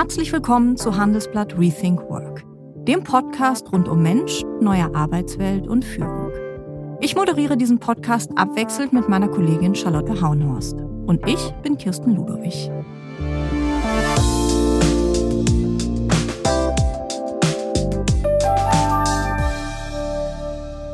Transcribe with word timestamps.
Herzlich 0.00 0.32
willkommen 0.32 0.78
zu 0.78 0.96
Handelsblatt 0.96 1.58
Rethink 1.58 2.00
Work, 2.08 2.42
dem 2.88 3.04
Podcast 3.04 3.70
rund 3.70 3.86
um 3.86 4.02
Mensch, 4.02 4.42
neue 4.58 4.94
Arbeitswelt 4.94 5.68
und 5.68 5.84
Führung. 5.84 6.32
Ich 7.02 7.14
moderiere 7.16 7.58
diesen 7.58 7.78
Podcast 7.78 8.30
abwechselnd 8.34 8.94
mit 8.94 9.10
meiner 9.10 9.28
Kollegin 9.28 9.74
Charlotte 9.74 10.18
Haunhorst. 10.22 10.72
Und 11.06 11.20
ich 11.28 11.50
bin 11.62 11.76
Kirsten 11.76 12.16
Ludowig. 12.16 12.70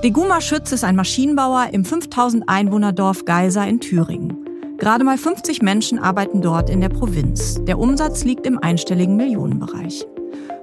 Deguma 0.02 0.41
Schütz 0.41 0.73
ist 0.73 0.82
ein 0.82 0.96
Maschinenbauer 0.96 1.68
im 1.70 1.84
5000 1.84 2.48
Einwohnerdorf 2.48 3.25
Geisa 3.25 3.62
in 3.66 3.79
Thüringen. 3.79 4.45
Gerade 4.79 5.04
mal 5.04 5.16
50 5.16 5.62
Menschen 5.62 5.98
arbeiten 5.98 6.42
dort 6.42 6.68
in 6.68 6.80
der 6.80 6.90
Provinz. 6.90 7.62
Der 7.64 7.79
Umsatz 7.79 8.24
liegt 8.24 8.46
im 8.46 8.59
einstelligen 8.59 9.16
Millionenbereich. 9.16 10.06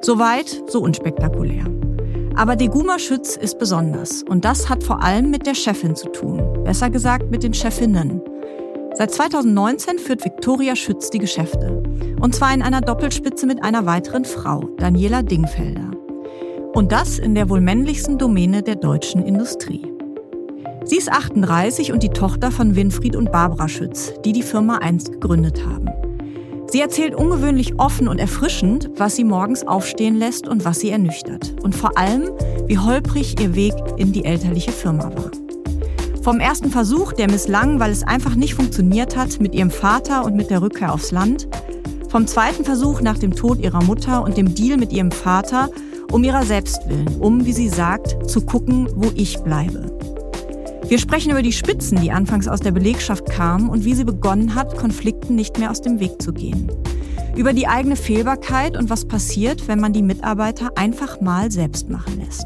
Soweit, 0.02 0.64
so 0.68 0.82
unspektakulär. 0.82 1.66
Aber 2.36 2.56
Deguma 2.56 3.00
Schütz 3.00 3.36
ist 3.36 3.58
besonders. 3.58 4.24
Und 4.24 4.46
das 4.46 4.70
hat 4.70 4.84
vor 4.84 5.02
allem 5.02 5.32
mit 5.32 5.48
der 5.48 5.56
Chefin 5.56 5.96
zu 5.96 6.10
tun. 6.10 6.64
Besser 6.64 6.90
gesagt 6.90 7.32
mit 7.32 7.44
den 7.44 7.54
Chefinnen. 7.54 8.22
Seit 8.96 9.12
2019 9.12 9.98
führt 9.98 10.24
Viktoria 10.24 10.76
Schütz 10.76 11.10
die 11.10 11.20
Geschäfte. 11.20 11.82
Und 12.20 12.36
zwar 12.36 12.54
in 12.54 12.62
einer 12.62 12.82
Doppelspitze 12.82 13.48
mit 13.48 13.64
einer 13.64 13.86
weiteren 13.88 14.26
Frau, 14.26 14.62
Daniela 14.78 15.24
Dingfelder. 15.24 15.92
Und 16.74 16.92
das 16.92 17.18
in 17.18 17.34
der 17.34 17.50
wohl 17.50 17.62
männlichsten 17.62 18.18
Domäne 18.20 18.62
der 18.62 18.76
deutschen 18.76 19.24
Industrie. 19.24 19.93
Sie 20.86 20.98
ist 20.98 21.12
38 21.12 21.94
und 21.94 22.04
die 22.04 22.10
Tochter 22.10 22.52
von 22.52 22.76
Winfried 22.76 23.16
und 23.16 23.32
Barbara 23.32 23.70
Schütz, 23.70 24.14
die 24.26 24.34
die 24.34 24.44
Firma 24.44 24.80
einst 24.80 25.14
gegründet 25.14 25.66
haben. 25.66 25.88
Sie 26.68 26.82
erzählt 26.82 27.16
ungewöhnlich 27.16 27.80
offen 27.80 28.08
und 28.08 28.20
erfrischend, 28.20 28.90
was 28.98 29.16
sie 29.16 29.24
morgens 29.24 29.66
aufstehen 29.66 30.16
lässt 30.16 30.48
und 30.48 30.66
was 30.66 30.80
sie 30.80 30.90
ernüchtert. 30.90 31.56
Und 31.64 31.76
vor 31.76 31.98
allem, 31.98 32.32
wie 32.68 32.78
holprig 32.78 33.40
ihr 33.40 33.56
Weg 33.56 33.74
in 33.98 34.12
die 34.12 34.26
elterliche 34.26 34.72
Firma 34.72 35.06
war. 35.16 35.32
Vom 36.22 36.40
ersten 36.40 36.70
Versuch, 36.70 37.14
der 37.14 37.30
misslang, 37.30 37.80
weil 37.80 37.92
es 37.92 38.04
einfach 38.04 38.36
nicht 38.36 38.56
funktioniert 38.56 39.16
hat 39.16 39.40
mit 39.40 39.56
ihrem 39.56 39.72
Vater 39.72 40.26
und 40.26 40.36
mit 40.36 40.50
der 40.50 40.62
Rückkehr 40.62 40.94
aufs 40.94 41.12
Land. 41.12 41.48
Vom 42.10 42.28
zweiten 42.28 42.66
Versuch 42.66 43.02
nach 43.02 43.18
dem 43.18 43.36
Tod 43.36 43.60
ihrer 43.60 43.84
Mutter 43.84 44.24
und 44.24 44.38
dem 44.38 44.54
Deal 44.54 44.78
mit 44.78 44.92
ihrem 44.92 45.12
Vater 45.12 45.70
um 46.14 46.24
ihrer 46.24 46.44
selbst 46.44 46.88
willen, 46.88 47.08
um, 47.20 47.44
wie 47.46 47.54
sie 47.54 47.70
sagt, 47.70 48.30
zu 48.30 48.42
gucken, 48.42 48.88
wo 48.96 49.10
ich 49.16 49.40
bleibe. 49.40 49.93
Wir 50.88 51.00
sprechen 51.00 51.32
über 51.32 51.42
die 51.42 51.54
Spitzen, 51.54 52.02
die 52.02 52.12
anfangs 52.12 52.48
aus 52.48 52.60
der 52.60 52.72
Belegschaft 52.72 53.30
kamen 53.30 53.70
und 53.70 53.86
wie 53.86 53.94
sie 53.94 54.04
begonnen 54.04 54.54
hat, 54.54 54.78
Konflikten 54.78 55.34
nicht 55.34 55.58
mehr 55.58 55.72
aus 55.72 55.82
dem 55.82 56.00
Weg 56.02 56.22
zu 56.22 56.34
gehen. 56.34 56.70
Über 57.38 57.54
die 57.54 57.68
eigene 57.68 57.96
Fehlbarkeit 57.96 58.78
und 58.78 58.90
was 58.90 59.08
passiert, 59.08 59.68
wenn 59.68 59.80
man 59.80 59.94
die 59.94 60.04
Mitarbeiter 60.04 60.78
einfach 60.78 61.22
mal 61.22 61.52
selbst 61.52 61.90
machen 61.90 62.20
lässt. 62.20 62.46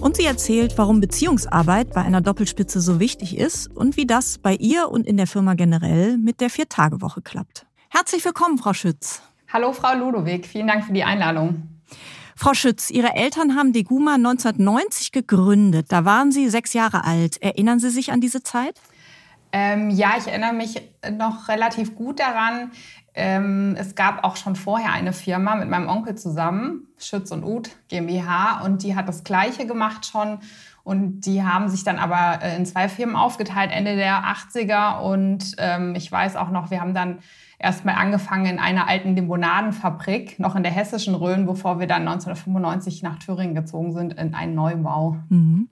Und 0.00 0.16
sie 0.16 0.24
erzählt, 0.24 0.78
warum 0.78 1.00
Beziehungsarbeit 1.00 1.92
bei 1.92 2.02
einer 2.02 2.20
Doppelspitze 2.20 2.80
so 2.80 3.00
wichtig 3.00 3.36
ist 3.36 3.66
und 3.66 3.96
wie 3.96 4.06
das 4.06 4.38
bei 4.38 4.54
ihr 4.54 4.88
und 4.88 5.06
in 5.06 5.16
der 5.16 5.26
Firma 5.26 5.54
generell 5.54 6.16
mit 6.16 6.40
der 6.40 6.50
Vier-Tage-Woche 6.50 7.22
klappt. 7.22 7.66
Herzlich 7.90 8.24
willkommen, 8.24 8.56
Frau 8.56 8.72
Schütz. 8.72 9.20
Hallo, 9.52 9.72
Frau 9.72 9.94
Ludowig. 9.96 10.46
Vielen 10.46 10.68
Dank 10.68 10.84
für 10.84 10.92
die 10.92 11.04
Einladung. 11.04 11.62
Frau 12.36 12.54
Schütz, 12.54 12.90
Ihre 12.90 13.14
Eltern 13.14 13.56
haben 13.56 13.72
Deguma 13.72 14.14
1990 14.14 15.12
gegründet. 15.12 15.86
Da 15.90 16.04
waren 16.04 16.32
Sie 16.32 16.48
sechs 16.48 16.72
Jahre 16.72 17.04
alt. 17.04 17.40
Erinnern 17.40 17.78
Sie 17.78 17.90
sich 17.90 18.12
an 18.12 18.20
diese 18.20 18.42
Zeit? 18.42 18.80
Ähm, 19.52 19.90
ja, 19.90 20.14
ich 20.18 20.26
erinnere 20.26 20.52
mich 20.52 20.82
noch 21.12 21.48
relativ 21.48 21.94
gut 21.94 22.18
daran. 22.18 22.72
Ähm, 23.14 23.76
es 23.78 23.94
gab 23.94 24.24
auch 24.24 24.34
schon 24.34 24.56
vorher 24.56 24.92
eine 24.92 25.12
Firma 25.12 25.54
mit 25.54 25.68
meinem 25.68 25.88
Onkel 25.88 26.16
zusammen, 26.16 26.88
Schütz 26.98 27.30
und 27.30 27.44
Uth 27.44 27.70
GmbH, 27.86 28.62
und 28.64 28.82
die 28.82 28.96
hat 28.96 29.08
das 29.08 29.22
Gleiche 29.22 29.66
gemacht 29.66 30.06
schon. 30.06 30.40
Und 30.82 31.20
die 31.20 31.44
haben 31.44 31.68
sich 31.68 31.84
dann 31.84 31.98
aber 31.98 32.42
äh, 32.42 32.56
in 32.56 32.66
zwei 32.66 32.88
Firmen 32.88 33.14
aufgeteilt, 33.14 33.70
Ende 33.72 33.94
der 33.94 34.24
80er. 34.24 35.00
Und 35.00 35.54
ähm, 35.58 35.94
ich 35.94 36.10
weiß 36.10 36.34
auch 36.34 36.50
noch, 36.50 36.72
wir 36.72 36.80
haben 36.80 36.92
dann 36.92 37.20
erstmal 37.64 37.96
angefangen 37.96 38.46
in 38.46 38.58
einer 38.58 38.86
alten 38.86 39.16
Limonadenfabrik, 39.16 40.38
noch 40.38 40.54
in 40.54 40.62
der 40.62 40.70
hessischen 40.70 41.14
Rhön, 41.14 41.46
bevor 41.46 41.80
wir 41.80 41.86
dann 41.86 42.06
1995 42.06 43.02
nach 43.02 43.18
Thüringen 43.18 43.54
gezogen 43.54 43.92
sind 43.92 44.14
in 44.14 44.34
einen 44.34 44.54
Neubau. 44.54 45.16
Mhm. 45.30 45.68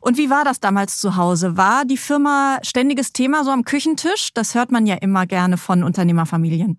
Und 0.00 0.18
wie 0.18 0.30
war 0.30 0.44
das 0.44 0.60
damals 0.60 0.98
zu 0.98 1.16
Hause? 1.16 1.56
War 1.56 1.84
die 1.84 1.96
Firma 1.96 2.58
ständiges 2.62 3.12
Thema 3.12 3.42
so 3.42 3.50
am 3.50 3.64
Küchentisch? 3.64 4.30
Das 4.34 4.54
hört 4.54 4.70
man 4.70 4.86
ja 4.86 4.96
immer 4.96 5.26
gerne 5.26 5.56
von 5.56 5.82
Unternehmerfamilien. 5.82 6.78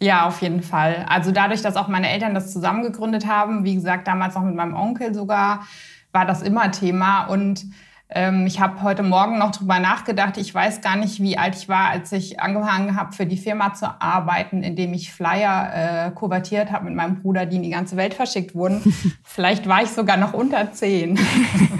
Ja, 0.00 0.26
auf 0.26 0.42
jeden 0.42 0.62
Fall. 0.62 1.04
Also 1.08 1.32
dadurch, 1.32 1.62
dass 1.62 1.76
auch 1.76 1.88
meine 1.88 2.08
Eltern 2.08 2.34
das 2.34 2.52
zusammen 2.52 2.82
gegründet 2.82 3.26
haben, 3.26 3.64
wie 3.64 3.74
gesagt, 3.74 4.06
damals 4.06 4.34
noch 4.34 4.42
mit 4.42 4.54
meinem 4.54 4.74
Onkel 4.74 5.14
sogar, 5.14 5.66
war 6.12 6.24
das 6.24 6.42
immer 6.42 6.70
Thema. 6.70 7.24
Und 7.26 7.66
ähm, 8.08 8.46
ich 8.46 8.60
habe 8.60 8.82
heute 8.82 9.02
Morgen 9.02 9.38
noch 9.38 9.50
drüber 9.50 9.80
nachgedacht. 9.80 10.36
Ich 10.36 10.54
weiß 10.54 10.80
gar 10.80 10.96
nicht, 10.96 11.20
wie 11.20 11.36
alt 11.38 11.56
ich 11.56 11.68
war, 11.68 11.88
als 11.90 12.12
ich 12.12 12.38
angefangen 12.38 12.94
habe, 12.94 13.12
für 13.12 13.26
die 13.26 13.36
Firma 13.36 13.74
zu 13.74 14.00
arbeiten, 14.00 14.62
indem 14.62 14.94
ich 14.94 15.12
Flyer 15.12 16.06
äh, 16.06 16.10
kuvertiert 16.12 16.70
habe 16.70 16.84
mit 16.84 16.94
meinem 16.94 17.20
Bruder, 17.20 17.46
die 17.46 17.56
in 17.56 17.64
die 17.64 17.70
ganze 17.70 17.96
Welt 17.96 18.14
verschickt 18.14 18.54
wurden. 18.54 18.94
Vielleicht 19.24 19.68
war 19.68 19.82
ich 19.82 19.90
sogar 19.90 20.16
noch 20.16 20.34
unter 20.34 20.72
zehn. 20.72 21.18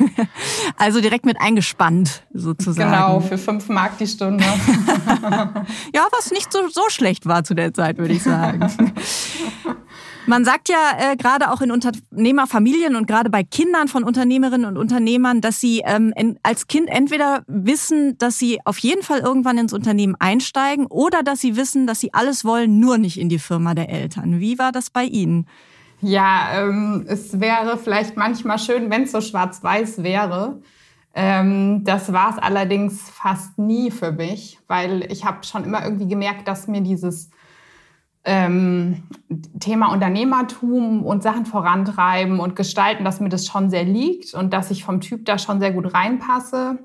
also 0.76 1.00
direkt 1.00 1.26
mit 1.26 1.40
eingespannt, 1.40 2.24
sozusagen. 2.32 2.90
Genau, 2.90 3.20
für 3.20 3.38
fünf 3.38 3.68
Mark 3.68 3.96
die 3.98 4.08
Stunde. 4.08 4.44
ja, 5.94 6.06
was 6.10 6.32
nicht 6.32 6.52
so, 6.52 6.68
so 6.68 6.88
schlecht 6.88 7.26
war 7.26 7.44
zu 7.44 7.54
der 7.54 7.72
Zeit, 7.72 7.98
würde 7.98 8.14
ich 8.14 8.24
sagen. 8.24 8.68
Man 10.26 10.44
sagt 10.44 10.68
ja 10.68 10.76
äh, 10.98 11.16
gerade 11.16 11.52
auch 11.52 11.60
in 11.60 11.70
Unternehmerfamilien 11.70 12.96
und 12.96 13.06
gerade 13.06 13.30
bei 13.30 13.44
Kindern 13.44 13.86
von 13.86 14.02
Unternehmerinnen 14.02 14.66
und 14.66 14.76
Unternehmern, 14.76 15.40
dass 15.40 15.60
sie 15.60 15.82
ähm, 15.84 16.12
in, 16.16 16.38
als 16.42 16.66
Kind 16.66 16.88
entweder 16.88 17.44
wissen, 17.46 18.18
dass 18.18 18.38
sie 18.38 18.58
auf 18.64 18.78
jeden 18.78 19.02
Fall 19.02 19.20
irgendwann 19.20 19.56
ins 19.56 19.72
Unternehmen 19.72 20.16
einsteigen 20.18 20.86
oder 20.86 21.22
dass 21.22 21.40
sie 21.40 21.56
wissen, 21.56 21.86
dass 21.86 22.00
sie 22.00 22.12
alles 22.12 22.44
wollen, 22.44 22.80
nur 22.80 22.98
nicht 22.98 23.20
in 23.20 23.28
die 23.28 23.38
Firma 23.38 23.74
der 23.74 23.88
Eltern. 23.88 24.40
Wie 24.40 24.58
war 24.58 24.72
das 24.72 24.90
bei 24.90 25.04
Ihnen? 25.04 25.46
Ja, 26.00 26.48
ähm, 26.54 27.04
es 27.08 27.40
wäre 27.40 27.78
vielleicht 27.78 28.16
manchmal 28.16 28.58
schön, 28.58 28.90
wenn 28.90 29.04
es 29.04 29.12
so 29.12 29.20
schwarz-weiß 29.20 30.02
wäre. 30.02 30.60
Ähm, 31.14 31.84
das 31.84 32.12
war 32.12 32.30
es 32.30 32.38
allerdings 32.38 33.08
fast 33.10 33.58
nie 33.58 33.90
für 33.90 34.12
mich, 34.12 34.58
weil 34.66 35.10
ich 35.10 35.24
habe 35.24 35.44
schon 35.44 35.64
immer 35.64 35.82
irgendwie 35.84 36.08
gemerkt, 36.08 36.46
dass 36.46 36.66
mir 36.66 36.82
dieses 36.82 37.30
ähm, 38.26 39.04
Thema 39.60 39.92
Unternehmertum 39.92 41.04
und 41.04 41.22
Sachen 41.22 41.46
vorantreiben 41.46 42.40
und 42.40 42.56
gestalten, 42.56 43.04
dass 43.04 43.20
mir 43.20 43.28
das 43.28 43.46
schon 43.46 43.70
sehr 43.70 43.84
liegt 43.84 44.34
und 44.34 44.52
dass 44.52 44.70
ich 44.70 44.84
vom 44.84 45.00
Typ 45.00 45.24
da 45.24 45.38
schon 45.38 45.60
sehr 45.60 45.72
gut 45.72 45.94
reinpasse. 45.94 46.78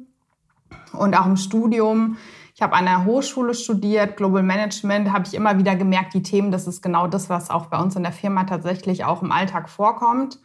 Und 0.94 1.18
auch 1.18 1.26
im 1.26 1.38
Studium, 1.38 2.18
ich 2.54 2.62
habe 2.62 2.76
an 2.76 2.86
der 2.86 3.06
Hochschule 3.06 3.56
studiert, 3.56 4.18
Global 4.18 4.44
Management, 4.44 5.12
habe 5.12 5.26
ich 5.26 5.34
immer 5.34 5.58
wieder 5.58 5.76
gemerkt, 5.76 6.14
die 6.14 6.22
Themen, 6.22 6.52
das 6.52 6.68
ist 6.68 6.84
genau 6.84 7.08
das, 7.08 7.28
was 7.28 7.50
auch 7.50 7.66
bei 7.66 7.80
uns 7.80 7.96
in 7.96 8.04
der 8.04 8.12
Firma 8.12 8.44
tatsächlich 8.44 9.04
auch 9.04 9.24
im 9.24 9.32
Alltag 9.32 9.68
vorkommt. 9.68 10.40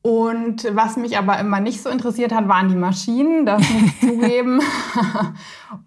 Und 0.00 0.66
was 0.72 0.96
mich 0.96 1.18
aber 1.18 1.38
immer 1.40 1.60
nicht 1.60 1.82
so 1.82 1.90
interessiert 1.90 2.32
hat, 2.32 2.46
waren 2.46 2.68
die 2.68 2.76
Maschinen, 2.76 3.44
das 3.44 3.60
muss 3.68 3.82
ich 3.82 4.00
zugeben. 4.08 4.60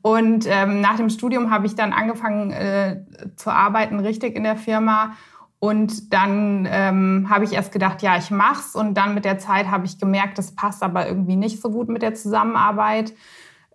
Und 0.01 0.45
ähm, 0.47 0.81
nach 0.81 0.97
dem 0.97 1.09
Studium 1.09 1.49
habe 1.49 1.66
ich 1.66 1.75
dann 1.75 1.94
angefangen 1.94 2.51
äh, 2.51 3.03
zu 3.35 3.51
arbeiten, 3.51 4.00
richtig 4.00 4.35
in 4.35 4.44
der 4.44 4.57
Firma. 4.57 5.13
Und 5.59 6.11
dann 6.11 6.67
ähm, 6.69 7.27
habe 7.29 7.45
ich 7.45 7.53
erst 7.53 7.71
gedacht, 7.71 8.01
ja, 8.01 8.17
ich 8.17 8.31
mach's. 8.31 8.75
Und 8.75 8.95
dann 8.95 9.13
mit 9.13 9.25
der 9.25 9.38
Zeit 9.38 9.69
habe 9.69 9.85
ich 9.85 10.00
gemerkt, 10.00 10.38
das 10.38 10.55
passt 10.55 10.83
aber 10.83 11.07
irgendwie 11.07 11.35
nicht 11.35 11.61
so 11.61 11.69
gut 11.69 11.88
mit 11.88 12.01
der 12.01 12.16
Zusammenarbeit. 12.16 13.13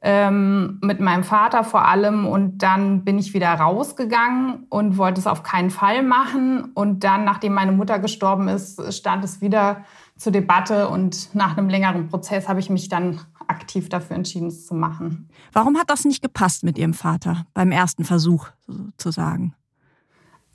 Ähm, 0.03 0.79
mit 0.83 1.01
meinem 1.01 1.25
Vater 1.25 1.65
vor 1.65 1.87
allem. 1.87 2.27
Und 2.27 2.59
dann 2.59 3.05
bin 3.05 3.19
ich 3.19 3.35
wieder 3.35 3.55
rausgegangen 3.55 4.67
und 4.69 4.99
wollte 4.99 5.21
es 5.21 5.27
auf 5.27 5.43
keinen 5.43 5.71
Fall 5.71 6.03
machen. 6.03 6.73
Und 6.75 7.05
dann, 7.05 7.25
nachdem 7.25 7.55
meine 7.55 7.73
Mutter 7.73 8.01
gestorben 8.01 8.49
ist, 8.49 8.93
stand 8.93 9.25
es 9.25 9.41
wieder 9.41 9.85
zur 10.17 10.33
Debatte 10.33 10.89
und 10.89 11.35
nach 11.35 11.57
einem 11.57 11.69
längeren 11.69 12.09
Prozess 12.09 12.49
habe 12.49 12.61
ich 12.61 12.71
mich 12.71 12.89
dann 12.89 13.21
aktiv 13.49 13.89
dafür 13.89 14.17
entschieden, 14.17 14.49
es 14.49 14.67
zu 14.67 14.75
machen. 14.75 15.29
Warum 15.53 15.77
hat 15.79 15.91
das 15.91 16.05
nicht 16.05 16.23
gepasst 16.23 16.65
mit 16.65 16.79
Ihrem 16.79 16.95
Vater 16.95 17.47
beim 17.55 17.71
ersten 17.71 18.05
Versuch 18.05 18.49
sozusagen? 18.67 19.55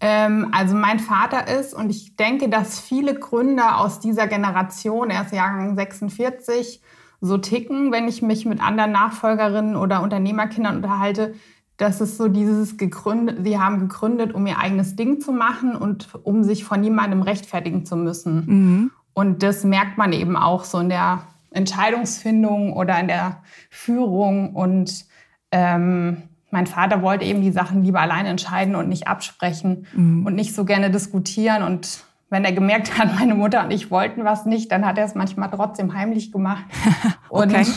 Ähm, 0.02 0.50
also 0.52 0.76
mein 0.76 1.00
Vater 1.00 1.48
ist, 1.48 1.74
und 1.74 1.90
ich 1.92 2.16
denke, 2.16 2.50
dass 2.50 2.80
viele 2.80 3.14
Gründer 3.14 3.78
aus 3.78 4.00
dieser 4.00 4.28
Generation, 4.28 5.12
er 5.12 5.24
ist 5.24 5.32
Jahrgang 5.32 5.76
46, 5.76 6.82
so 7.22 7.38
ticken, 7.38 7.92
wenn 7.92 8.08
ich 8.08 8.24
mich 8.24 8.46
mit 8.46 8.62
anderen 8.62 8.92
Nachfolgerinnen 8.92 9.76
oder 9.76 10.02
Unternehmerkindern 10.02 10.78
unterhalte, 10.78 11.36
dass 11.78 12.02
es 12.02 12.18
so 12.18 12.28
dieses 12.28 12.78
gegründet, 12.78 13.40
sie 13.44 13.60
haben 13.60 13.80
gegründet, 13.80 14.34
um 14.34 14.46
ihr 14.48 14.58
eigenes 14.58 14.96
Ding 14.96 15.22
zu 15.22 15.32
machen 15.32 15.76
und 15.76 16.10
um 16.24 16.44
sich 16.44 16.64
von 16.64 16.82
niemandem 16.82 17.22
rechtfertigen 17.22 17.86
zu 17.86 17.96
müssen. 17.96 18.46
Mhm. 18.46 18.92
Und 19.14 19.44
das 19.44 19.64
merkt 19.64 19.98
man 19.98 20.14
eben 20.14 20.36
auch 20.36 20.64
so 20.64 20.80
in 20.80 20.90
der 20.90 21.24
Entscheidungsfindung 21.52 22.74
oder 22.74 23.00
in 23.00 23.08
der 23.08 23.38
Führung. 23.70 24.56
Und 24.56 25.06
ähm, 25.52 26.24
mein 26.50 26.68
Vater 26.68 27.02
wollte 27.02 27.26
eben 27.26 27.42
die 27.42 27.52
Sachen 27.52 27.84
lieber 27.84 28.02
alleine 28.02 28.30
entscheiden 28.30 28.76
und 28.76 28.90
nicht 28.90 29.08
absprechen 29.08 29.88
mhm. 29.94 30.26
und 30.26 30.36
nicht 30.36 30.56
so 30.56 30.66
gerne 30.66 30.92
diskutieren. 30.92 31.64
Und 31.64 32.04
wenn 32.30 32.46
er 32.46 32.54
gemerkt 32.54 32.98
hat, 32.98 33.16
meine 33.20 33.36
Mutter 33.36 33.64
und 33.64 33.72
ich 33.72 33.92
wollten 33.92 34.24
was 34.24 34.46
nicht, 34.46 34.72
dann 34.72 34.86
hat 34.86 34.98
er 34.98 35.06
es 35.06 35.16
manchmal 35.16 35.50
trotzdem 35.50 35.94
heimlich 35.94 36.32
gemacht. 36.32 36.64
okay. 37.30 37.58
Und 37.58 37.68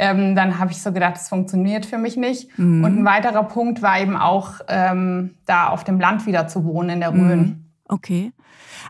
ähm, 0.00 0.36
dann 0.36 0.58
habe 0.58 0.70
ich 0.70 0.80
so 0.80 0.92
gedacht, 0.92 1.16
das 1.16 1.28
funktioniert 1.28 1.84
für 1.84 1.98
mich 1.98 2.16
nicht. 2.16 2.56
Mhm. 2.58 2.84
Und 2.84 2.98
ein 2.98 3.04
weiterer 3.04 3.42
Punkt 3.42 3.82
war 3.82 4.00
eben 4.00 4.16
auch, 4.16 4.60
ähm, 4.68 5.34
da 5.44 5.68
auf 5.68 5.82
dem 5.82 5.98
Land 5.98 6.24
wieder 6.24 6.46
zu 6.46 6.64
wohnen, 6.64 6.90
in 6.90 7.00
der 7.00 7.12
Rhön. 7.12 7.40
Mhm. 7.40 7.64
Okay. 7.88 8.32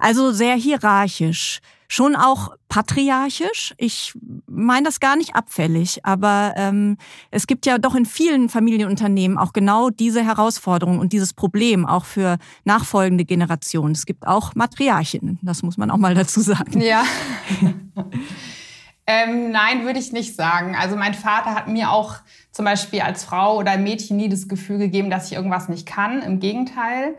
Also 0.01 0.33
sehr 0.33 0.55
hierarchisch 0.55 1.61
schon 1.89 2.15
auch 2.15 2.55
patriarchisch. 2.69 3.75
Ich 3.79 4.13
meine 4.47 4.85
das 4.85 5.01
gar 5.01 5.17
nicht 5.17 5.35
abfällig, 5.35 6.05
aber 6.05 6.53
ähm, 6.57 6.99
es 7.31 7.47
gibt 7.47 7.65
ja 7.65 7.79
doch 7.79 7.95
in 7.95 8.05
vielen 8.05 8.51
Familienunternehmen 8.51 9.39
auch 9.39 9.55
genau 9.55 9.89
diese 9.89 10.23
Herausforderung 10.23 10.99
und 10.99 11.15
dieses 11.15 11.33
Problem 11.33 11.87
auch 11.87 12.05
für 12.05 12.37
nachfolgende 12.65 13.25
Generationen. 13.25 13.93
Es 13.93 14.05
gibt 14.05 14.27
auch 14.27 14.55
Matriarchinnen, 14.55 15.39
das 15.43 15.63
muss 15.63 15.79
man 15.79 15.91
auch 15.91 15.97
mal 15.97 16.15
dazu 16.15 16.43
sagen. 16.43 16.81
Ja. 16.83 17.05
ähm, 19.07 19.51
nein, 19.51 19.85
würde 19.85 19.99
ich 19.99 20.13
nicht 20.13 20.37
sagen. 20.37 20.77
Also 20.77 20.95
mein 20.95 21.15
Vater 21.15 21.55
hat 21.55 21.69
mir 21.69 21.91
auch 21.91 22.17
zum 22.53 22.67
Beispiel 22.67 23.01
als 23.01 23.25
Frau 23.25 23.57
oder 23.57 23.79
Mädchen 23.79 24.19
nie 24.19 24.29
das 24.29 24.47
Gefühl 24.47 24.77
gegeben, 24.77 25.09
dass 25.09 25.31
ich 25.31 25.33
irgendwas 25.33 25.71
nicht 25.71 25.87
kann. 25.87 26.21
Im 26.21 26.39
Gegenteil. 26.39 27.15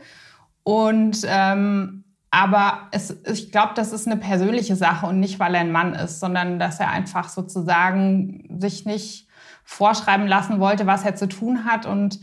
Und 0.70 1.26
ähm, 1.26 2.04
aber 2.30 2.90
es, 2.92 3.18
ich 3.26 3.52
glaube, 3.52 3.72
das 3.74 3.92
ist 3.92 4.06
eine 4.06 4.18
persönliche 4.18 4.76
Sache 4.76 5.08
und 5.08 5.20
nicht, 5.20 5.40
weil 5.40 5.56
er 5.56 5.62
ein 5.62 5.72
Mann 5.72 5.96
ist, 5.96 6.20
sondern 6.20 6.60
dass 6.60 6.80
er 6.80 6.92
einfach 6.92 7.28
sozusagen 7.28 8.56
sich 8.60 8.86
nicht 8.86 9.28
vorschreiben 9.64 10.28
lassen 10.28 10.60
wollte, 10.60 10.86
was 10.86 11.04
er 11.04 11.16
zu 11.16 11.28
tun 11.28 11.66
hat. 11.66 11.88
Und 11.88 12.20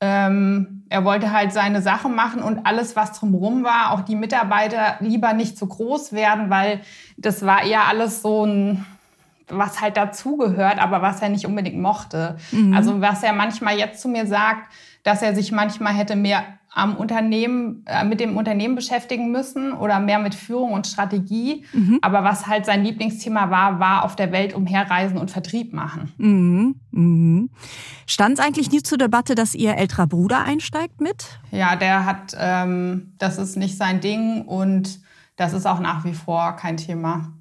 ähm, 0.00 0.84
er 0.88 1.04
wollte 1.04 1.32
halt 1.32 1.52
seine 1.52 1.82
Sache 1.82 2.08
machen 2.08 2.44
und 2.44 2.64
alles, 2.64 2.94
was 2.94 3.18
drumherum 3.18 3.64
war, 3.64 3.90
auch 3.90 4.02
die 4.02 4.14
Mitarbeiter 4.14 4.94
lieber 5.00 5.32
nicht 5.32 5.58
zu 5.58 5.66
groß 5.66 6.12
werden, 6.12 6.48
weil 6.48 6.82
das 7.16 7.44
war 7.44 7.64
eher 7.64 7.88
alles 7.88 8.22
so 8.22 8.46
ein 8.46 8.86
was 9.48 9.80
halt 9.80 9.96
dazugehört, 9.96 10.78
aber 10.78 11.02
was 11.02 11.20
er 11.22 11.28
nicht 11.28 11.44
unbedingt 11.44 11.80
mochte. 11.82 12.36
Mhm. 12.52 12.72
Also 12.72 13.00
was 13.00 13.24
er 13.24 13.32
manchmal 13.32 13.76
jetzt 13.76 14.00
zu 14.00 14.08
mir 14.08 14.24
sagt, 14.28 14.72
dass 15.02 15.22
er 15.22 15.34
sich 15.34 15.50
manchmal 15.50 15.92
hätte 15.92 16.14
mehr 16.14 16.44
am 16.72 16.96
Unternehmen, 16.96 17.84
äh, 17.86 18.04
mit 18.04 18.20
dem 18.20 18.36
Unternehmen 18.36 18.76
beschäftigen 18.76 19.32
müssen 19.32 19.72
oder 19.72 19.98
mehr 19.98 20.20
mit 20.20 20.34
Führung 20.34 20.72
und 20.72 20.86
Strategie. 20.86 21.64
Mhm. 21.72 21.98
Aber 22.00 22.22
was 22.22 22.46
halt 22.46 22.64
sein 22.64 22.84
Lieblingsthema 22.84 23.50
war, 23.50 23.80
war 23.80 24.04
auf 24.04 24.14
der 24.14 24.30
Welt 24.30 24.54
umherreisen 24.54 25.18
und 25.18 25.30
Vertrieb 25.30 25.72
machen. 25.72 26.12
Mhm. 26.16 26.76
Mhm. 26.92 27.50
Stand 28.06 28.38
es 28.38 28.44
eigentlich 28.44 28.70
nie 28.70 28.82
zur 28.82 28.98
Debatte, 28.98 29.34
dass 29.34 29.54
Ihr 29.54 29.76
älterer 29.76 30.06
Bruder 30.06 30.44
einsteigt 30.44 31.00
mit? 31.00 31.40
Ja, 31.50 31.74
der 31.74 32.06
hat, 32.06 32.36
ähm, 32.38 33.14
das 33.18 33.38
ist 33.38 33.56
nicht 33.56 33.76
sein 33.76 34.00
Ding 34.00 34.42
und 34.42 35.00
das 35.36 35.52
ist 35.52 35.66
auch 35.66 35.80
nach 35.80 36.04
wie 36.04 36.14
vor 36.14 36.54
kein 36.56 36.76
Thema. 36.76 37.32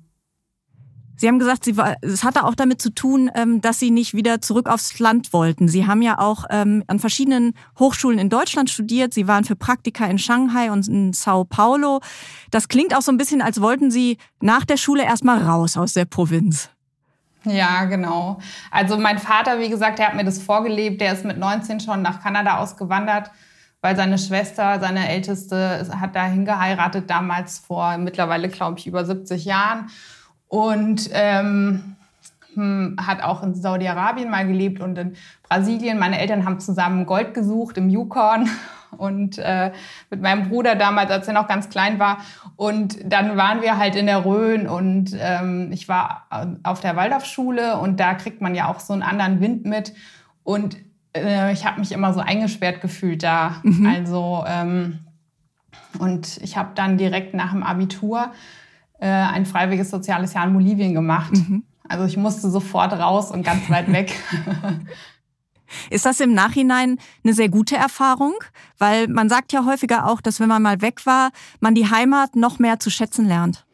Sie 1.19 1.27
haben 1.27 1.38
gesagt, 1.38 1.66
Sie 1.66 1.75
war, 1.75 1.98
es 2.01 2.24
hatte 2.24 2.45
auch 2.45 2.56
damit 2.56 2.81
zu 2.81 2.92
tun, 2.92 3.30
ähm, 3.36 3.60
dass 3.60 3.77
Sie 3.77 3.92
nicht 3.92 4.13
wieder 4.13 4.39
zurück 4.39 4.69
aufs 4.69 5.00
Land 5.00 5.33
wollten. 5.33 5.68
Sie 5.68 5.86
haben 5.86 6.01
ja 6.01 6.18
auch 6.18 6.45
ähm, 6.50 6.86
an 6.88 7.00
verschiedenen 7.00 7.56
Hochschulen 7.77 8.19
in 8.19 8.30
Deutschland 8.30 8.69
studiert. 8.69 9.13
Sie 9.13 9.27
waren 9.27 9.44
für 9.44 9.57
Praktika 9.57 10.06
in 10.06 10.18
Shanghai 10.18 10.71
und 10.71 10.88
in 10.88 11.12
Sao 11.12 11.44
Paulo. 11.44 12.00
Das 12.51 12.69
klingt 12.69 12.95
auch 12.95 13.01
so 13.01 13.12
ein 13.12 13.18
bisschen, 13.18 13.42
als 13.42 13.60
wollten 13.60 13.92
Sie 13.92 14.18
nach 14.39 14.63
der 14.63 14.77
Schule 14.77 15.04
erstmal 15.04 15.44
raus 15.44 15.75
aus 15.75 15.92
der 15.92 16.06
Provinz. 16.06 16.69
Ja, 17.44 17.83
genau. 17.83 18.39
Also 18.71 18.98
mein 18.98 19.19
Vater, 19.19 19.60
wie 19.60 19.69
gesagt, 19.69 20.00
der 20.00 20.07
hat 20.07 20.16
mir 20.16 20.24
das 20.24 20.42
vorgelebt. 20.42 21.01
Der 21.01 21.12
ist 21.12 21.25
mit 21.25 21.38
19 21.38 21.81
schon 21.81 22.01
nach 22.01 22.24
Kanada 22.24 22.60
ausgewandert, 22.60 23.30
weil 23.81 23.98
seine 23.98 24.18
Schwester, 24.18 24.80
seine 24.80 25.10
Älteste, 25.10 25.86
hat 26.00 26.16
dahin 26.16 26.45
geheiratet, 26.45 27.10
damals 27.10 27.60
vor 27.60 27.98
mittlerweile, 27.98 28.48
glaube 28.48 28.80
ich, 28.80 28.88
über 28.88 29.04
70 29.04 29.44
Jahren 29.44 29.89
und 30.50 31.10
ähm, 31.13 31.96
hm, 32.56 32.98
hat 33.00 33.24
auch 33.24 33.44
in 33.44 33.56
Saudi-Arabien 33.56 34.30
mal 34.30 34.46
gelebt 34.46 34.81
und 34.81 34.98
in 34.98 35.13
Brasilien. 35.48 35.98
Meine 36.00 36.19
Eltern 36.19 36.44
haben 36.46 36.60
zusammen 36.60 37.06
Gold 37.06 37.34
gesucht 37.34 37.78
im 37.78 37.90
Yukon 37.90 38.50
und 38.98 39.38
äh, 39.38 39.72
mit 40.10 40.22
meinem 40.22 40.50
Bruder 40.50 40.75
damals, 40.75 41.12
als 41.12 41.28
er 41.28 41.36
noch 41.36 41.48
ganz 41.48 41.69
klein 41.69 42.00
war. 42.00 42.18
Und 42.56 42.98
dann 43.06 43.38
waren 43.38 43.62
wir 43.62 43.78
halt 43.78 43.96
in 43.96 44.07
der 44.07 44.25
Rhön 44.25 44.68
und 44.68 45.16
ähm, 45.18 45.72
ich 45.72 45.88
war 45.88 46.28
auf 46.63 46.81
der 46.81 46.95
Waldorfschule 46.95 47.78
und 47.78 48.00
da 48.00 48.16
kriegt 48.16 48.42
man 48.42 48.56
ja 48.56 48.68
auch 48.68 48.80
so 48.80 48.94
einen 48.94 49.04
anderen 49.04 49.40
Wind 49.40 49.66
mit. 49.66 49.94
Und 50.44 50.78
äh, 51.16 51.54
ich 51.54 51.66
habe 51.66 51.80
mich 51.80 51.92
immer 51.92 52.13
so 52.13 52.19
eingesperrt 52.19 52.81
gefühlt 52.81 53.22
da. 53.22 53.57
Mhm. 53.62 53.86
Also 53.86 54.44
ähm, 54.48 55.00
und 56.00 56.38
ich 56.42 56.57
habe 56.57 56.72
dann 56.74 56.98
direkt 56.98 57.36
nach 57.36 57.52
dem 57.52 57.62
Abitur 57.62 58.31
äh, 59.00 59.07
ein 59.07 59.46
freiwilliges 59.46 59.90
soziales 59.90 60.34
Jahr 60.34 60.46
in 60.48 60.54
Bolivien 60.54 60.94
gemacht. 60.94 61.34
Mhm. 61.34 61.63
Also 61.88 62.06
ich 62.06 62.18
musste 62.18 62.50
sofort 62.50 62.94
raus 62.94 63.31
und 63.31 63.44
ganz 63.44 63.69
weit 63.69 63.92
weg. 63.92 64.13
Ist 65.90 66.06
das 66.06 66.19
im 66.19 66.34
Nachhinein 66.34 66.98
eine 67.24 67.34
sehr 67.34 67.50
gute 67.50 67.75
Erfahrung? 67.75 68.34
Weil 68.78 69.07
man 69.07 69.30
sagt 69.30 69.54
ja 69.54 69.66
häufiger 69.66 70.07
auch, 70.07 70.22
dass 70.22 70.40
wenn 70.40 70.50
man 70.50 70.62
mal 70.62 70.81
weg 70.81 71.06
war, 71.06 71.30
man 71.60 71.75
die 71.75 71.90
Heimat 71.90 72.36
noch 72.36 72.60
mehr 72.60 72.80
zu 72.80 72.90
schätzen 72.90 73.25
lernt. 73.25 73.66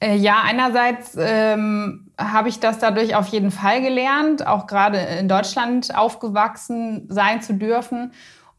Äh, 0.00 0.16
ja, 0.16 0.42
einerseits 0.44 1.16
ähm, 1.18 2.10
habe 2.18 2.48
ich 2.48 2.60
das 2.60 2.78
dadurch 2.78 3.16
auf 3.16 3.26
jeden 3.28 3.50
Fall 3.50 3.82
gelernt, 3.82 4.46
auch 4.46 4.66
gerade 4.66 4.98
in 4.98 5.28
Deutschland 5.28 5.94
aufgewachsen 5.94 7.06
sein 7.08 7.42
zu 7.42 7.54
dürfen. 7.54 8.12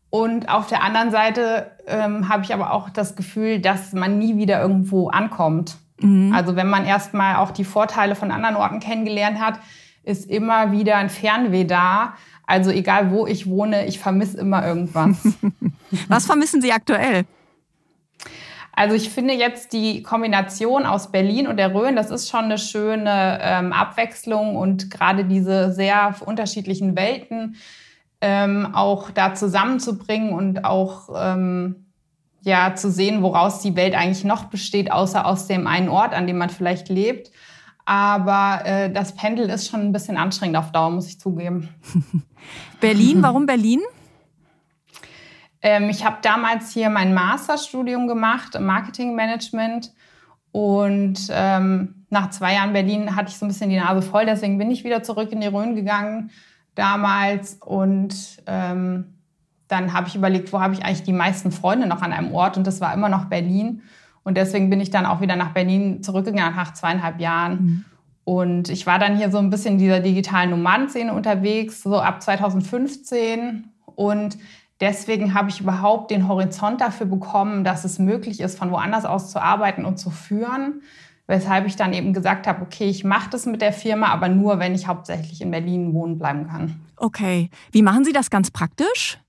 Und 0.10 0.50
auf 0.50 0.68
der 0.68 0.84
anderen 0.84 1.12
Seite 1.12 1.72
ähm, 1.88 2.30
habe 2.30 2.44
ich 2.44 2.54
aber 2.54 2.74
auch 2.74 2.90
das 2.90 3.16
Gefühl, 3.16 3.60
dass 3.60 3.94
man 3.94 4.18
nie 4.18 4.38
wieder 4.38 4.62
irgendwo 4.62 5.10
ankommt. 5.10 5.78
Mhm. 6.00 6.34
Also 6.34 6.56
wenn 6.56 6.70
man 6.70 6.86
erstmal 6.86 7.36
auch 7.36 7.52
die 7.52 7.64
Vorteile 7.64 8.16
von 8.16 8.32
anderen 8.32 8.56
Orten 8.56 8.80
kennengelernt 8.80 9.40
hat, 9.40 9.60
ist 10.04 10.30
immer 10.30 10.72
wieder 10.72 10.98
ein 10.98 11.10
Fernweh 11.10 11.66
da. 11.66 12.14
Also 12.48 12.72
egal 12.72 13.12
wo 13.12 13.28
ich 13.28 13.48
wohne, 13.48 13.86
ich 13.86 14.00
vermisse 14.00 14.40
immer 14.40 14.66
irgendwas. 14.66 15.36
Was 16.08 16.26
vermissen 16.26 16.62
Sie 16.62 16.72
aktuell? 16.72 17.26
Also 18.72 18.96
ich 18.96 19.10
finde 19.10 19.34
jetzt 19.34 19.74
die 19.74 20.02
Kombination 20.04 20.86
aus 20.86 21.12
Berlin 21.12 21.48
und 21.48 21.58
der 21.58 21.76
Rhön, 21.76 21.96
das 21.96 22.12
ist 22.12 22.30
schon 22.30 22.46
eine 22.46 22.58
schöne 22.58 23.40
ähm, 23.42 23.74
Abwechslung 23.74 24.56
und 24.56 24.90
gerade 24.90 25.26
diese 25.26 25.74
sehr 25.74 26.16
unterschiedlichen 26.26 26.96
Welten 26.96 27.58
ähm, 28.22 28.70
auch 28.74 29.12
da 29.12 29.34
zusammenzubringen 29.34 30.34
und 30.34 30.66
auch 30.66 31.10
ähm, 31.16 31.88
ja 32.42 32.76
zu 32.76 32.92
sehen, 32.92 33.22
woraus 33.22 33.62
die 33.62 33.76
Welt 33.76 33.96
eigentlich 33.96 34.24
noch 34.24 34.46
besteht, 34.46 34.92
außer 34.92 35.26
aus 35.26 35.48
dem 35.48 35.68
einen 35.68 35.90
Ort, 35.90 36.14
an 36.14 36.28
dem 36.28 36.38
man 36.38 36.50
vielleicht 36.50 36.90
lebt. 36.90 37.32
Aber 37.86 38.62
äh, 38.66 38.92
das 38.92 39.16
Pendel 39.16 39.50
ist 39.50 39.70
schon 39.70 39.82
ein 39.82 39.92
bisschen 39.92 40.18
anstrengend 40.18 40.58
auf 40.58 40.72
Dauer, 40.72 40.92
muss 40.92 41.08
ich 41.08 41.20
zugeben. 41.20 41.70
Berlin, 42.82 43.24
warum 43.24 43.46
Berlin? 43.46 43.82
Ähm, 45.62 45.90
ich 45.90 46.06
habe 46.06 46.18
damals 46.22 46.72
hier 46.72 46.90
mein 46.90 47.14
Masterstudium 47.14 48.08
gemacht 48.08 48.56
im 48.56 48.66
Marketingmanagement 48.66 49.92
und 50.52 51.20
ähm, 51.32 52.06
nach 52.10 52.30
zwei 52.30 52.54
Jahren 52.54 52.74
Berlin 52.74 53.16
hatte 53.16 53.30
ich 53.30 53.38
so 53.38 53.46
ein 53.46 53.50
bisschen 53.50 53.70
die 53.70 53.78
Nase 53.78 54.02
voll, 54.02 54.26
deswegen 54.26 54.58
bin 54.58 54.72
ich 54.72 54.84
wieder 54.84 55.04
zurück 55.04 55.32
in 55.32 55.42
die 55.42 55.48
Rhön 55.48 55.76
gegangen 55.76 56.32
damals 56.80 57.56
und 57.56 58.42
ähm, 58.48 59.14
dann 59.68 59.94
habe 59.94 60.08
ich 60.08 60.16
überlegt, 60.16 60.52
wo 60.52 60.62
habe 60.62 60.74
ich 60.74 60.84
eigentlich 60.84 61.04
die 61.04 61.14
meisten 61.14 61.52
Freunde 61.52 61.86
noch 61.86 62.02
an 62.02 62.12
einem 62.12 62.34
Ort 62.34 62.58
und 62.58 62.66
das 62.66 62.82
war 62.82 62.94
immer 62.94 63.10
noch 63.10 63.26
Berlin. 63.26 63.84
Und 64.24 64.36
deswegen 64.36 64.70
bin 64.70 64.82
ich 64.82 64.90
dann 64.90 65.06
auch 65.06 65.22
wieder 65.22 65.36
nach 65.36 65.54
Berlin 65.54 66.02
zurückgegangen 66.02 66.56
nach 66.56 66.74
zweieinhalb 66.74 67.20
Jahren. 67.20 67.52
Mhm. 67.52 67.86
Und 68.24 68.70
ich 68.70 68.86
war 68.88 68.98
dann 68.98 69.18
hier 69.18 69.32
so 69.32 69.38
ein 69.38 69.50
bisschen 69.50 69.74
in 69.74 69.78
dieser 69.80 70.00
digitalen 70.00 70.50
Nomadenszene 70.50 71.14
unterwegs, 71.14 71.84
so 71.84 72.00
ab 72.00 72.22
2015. 72.22 73.70
Und 73.86 74.38
deswegen 74.82 75.34
habe 75.34 75.50
ich 75.50 75.62
überhaupt 75.62 76.12
den 76.12 76.28
Horizont 76.28 76.82
dafür 76.82 77.08
bekommen, 77.08 77.64
dass 77.64 77.86
es 77.86 78.00
möglich 78.00 78.40
ist, 78.40 78.58
von 78.58 78.72
woanders 78.72 79.06
aus 79.06 79.32
zu 79.32 79.42
arbeiten 79.42 79.86
und 79.86 79.98
zu 79.98 80.10
führen 80.10 80.82
weshalb 81.30 81.68
ich 81.68 81.76
dann 81.76 81.94
eben 81.94 82.12
gesagt 82.12 82.48
habe, 82.48 82.64
okay, 82.64 82.90
ich 82.90 83.04
mache 83.04 83.30
das 83.30 83.46
mit 83.46 83.62
der 83.62 83.72
Firma, 83.72 84.08
aber 84.08 84.30
nur, 84.30 84.58
wenn 84.58 84.74
ich 84.74 84.88
hauptsächlich 84.88 85.42
in 85.42 85.52
Berlin 85.52 85.94
wohnen 85.94 86.18
bleiben 86.18 86.48
kann. 86.48 86.82
Okay. 86.98 87.52
Wie 87.72 87.84
machen 87.84 88.04
Sie 88.04 88.12
das 88.12 88.32
ganz 88.32 88.50
praktisch? 88.50 89.20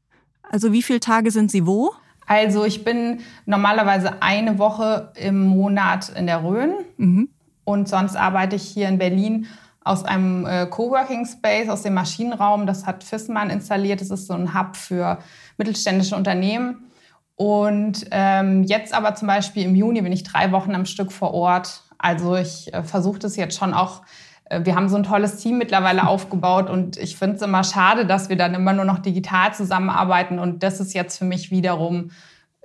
Also 0.43 0.73
wie 0.73 0.83
viele 0.83 1.01
Tage 1.01 1.31
sind 1.31 1.51
Sie 1.51 1.67
wo? 1.67 1.93
Also 2.27 2.65
ich 2.65 2.85
bin 2.85 3.21
normalerweise 3.45 4.23
eine 4.23 4.59
Woche 4.59 5.13
im 5.15 5.45
Monat 5.45 6.09
in 6.09 6.27
der 6.27 6.43
Rhön 6.43 6.73
mhm. 6.97 7.29
und 7.65 7.87
sonst 7.87 8.17
arbeite 8.17 8.57
ich 8.57 8.63
hier 8.63 8.89
in 8.89 8.97
Berlin 8.97 9.47
aus 9.85 10.03
einem 10.03 10.47
äh, 10.47 10.67
Coworking 10.67 11.27
Space, 11.27 11.69
aus 11.69 11.83
dem 11.83 11.95
Maschinenraum. 11.95 12.67
Das 12.67 12.87
hat 12.87 13.05
Fissmann 13.05 13.51
installiert. 13.51 14.01
Das 14.01 14.11
ist 14.11 14.27
so 14.27 14.33
ein 14.33 14.55
Hub 14.55 14.75
für 14.75 15.19
mittelständische 15.59 16.17
Unternehmen. 16.17 16.91
Und 17.37 18.07
ähm, 18.11 18.63
jetzt 18.63 18.95
aber 18.95 19.15
zum 19.15 19.29
Beispiel 19.29 19.65
im 19.65 19.75
Juni 19.75 20.01
bin 20.01 20.13
ich 20.13 20.23
drei 20.23 20.51
Wochen 20.53 20.75
am 20.75 20.87
Stück 20.87 21.13
vor 21.13 21.35
Ort 21.35 21.83
also 22.01 22.37
ich 22.37 22.73
äh, 22.73 22.83
versuche 22.83 23.19
das 23.19 23.37
jetzt 23.37 23.59
schon 23.59 23.75
auch 23.75 24.03
äh, 24.47 24.65
wir 24.65 24.75
haben 24.75 24.89
so 24.89 24.97
ein 24.97 25.05
tolles 25.05 25.37
Team 25.37 25.59
mittlerweile 25.59 26.07
aufgebaut 26.07 26.69
und 26.69 26.97
ich 26.97 27.17
finde 27.17 27.37
es 27.37 27.43
immer 27.43 27.65
schade, 27.65 28.07
dass 28.07 28.29
wir 28.29 28.37
dann 28.37 28.55
immer 28.55 28.73
nur 28.73 28.85
noch 28.85 28.99
digital 28.99 29.55
zusammenarbeiten 29.55 30.39
und 30.39 30.63
das 30.63 30.81
ist 30.81 30.93
jetzt 30.93 31.19
für 31.19 31.25
mich 31.25 31.51
wiederum 31.51 32.11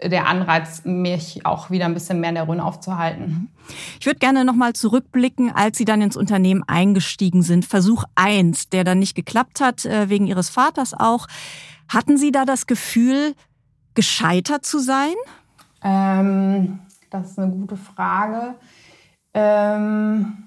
der 0.03 0.27
Anreiz, 0.27 0.83
mich 0.83 1.45
auch 1.45 1.71
wieder 1.71 1.85
ein 1.85 1.93
bisschen 1.93 2.19
mehr 2.19 2.29
in 2.29 2.35
der 2.35 2.47
Rhön 2.47 2.59
aufzuhalten. 2.59 3.49
Ich 3.99 4.05
würde 4.05 4.19
gerne 4.19 4.43
nochmal 4.43 4.73
zurückblicken, 4.73 5.51
als 5.55 5.77
Sie 5.77 5.85
dann 5.85 6.01
ins 6.01 6.17
Unternehmen 6.17 6.63
eingestiegen 6.67 7.43
sind. 7.43 7.65
Versuch 7.65 8.03
eins, 8.13 8.69
der 8.69 8.83
dann 8.83 8.99
nicht 8.99 9.15
geklappt 9.15 9.61
hat, 9.61 9.85
äh, 9.85 10.09
wegen 10.09 10.27
Ihres 10.27 10.49
Vaters 10.49 10.93
auch. 10.93 11.27
Hatten 11.87 12.17
Sie 12.17 12.31
da 12.31 12.43
das 12.43 12.67
Gefühl, 12.67 13.35
gescheitert 13.93 14.65
zu 14.65 14.79
sein? 14.79 15.13
Ähm, 15.81 16.79
das 17.09 17.31
ist 17.31 17.39
eine 17.39 17.51
gute 17.51 17.77
Frage. 17.77 18.55
Ähm 19.35 20.45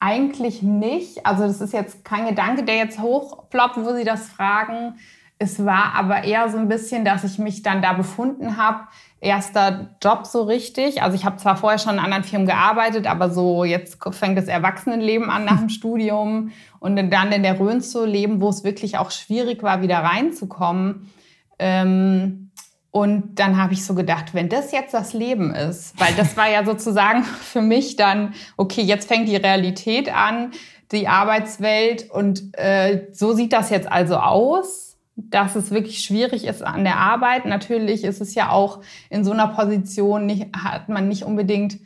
eigentlich 0.00 0.62
nicht. 0.62 1.24
Also 1.26 1.46
das 1.46 1.60
ist 1.60 1.74
jetzt 1.74 2.04
kein 2.04 2.26
Gedanke, 2.26 2.64
der 2.64 2.76
jetzt 2.76 2.98
hochploppt, 2.98 3.76
wo 3.76 3.92
Sie 3.94 4.04
das 4.04 4.28
fragen. 4.28 4.94
Es 5.38 5.64
war 5.64 5.94
aber 5.94 6.24
eher 6.24 6.48
so 6.50 6.58
ein 6.58 6.68
bisschen, 6.68 7.04
dass 7.04 7.22
ich 7.24 7.38
mich 7.38 7.62
dann 7.62 7.80
da 7.82 7.92
befunden 7.92 8.56
habe. 8.56 8.80
Erster 9.20 9.90
Job 10.02 10.26
so 10.26 10.42
richtig. 10.42 11.02
Also 11.02 11.14
ich 11.14 11.24
habe 11.26 11.36
zwar 11.36 11.56
vorher 11.56 11.78
schon 11.78 11.94
in 11.94 12.00
anderen 12.00 12.24
Firmen 12.24 12.46
gearbeitet, 12.46 13.06
aber 13.06 13.30
so 13.30 13.64
jetzt 13.64 13.98
fängt 14.12 14.38
das 14.38 14.48
Erwachsenenleben 14.48 15.28
an 15.28 15.44
nach 15.44 15.58
dem 15.58 15.68
Studium 15.70 16.50
und 16.78 16.96
dann 16.96 17.32
in 17.32 17.42
der 17.42 17.60
Rhön 17.60 17.82
zu 17.82 18.06
leben, 18.06 18.40
wo 18.40 18.48
es 18.48 18.64
wirklich 18.64 18.96
auch 18.96 19.10
schwierig 19.10 19.62
war, 19.62 19.82
wieder 19.82 19.98
reinzukommen. 19.98 21.10
Ähm, 21.58 22.49
und 22.90 23.38
dann 23.38 23.56
habe 23.56 23.72
ich 23.72 23.84
so 23.84 23.94
gedacht, 23.94 24.34
wenn 24.34 24.48
das 24.48 24.72
jetzt 24.72 24.94
das 24.94 25.12
Leben 25.12 25.54
ist, 25.54 25.98
weil 26.00 26.12
das 26.14 26.36
war 26.36 26.50
ja 26.50 26.64
sozusagen 26.66 27.22
für 27.24 27.62
mich 27.62 27.96
dann, 27.96 28.34
okay, 28.56 28.82
jetzt 28.82 29.08
fängt 29.08 29.28
die 29.28 29.36
Realität 29.36 30.12
an, 30.12 30.50
die 30.90 31.06
Arbeitswelt 31.06 32.10
und 32.10 32.58
äh, 32.58 33.06
so 33.12 33.32
sieht 33.32 33.52
das 33.52 33.70
jetzt 33.70 33.90
also 33.90 34.16
aus, 34.16 34.96
dass 35.14 35.54
es 35.54 35.70
wirklich 35.70 36.02
schwierig 36.02 36.46
ist 36.46 36.62
an 36.62 36.82
der 36.82 36.96
Arbeit. 36.96 37.44
Natürlich 37.44 38.04
ist 38.04 38.20
es 38.20 38.34
ja 38.34 38.50
auch 38.50 38.80
in 39.08 39.24
so 39.24 39.32
einer 39.32 39.48
Position, 39.48 40.26
nicht, 40.26 40.48
hat 40.56 40.88
man 40.88 41.06
nicht 41.06 41.24
unbedingt 41.24 41.78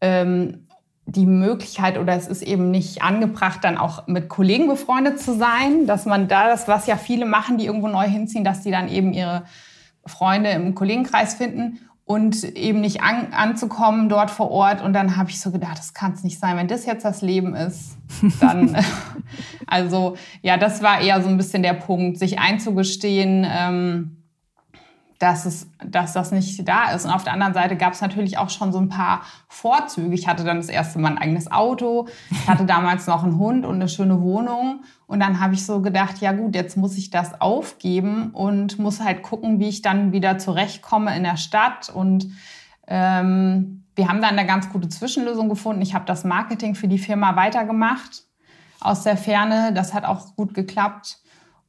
ähm, 0.00 0.66
die 1.06 1.26
Möglichkeit 1.26 1.98
oder 1.98 2.14
es 2.14 2.28
ist 2.28 2.42
eben 2.42 2.70
nicht 2.70 3.02
angebracht, 3.02 3.60
dann 3.62 3.78
auch 3.78 4.06
mit 4.06 4.28
Kollegen 4.28 4.68
befreundet 4.68 5.18
zu 5.18 5.34
sein, 5.36 5.86
dass 5.86 6.04
man 6.04 6.28
da 6.28 6.48
das, 6.48 6.68
was 6.68 6.86
ja 6.86 6.96
viele 6.96 7.24
machen, 7.24 7.56
die 7.56 7.64
irgendwo 7.64 7.88
neu 7.88 8.06
hinziehen, 8.06 8.44
dass 8.44 8.60
die 8.60 8.70
dann 8.70 8.88
eben 8.88 9.14
ihre 9.14 9.44
Freunde 10.08 10.50
im 10.50 10.74
Kollegenkreis 10.74 11.34
finden 11.34 11.78
und 12.08 12.42
eben 12.56 12.80
nicht 12.80 13.02
an, 13.02 13.32
anzukommen 13.32 14.08
dort 14.08 14.30
vor 14.30 14.50
Ort. 14.50 14.82
Und 14.82 14.94
dann 14.94 15.18
habe 15.18 15.28
ich 15.28 15.40
so 15.40 15.50
gedacht, 15.50 15.78
das 15.78 15.92
kann 15.92 16.12
es 16.12 16.24
nicht 16.24 16.40
sein. 16.40 16.56
Wenn 16.56 16.66
das 16.66 16.86
jetzt 16.86 17.04
das 17.04 17.20
Leben 17.20 17.54
ist, 17.54 17.98
dann, 18.40 18.74
also 19.66 20.16
ja, 20.40 20.56
das 20.56 20.82
war 20.82 21.02
eher 21.02 21.20
so 21.22 21.28
ein 21.28 21.36
bisschen 21.36 21.62
der 21.62 21.74
Punkt, 21.74 22.18
sich 22.18 22.38
einzugestehen, 22.38 23.46
ähm, 23.46 24.17
dass, 25.18 25.46
es, 25.46 25.68
dass 25.84 26.12
das 26.12 26.30
nicht 26.30 26.66
da 26.68 26.92
ist. 26.92 27.04
Und 27.04 27.10
auf 27.10 27.24
der 27.24 27.32
anderen 27.32 27.54
Seite 27.54 27.76
gab 27.76 27.92
es 27.92 28.00
natürlich 28.00 28.38
auch 28.38 28.50
schon 28.50 28.72
so 28.72 28.78
ein 28.78 28.88
paar 28.88 29.22
Vorzüge. 29.48 30.14
Ich 30.14 30.28
hatte 30.28 30.44
dann 30.44 30.58
das 30.58 30.68
erste 30.68 30.98
Mal 31.00 31.12
ein 31.12 31.18
eigenes 31.18 31.50
Auto. 31.50 32.06
Ich 32.30 32.48
hatte 32.48 32.64
damals 32.66 33.06
noch 33.06 33.24
einen 33.24 33.36
Hund 33.38 33.66
und 33.66 33.76
eine 33.76 33.88
schöne 33.88 34.20
Wohnung. 34.20 34.84
Und 35.06 35.20
dann 35.20 35.40
habe 35.40 35.54
ich 35.54 35.66
so 35.66 35.80
gedacht, 35.80 36.18
ja 36.18 36.32
gut, 36.32 36.54
jetzt 36.54 36.76
muss 36.76 36.96
ich 36.96 37.10
das 37.10 37.40
aufgeben 37.40 38.30
und 38.30 38.78
muss 38.78 39.00
halt 39.00 39.22
gucken, 39.22 39.58
wie 39.58 39.68
ich 39.68 39.82
dann 39.82 40.12
wieder 40.12 40.38
zurechtkomme 40.38 41.16
in 41.16 41.24
der 41.24 41.36
Stadt. 41.36 41.88
Und 41.88 42.30
ähm, 42.86 43.84
wir 43.96 44.08
haben 44.08 44.20
dann 44.20 44.38
eine 44.38 44.46
ganz 44.46 44.68
gute 44.68 44.88
Zwischenlösung 44.88 45.48
gefunden. 45.48 45.82
Ich 45.82 45.94
habe 45.94 46.04
das 46.04 46.22
Marketing 46.22 46.76
für 46.76 46.86
die 46.86 46.98
Firma 46.98 47.34
weitergemacht 47.34 48.22
aus 48.78 49.02
der 49.02 49.16
Ferne. 49.16 49.72
Das 49.74 49.94
hat 49.94 50.04
auch 50.04 50.36
gut 50.36 50.54
geklappt. 50.54 51.18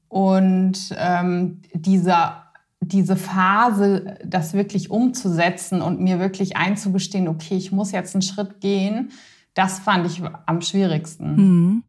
Und 0.07 0.95
ähm, 0.97 1.61
dieser 1.73 2.48
diese 2.81 3.15
Phase, 3.15 4.17
das 4.25 4.53
wirklich 4.53 4.89
umzusetzen 4.89 5.81
und 5.81 5.99
mir 5.99 6.19
wirklich 6.19 6.57
einzugestehen, 6.57 7.27
okay, 7.27 7.55
ich 7.57 7.71
muss 7.71 7.91
jetzt 7.91 8.15
einen 8.15 8.21
Schritt 8.21 8.61
gehen, 8.61 9.11
das 9.53 9.79
fand 9.79 10.07
ich 10.07 10.21
am 10.45 10.61
schwierigsten. 10.61 11.35
Mhm. 11.35 11.83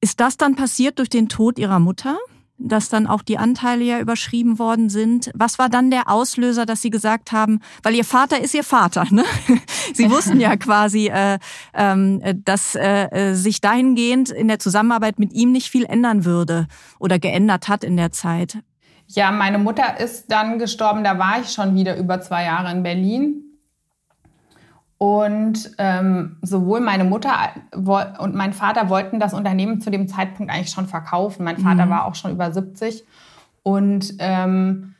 Ist 0.00 0.20
das 0.20 0.36
dann 0.36 0.56
passiert 0.56 0.98
durch 0.98 1.08
den 1.08 1.28
Tod 1.28 1.58
Ihrer 1.58 1.78
Mutter? 1.78 2.18
dass 2.58 2.88
dann 2.88 3.06
auch 3.06 3.22
die 3.22 3.38
Anteile 3.38 3.84
ja 3.84 4.00
überschrieben 4.00 4.58
worden 4.58 4.88
sind. 4.88 5.30
Was 5.34 5.58
war 5.58 5.68
dann 5.68 5.90
der 5.90 6.10
Auslöser, 6.10 6.64
dass 6.64 6.80
Sie 6.80 6.90
gesagt 6.90 7.32
haben, 7.32 7.60
weil 7.82 7.94
Ihr 7.94 8.04
Vater 8.04 8.40
ist 8.40 8.54
Ihr 8.54 8.64
Vater, 8.64 9.04
ne? 9.10 9.24
Sie 9.94 10.10
wussten 10.10 10.40
ja 10.40 10.56
quasi, 10.56 11.08
äh, 11.08 11.38
äh, 11.74 12.34
dass 12.34 12.74
äh, 12.74 13.34
sich 13.34 13.60
dahingehend 13.60 14.30
in 14.30 14.48
der 14.48 14.58
Zusammenarbeit 14.58 15.18
mit 15.18 15.32
ihm 15.32 15.52
nicht 15.52 15.68
viel 15.68 15.84
ändern 15.84 16.24
würde 16.24 16.66
oder 16.98 17.18
geändert 17.18 17.68
hat 17.68 17.84
in 17.84 17.96
der 17.96 18.12
Zeit. 18.12 18.58
Ja, 19.08 19.30
meine 19.30 19.58
Mutter 19.58 20.00
ist 20.00 20.30
dann 20.32 20.58
gestorben, 20.58 21.04
da 21.04 21.18
war 21.18 21.40
ich 21.40 21.52
schon 21.52 21.74
wieder 21.74 21.96
über 21.96 22.20
zwei 22.20 22.44
Jahre 22.44 22.70
in 22.72 22.82
Berlin. 22.82 23.42
Und 24.98 25.72
ähm, 25.76 26.38
sowohl 26.40 26.80
meine 26.80 27.04
Mutter 27.04 27.32
und 28.18 28.34
mein 28.34 28.54
Vater 28.54 28.88
wollten 28.88 29.20
das 29.20 29.34
Unternehmen 29.34 29.80
zu 29.80 29.90
dem 29.90 30.08
Zeitpunkt 30.08 30.50
eigentlich 30.50 30.70
schon 30.70 30.86
verkaufen. 30.86 31.44
Mein 31.44 31.58
Vater 31.58 31.86
mhm. 31.86 31.90
war 31.90 32.06
auch 32.06 32.14
schon 32.14 32.30
über 32.32 32.50
70. 32.50 33.04
Und 33.62 34.14
ähm, 34.18 34.94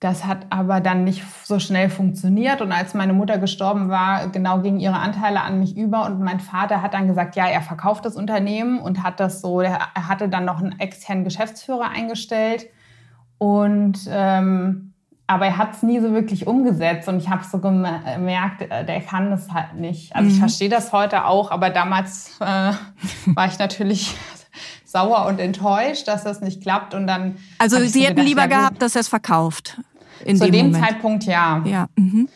das 0.00 0.26
hat 0.26 0.46
aber 0.50 0.80
dann 0.80 1.04
nicht 1.04 1.24
so 1.44 1.60
schnell 1.60 1.88
funktioniert. 1.88 2.60
Und 2.60 2.72
als 2.72 2.94
meine 2.94 3.12
Mutter 3.12 3.38
gestorben 3.38 3.88
war, 3.88 4.28
genau 4.28 4.60
gingen 4.60 4.80
ihre 4.80 4.98
Anteile 4.98 5.40
an 5.40 5.60
mich 5.60 5.76
über. 5.76 6.04
Und 6.04 6.20
mein 6.20 6.40
Vater 6.40 6.82
hat 6.82 6.92
dann 6.92 7.06
gesagt, 7.06 7.36
ja, 7.36 7.46
er 7.46 7.62
verkauft 7.62 8.04
das 8.04 8.16
Unternehmen 8.16 8.80
und 8.80 9.04
hat 9.04 9.20
das 9.20 9.40
so, 9.40 9.60
er 9.60 9.94
hatte 9.94 10.28
dann 10.28 10.44
noch 10.44 10.58
einen 10.58 10.78
externen 10.80 11.24
Geschäftsführer 11.24 11.88
eingestellt 11.90 12.66
und 13.38 13.98
ähm, 14.08 14.92
aber 15.26 15.46
er 15.46 15.58
hat 15.58 15.74
es 15.74 15.82
nie 15.82 15.98
so 16.00 16.12
wirklich 16.12 16.46
umgesetzt 16.46 17.08
und 17.08 17.18
ich 17.18 17.28
habe 17.28 17.44
so 17.44 17.58
gemerkt, 17.58 18.62
äh, 18.62 18.84
der 18.84 19.00
kann 19.00 19.30
das 19.30 19.50
halt 19.50 19.74
nicht. 19.74 20.14
Also 20.14 20.28
mhm. 20.28 20.34
ich 20.34 20.38
verstehe 20.38 20.68
das 20.68 20.92
heute 20.92 21.24
auch, 21.24 21.50
aber 21.50 21.70
damals 21.70 22.36
äh, 22.40 22.44
war 23.26 23.46
ich 23.46 23.58
natürlich 23.58 24.14
sauer 24.84 25.26
und 25.26 25.40
enttäuscht, 25.40 26.06
dass 26.06 26.22
das 26.22 26.40
nicht 26.40 26.62
klappt 26.62 26.94
und 26.94 27.06
dann. 27.06 27.36
Also 27.58 27.78
Sie 27.78 27.86
so 27.86 28.00
hätten 28.00 28.16
gedacht, 28.16 28.28
lieber 28.28 28.42
ja, 28.42 28.46
gehabt, 28.46 28.82
dass 28.82 28.94
er 28.94 29.00
es 29.00 29.08
verkauft. 29.08 29.80
In 30.24 30.36
Zu 30.36 30.50
dem, 30.50 30.72
dem 30.72 30.80
Zeitpunkt 30.80 31.24
ja. 31.24 31.62
Ja. 31.64 31.88
Mhm. 31.96 32.28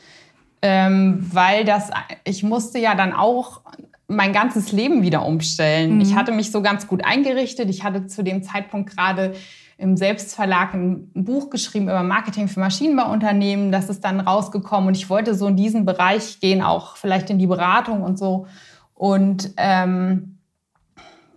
Ähm, 0.63 1.27
weil 1.33 1.65
das, 1.65 1.91
ich 2.25 2.43
musste 2.43 2.79
ja 2.79 2.95
dann 2.95 3.15
auch 3.15 3.63
mein 4.09 4.33
ganzes 4.33 4.73
Leben 4.73 5.03
wieder 5.03 5.25
umstellen. 5.25 5.95
Mhm. 5.95 6.01
Ich 6.01 6.15
hatte 6.15 6.33
mich 6.33 6.51
so 6.51 6.61
ganz 6.61 6.87
gut 6.87 7.05
eingerichtet. 7.05 7.71
Ich 7.71 7.85
hatte 7.85 8.09
zu 8.09 8.23
dem 8.23 8.43
Zeitpunkt 8.43 8.95
gerade 8.95 9.35
im 9.81 9.97
Selbstverlag 9.97 10.75
ein 10.75 11.11
Buch 11.15 11.49
geschrieben 11.49 11.87
über 11.87 12.03
Marketing 12.03 12.49
für 12.49 12.61
Maschinenbauunternehmen. 12.61 13.73
Das 13.73 13.89
ist 13.89 14.05
dann 14.05 14.21
rausgekommen 14.21 14.89
und 14.89 14.97
ich 14.97 15.09
wollte 15.09 15.35
so 15.35 15.49
in 15.49 15.57
diesen 15.57 15.87
Bereich 15.87 16.39
gehen, 16.41 16.63
auch 16.63 16.97
vielleicht 16.97 17.31
in 17.31 17.39
die 17.39 17.47
Beratung 17.47 18.03
und 18.03 18.19
so. 18.19 18.47
Und 18.95 19.53
ähm, 19.57 20.39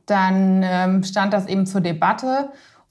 dann 0.05 0.61
ähm, 0.63 1.03
stand 1.03 1.31
das 1.31 1.47
eben 1.47 1.65
zur 1.65 1.79
Debatte 1.79 2.49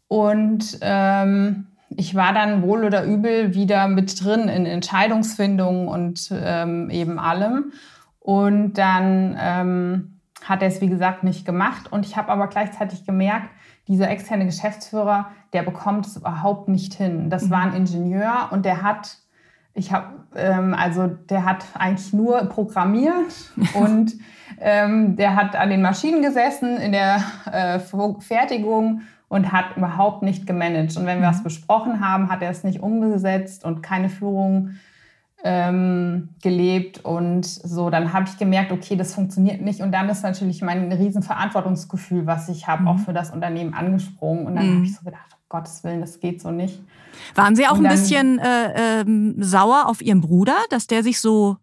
und 0.08 0.78
ähm, 0.80 1.66
ich 1.90 2.14
war 2.14 2.32
dann 2.32 2.62
wohl 2.62 2.84
oder 2.84 3.04
übel 3.04 3.54
wieder 3.54 3.86
mit 3.88 4.24
drin 4.24 4.48
in 4.48 4.64
Entscheidungsfindung 4.64 5.88
und 5.88 6.32
ähm, 6.32 6.88
eben 6.88 7.18
allem. 7.18 7.72
Und 8.18 8.74
dann 8.74 9.36
ähm, 9.38 10.20
hat 10.44 10.62
er 10.62 10.68
es, 10.68 10.80
wie 10.80 10.88
gesagt, 10.88 11.24
nicht 11.24 11.44
gemacht. 11.44 11.92
Und 11.92 12.06
ich 12.06 12.16
habe 12.16 12.30
aber 12.30 12.46
gleichzeitig 12.46 13.04
gemerkt, 13.04 13.50
dieser 13.88 14.10
externe 14.10 14.46
Geschäftsführer, 14.46 15.26
der 15.52 15.62
bekommt 15.62 16.06
es 16.06 16.16
überhaupt 16.16 16.68
nicht 16.68 16.94
hin. 16.94 17.30
Das 17.30 17.44
mhm. 17.44 17.50
war 17.50 17.62
ein 17.62 17.74
Ingenieur 17.74 18.48
und 18.50 18.64
der 18.64 18.82
hat, 18.82 19.18
ich 19.74 19.92
habe, 19.92 20.06
ähm, 20.34 20.74
also 20.74 21.06
der 21.06 21.44
hat 21.44 21.64
eigentlich 21.74 22.12
nur 22.12 22.44
programmiert 22.46 23.52
und 23.74 24.14
ähm, 24.60 25.16
der 25.16 25.36
hat 25.36 25.56
an 25.56 25.70
den 25.70 25.82
Maschinen 25.82 26.22
gesessen 26.22 26.76
in 26.76 26.92
der 26.92 27.22
äh, 27.50 27.78
Fertigung 27.78 29.02
und 29.28 29.50
hat 29.50 29.76
überhaupt 29.76 30.22
nicht 30.22 30.46
gemanagt. 30.46 30.96
Und 30.96 31.06
wenn 31.06 31.20
wir 31.20 31.28
mhm. 31.28 31.32
was 31.32 31.42
besprochen 31.42 32.06
haben, 32.06 32.30
hat 32.30 32.42
er 32.42 32.50
es 32.50 32.64
nicht 32.64 32.80
umgesetzt 32.80 33.64
und 33.64 33.82
keine 33.82 34.08
Führung 34.08 34.72
ähm, 35.44 36.28
gelebt 36.42 37.04
und 37.04 37.44
so, 37.44 37.90
dann 37.90 38.12
habe 38.12 38.26
ich 38.28 38.38
gemerkt, 38.38 38.72
okay, 38.72 38.94
das 38.94 39.14
funktioniert 39.14 39.60
nicht. 39.60 39.80
Und 39.80 39.92
dann 39.92 40.08
ist 40.08 40.22
natürlich 40.22 40.62
mein 40.62 40.92
Riesenverantwortungsgefühl, 40.92 42.26
was 42.26 42.48
ich 42.48 42.68
habe, 42.68 42.82
mhm. 42.82 42.88
auch 42.88 42.98
für 42.98 43.12
das 43.12 43.30
Unternehmen 43.30 43.74
angesprungen. 43.74 44.46
Und 44.46 44.56
dann 44.56 44.68
mhm. 44.68 44.76
habe 44.76 44.84
ich 44.84 44.94
so 44.94 45.04
gedacht, 45.04 45.31
Gottes 45.52 45.84
Willen, 45.84 46.00
das 46.00 46.18
geht 46.18 46.40
so 46.40 46.50
nicht. 46.50 46.80
Waren 47.36 47.54
Sie 47.54 47.66
auch 47.66 47.74
dann, 47.74 47.86
ein 47.86 47.92
bisschen 47.92 48.40
äh, 48.40 49.02
äh, 49.02 49.04
sauer 49.38 49.86
auf 49.86 50.02
Ihren 50.02 50.20
Bruder, 50.20 50.56
dass 50.70 50.88
der 50.88 51.04
sich 51.04 51.20
so 51.20 51.58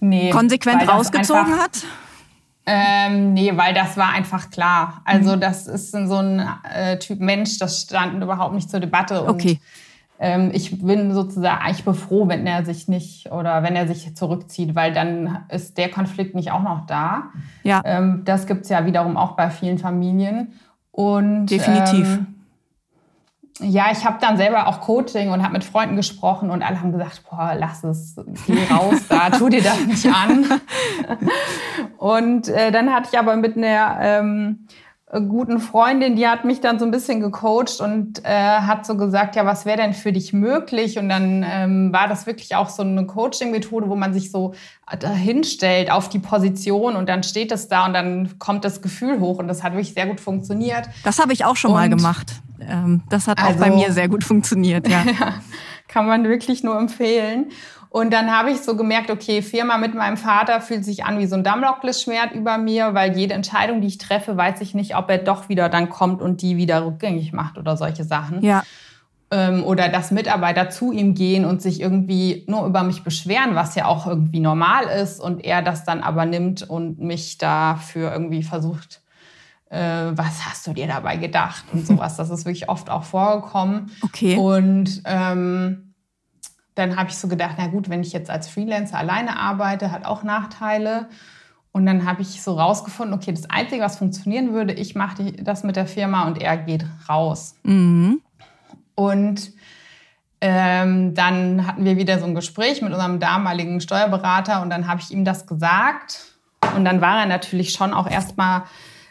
nee, 0.00 0.30
konsequent 0.30 0.88
rausgezogen 0.88 1.52
einfach, 1.52 1.64
hat? 1.64 1.84
Ähm, 2.64 3.34
nee, 3.34 3.54
weil 3.54 3.74
das 3.74 3.98
war 3.98 4.10
einfach 4.10 4.50
klar. 4.50 5.02
Also 5.04 5.36
mhm. 5.36 5.40
das 5.40 5.66
ist 5.66 5.90
so 5.90 6.16
ein 6.16 6.48
äh, 6.72 6.98
Typ 6.98 7.20
Mensch, 7.20 7.58
das 7.58 7.82
stand 7.82 8.22
überhaupt 8.22 8.54
nicht 8.54 8.70
zur 8.70 8.80
Debatte. 8.80 9.28
Okay 9.28 9.60
ähm, 10.18 10.50
ich 10.54 10.80
bin 10.80 11.12
sozusagen, 11.12 11.70
ich 11.70 11.84
bin 11.84 11.94
froh, 11.94 12.28
wenn 12.28 12.46
er 12.46 12.64
sich 12.64 12.88
nicht 12.88 13.30
oder 13.32 13.62
wenn 13.62 13.74
er 13.74 13.88
sich 13.88 14.14
zurückzieht, 14.14 14.74
weil 14.74 14.92
dann 14.92 15.44
ist 15.48 15.76
der 15.76 15.90
Konflikt 15.90 16.34
nicht 16.34 16.52
auch 16.52 16.62
noch 16.62 16.86
da. 16.86 17.24
Ja. 17.62 17.82
Ähm, 17.84 18.22
das 18.24 18.46
gibt 18.46 18.62
es 18.62 18.68
ja 18.68 18.86
wiederum 18.86 19.16
auch 19.16 19.32
bei 19.32 19.50
vielen 19.50 19.78
Familien. 19.78 20.52
Und, 20.92 21.46
Definitiv. 21.46 22.06
Ähm, 22.06 22.26
ja, 23.60 23.86
ich 23.92 24.04
habe 24.04 24.18
dann 24.20 24.36
selber 24.36 24.66
auch 24.66 24.80
Coaching 24.80 25.30
und 25.30 25.42
habe 25.42 25.52
mit 25.52 25.64
Freunden 25.64 25.94
gesprochen 25.94 26.50
und 26.50 26.62
alle 26.62 26.80
haben 26.80 26.90
gesagt, 26.92 27.22
boah, 27.30 27.54
lass 27.56 27.84
es, 27.84 28.16
geh 28.46 28.58
raus 28.72 29.06
da, 29.08 29.30
tu 29.38 29.48
dir 29.48 29.62
das 29.62 29.86
nicht 29.86 30.06
an. 30.06 30.60
und 31.98 32.48
äh, 32.48 32.72
dann 32.72 32.92
hatte 32.92 33.10
ich 33.12 33.18
aber 33.18 33.36
mit 33.36 33.56
einer 33.56 33.98
ähm, 34.00 34.66
guten 35.20 35.60
Freundin, 35.60 36.16
die 36.16 36.26
hat 36.26 36.44
mich 36.44 36.60
dann 36.60 36.78
so 36.78 36.84
ein 36.84 36.90
bisschen 36.90 37.20
gecoacht 37.20 37.80
und 37.80 38.24
äh, 38.24 38.28
hat 38.28 38.86
so 38.86 38.96
gesagt, 38.96 39.36
ja, 39.36 39.46
was 39.46 39.64
wäre 39.64 39.76
denn 39.76 39.92
für 39.92 40.12
dich 40.12 40.32
möglich? 40.32 40.98
Und 40.98 41.08
dann 41.08 41.44
ähm, 41.48 41.92
war 41.92 42.08
das 42.08 42.26
wirklich 42.26 42.54
auch 42.56 42.68
so 42.68 42.82
eine 42.82 43.06
Coaching-Methode, 43.06 43.88
wo 43.88 43.96
man 43.96 44.12
sich 44.12 44.30
so 44.30 44.54
dahinstellt 44.98 45.90
auf 45.90 46.08
die 46.08 46.18
Position 46.18 46.96
und 46.96 47.08
dann 47.08 47.22
steht 47.22 47.52
es 47.52 47.68
da 47.68 47.86
und 47.86 47.94
dann 47.94 48.38
kommt 48.38 48.64
das 48.64 48.82
Gefühl 48.82 49.20
hoch 49.20 49.38
und 49.38 49.48
das 49.48 49.62
hat 49.62 49.72
wirklich 49.72 49.94
sehr 49.94 50.06
gut 50.06 50.20
funktioniert. 50.20 50.88
Das 51.04 51.18
habe 51.18 51.32
ich 51.32 51.44
auch 51.44 51.56
schon 51.56 51.70
und, 51.70 51.76
mal 51.76 51.88
gemacht. 51.88 52.42
Ähm, 52.60 53.02
das 53.08 53.26
hat 53.26 53.42
also, 53.42 53.54
auch 53.54 53.68
bei 53.68 53.74
mir 53.74 53.92
sehr 53.92 54.08
gut 54.08 54.24
funktioniert, 54.24 54.88
ja. 54.88 55.04
kann 55.88 56.06
man 56.06 56.24
wirklich 56.24 56.62
nur 56.62 56.78
empfehlen. 56.78 57.50
Und 57.94 58.12
dann 58.12 58.36
habe 58.36 58.50
ich 58.50 58.60
so 58.60 58.74
gemerkt, 58.74 59.08
okay, 59.08 59.40
Firma 59.40 59.78
mit 59.78 59.94
meinem 59.94 60.16
Vater 60.16 60.60
fühlt 60.60 60.84
sich 60.84 61.04
an 61.04 61.20
wie 61.20 61.26
so 61.26 61.36
ein 61.36 61.44
Damoklesschwert 61.44 62.32
über 62.32 62.58
mir, 62.58 62.92
weil 62.92 63.16
jede 63.16 63.34
Entscheidung, 63.34 63.80
die 63.80 63.86
ich 63.86 63.98
treffe, 63.98 64.36
weiß 64.36 64.62
ich 64.62 64.74
nicht, 64.74 64.96
ob 64.96 65.08
er 65.10 65.18
doch 65.18 65.48
wieder 65.48 65.68
dann 65.68 65.90
kommt 65.90 66.20
und 66.20 66.42
die 66.42 66.56
wieder 66.56 66.84
rückgängig 66.84 67.32
macht 67.32 67.56
oder 67.56 67.76
solche 67.76 68.02
Sachen. 68.02 68.42
Ja. 68.42 68.64
Ähm, 69.30 69.62
oder 69.62 69.88
dass 69.90 70.10
Mitarbeiter 70.10 70.70
zu 70.70 70.90
ihm 70.90 71.14
gehen 71.14 71.44
und 71.44 71.62
sich 71.62 71.80
irgendwie 71.80 72.44
nur 72.48 72.66
über 72.66 72.82
mich 72.82 73.04
beschweren, 73.04 73.54
was 73.54 73.76
ja 73.76 73.86
auch 73.86 74.08
irgendwie 74.08 74.40
normal 74.40 74.86
ist 74.86 75.20
und 75.20 75.44
er 75.44 75.62
das 75.62 75.84
dann 75.84 76.00
aber 76.00 76.26
nimmt 76.26 76.68
und 76.68 76.98
mich 76.98 77.38
dafür 77.38 78.10
irgendwie 78.10 78.42
versucht, 78.42 79.02
äh, 79.70 79.78
was 80.10 80.44
hast 80.44 80.66
du 80.66 80.72
dir 80.72 80.88
dabei 80.88 81.16
gedacht 81.16 81.62
und 81.72 81.86
sowas. 81.86 82.16
Das 82.16 82.30
ist 82.30 82.44
wirklich 82.44 82.68
oft 82.68 82.90
auch 82.90 83.04
vorgekommen. 83.04 83.92
Okay. 84.02 84.36
Und 84.36 85.00
ähm, 85.04 85.93
dann 86.74 86.96
habe 86.96 87.10
ich 87.10 87.16
so 87.16 87.28
gedacht, 87.28 87.54
na 87.58 87.68
gut, 87.68 87.88
wenn 87.88 88.02
ich 88.02 88.12
jetzt 88.12 88.30
als 88.30 88.48
Freelancer 88.48 88.98
alleine 88.98 89.38
arbeite, 89.38 89.90
hat 89.90 90.04
auch 90.04 90.22
Nachteile. 90.22 91.08
Und 91.72 91.86
dann 91.86 92.06
habe 92.06 92.22
ich 92.22 92.42
so 92.42 92.58
rausgefunden, 92.58 93.14
okay, 93.14 93.32
das 93.32 93.50
Einzige, 93.50 93.82
was 93.82 93.98
funktionieren 93.98 94.52
würde, 94.52 94.74
ich 94.74 94.94
mache 94.94 95.32
das 95.32 95.64
mit 95.64 95.76
der 95.76 95.86
Firma 95.86 96.26
und 96.26 96.40
er 96.40 96.56
geht 96.56 96.84
raus. 97.08 97.56
Mhm. 97.64 98.20
Und 98.94 99.52
ähm, 100.40 101.14
dann 101.14 101.66
hatten 101.66 101.84
wir 101.84 101.96
wieder 101.96 102.18
so 102.18 102.26
ein 102.26 102.34
Gespräch 102.34 102.82
mit 102.82 102.92
unserem 102.92 103.18
damaligen 103.18 103.80
Steuerberater 103.80 104.62
und 104.62 104.70
dann 104.70 104.86
habe 104.86 105.00
ich 105.00 105.10
ihm 105.10 105.24
das 105.24 105.46
gesagt. 105.46 106.34
Und 106.76 106.84
dann 106.84 107.00
war 107.00 107.20
er 107.20 107.26
natürlich 107.26 107.72
schon 107.72 107.92
auch 107.92 108.08
erstmal 108.08 108.64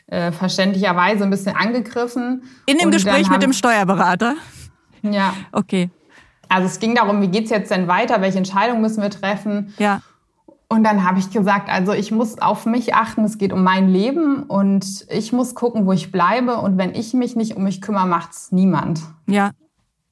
äh, 0.07 0.31
verständlicherweise 0.31 1.23
ein 1.23 1.29
bisschen 1.29 1.55
angegriffen. 1.55 2.43
In 2.65 2.77
dem 2.77 2.87
und 2.87 2.91
Gespräch 2.91 3.29
mit 3.29 3.41
dem 3.41 3.53
Steuerberater? 3.53 4.35
Ja. 5.01 5.33
Okay. 5.51 5.89
Also 6.53 6.67
es 6.67 6.79
ging 6.79 6.93
darum, 6.93 7.19
wie 7.21 7.29
geht 7.29 7.45
es 7.45 7.49
jetzt 7.49 7.71
denn 7.71 7.87
weiter, 7.87 8.21
welche 8.21 8.37
Entscheidung 8.37 8.79
müssen 8.79 9.01
wir 9.01 9.09
treffen. 9.09 9.73
Ja. 9.79 10.01
Und 10.69 10.83
dann 10.83 11.03
habe 11.03 11.17
ich 11.17 11.31
gesagt, 11.31 11.67
also 11.69 11.93
ich 11.93 12.11
muss 12.11 12.39
auf 12.39 12.65
mich 12.65 12.93
achten, 12.93 13.23
es 13.23 13.39
geht 13.39 13.51
um 13.51 13.63
mein 13.63 13.89
Leben 13.89 14.43
und 14.43 15.05
ich 15.09 15.33
muss 15.33 15.55
gucken, 15.55 15.85
wo 15.87 15.93
ich 15.93 16.11
bleibe. 16.11 16.57
Und 16.57 16.77
wenn 16.77 16.93
ich 16.93 17.13
mich 17.13 17.35
nicht 17.35 17.55
um 17.57 17.63
mich 17.63 17.81
kümmere, 17.81 18.05
macht 18.05 18.31
es 18.33 18.51
niemand. 18.51 19.01
Ja. 19.27 19.51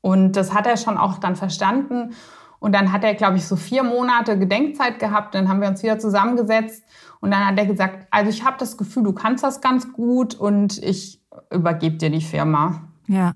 Und 0.02 0.34
das 0.34 0.54
hat 0.54 0.66
er 0.66 0.78
schon 0.78 0.98
auch 0.98 1.20
dann 1.20 1.36
verstanden. 1.36 2.14
Und 2.60 2.74
dann 2.74 2.92
hat 2.92 3.04
er, 3.04 3.14
glaube 3.14 3.38
ich, 3.38 3.48
so 3.48 3.56
vier 3.56 3.84
Monate 3.84 4.38
Gedenkzeit 4.38 4.98
gehabt. 4.98 5.36
Dann 5.36 5.48
haben 5.48 5.62
wir 5.62 5.68
uns 5.68 5.84
wieder 5.84 6.00
zusammengesetzt. 6.00 6.84
Und 7.20 7.32
dann 7.32 7.46
hat 7.46 7.58
er 7.58 7.68
gesagt, 7.68 8.08
also 8.10 8.30
ich 8.30 8.44
habe 8.44 8.58
das 8.60 8.78
Gefühl, 8.78 9.04
du 9.04 9.14
kannst 9.14 9.44
das 9.44 9.62
ganz 9.62 9.94
gut 9.94 10.36
und 10.36 10.78
ich 10.80 11.22
übergebe 11.52 11.98
dir 11.98 12.10
die 12.10 12.22
Firma. 12.22 12.82
Ja. 13.08 13.34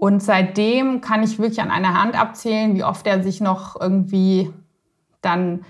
Und 0.00 0.22
seitdem 0.22 1.02
kann 1.02 1.22
ich 1.22 1.38
wirklich 1.38 1.60
an 1.60 1.70
einer 1.70 1.92
Hand 1.92 2.18
abzählen, 2.18 2.74
wie 2.74 2.82
oft 2.82 3.06
er 3.06 3.22
sich 3.22 3.42
noch 3.42 3.78
irgendwie 3.78 4.50
dann 5.20 5.66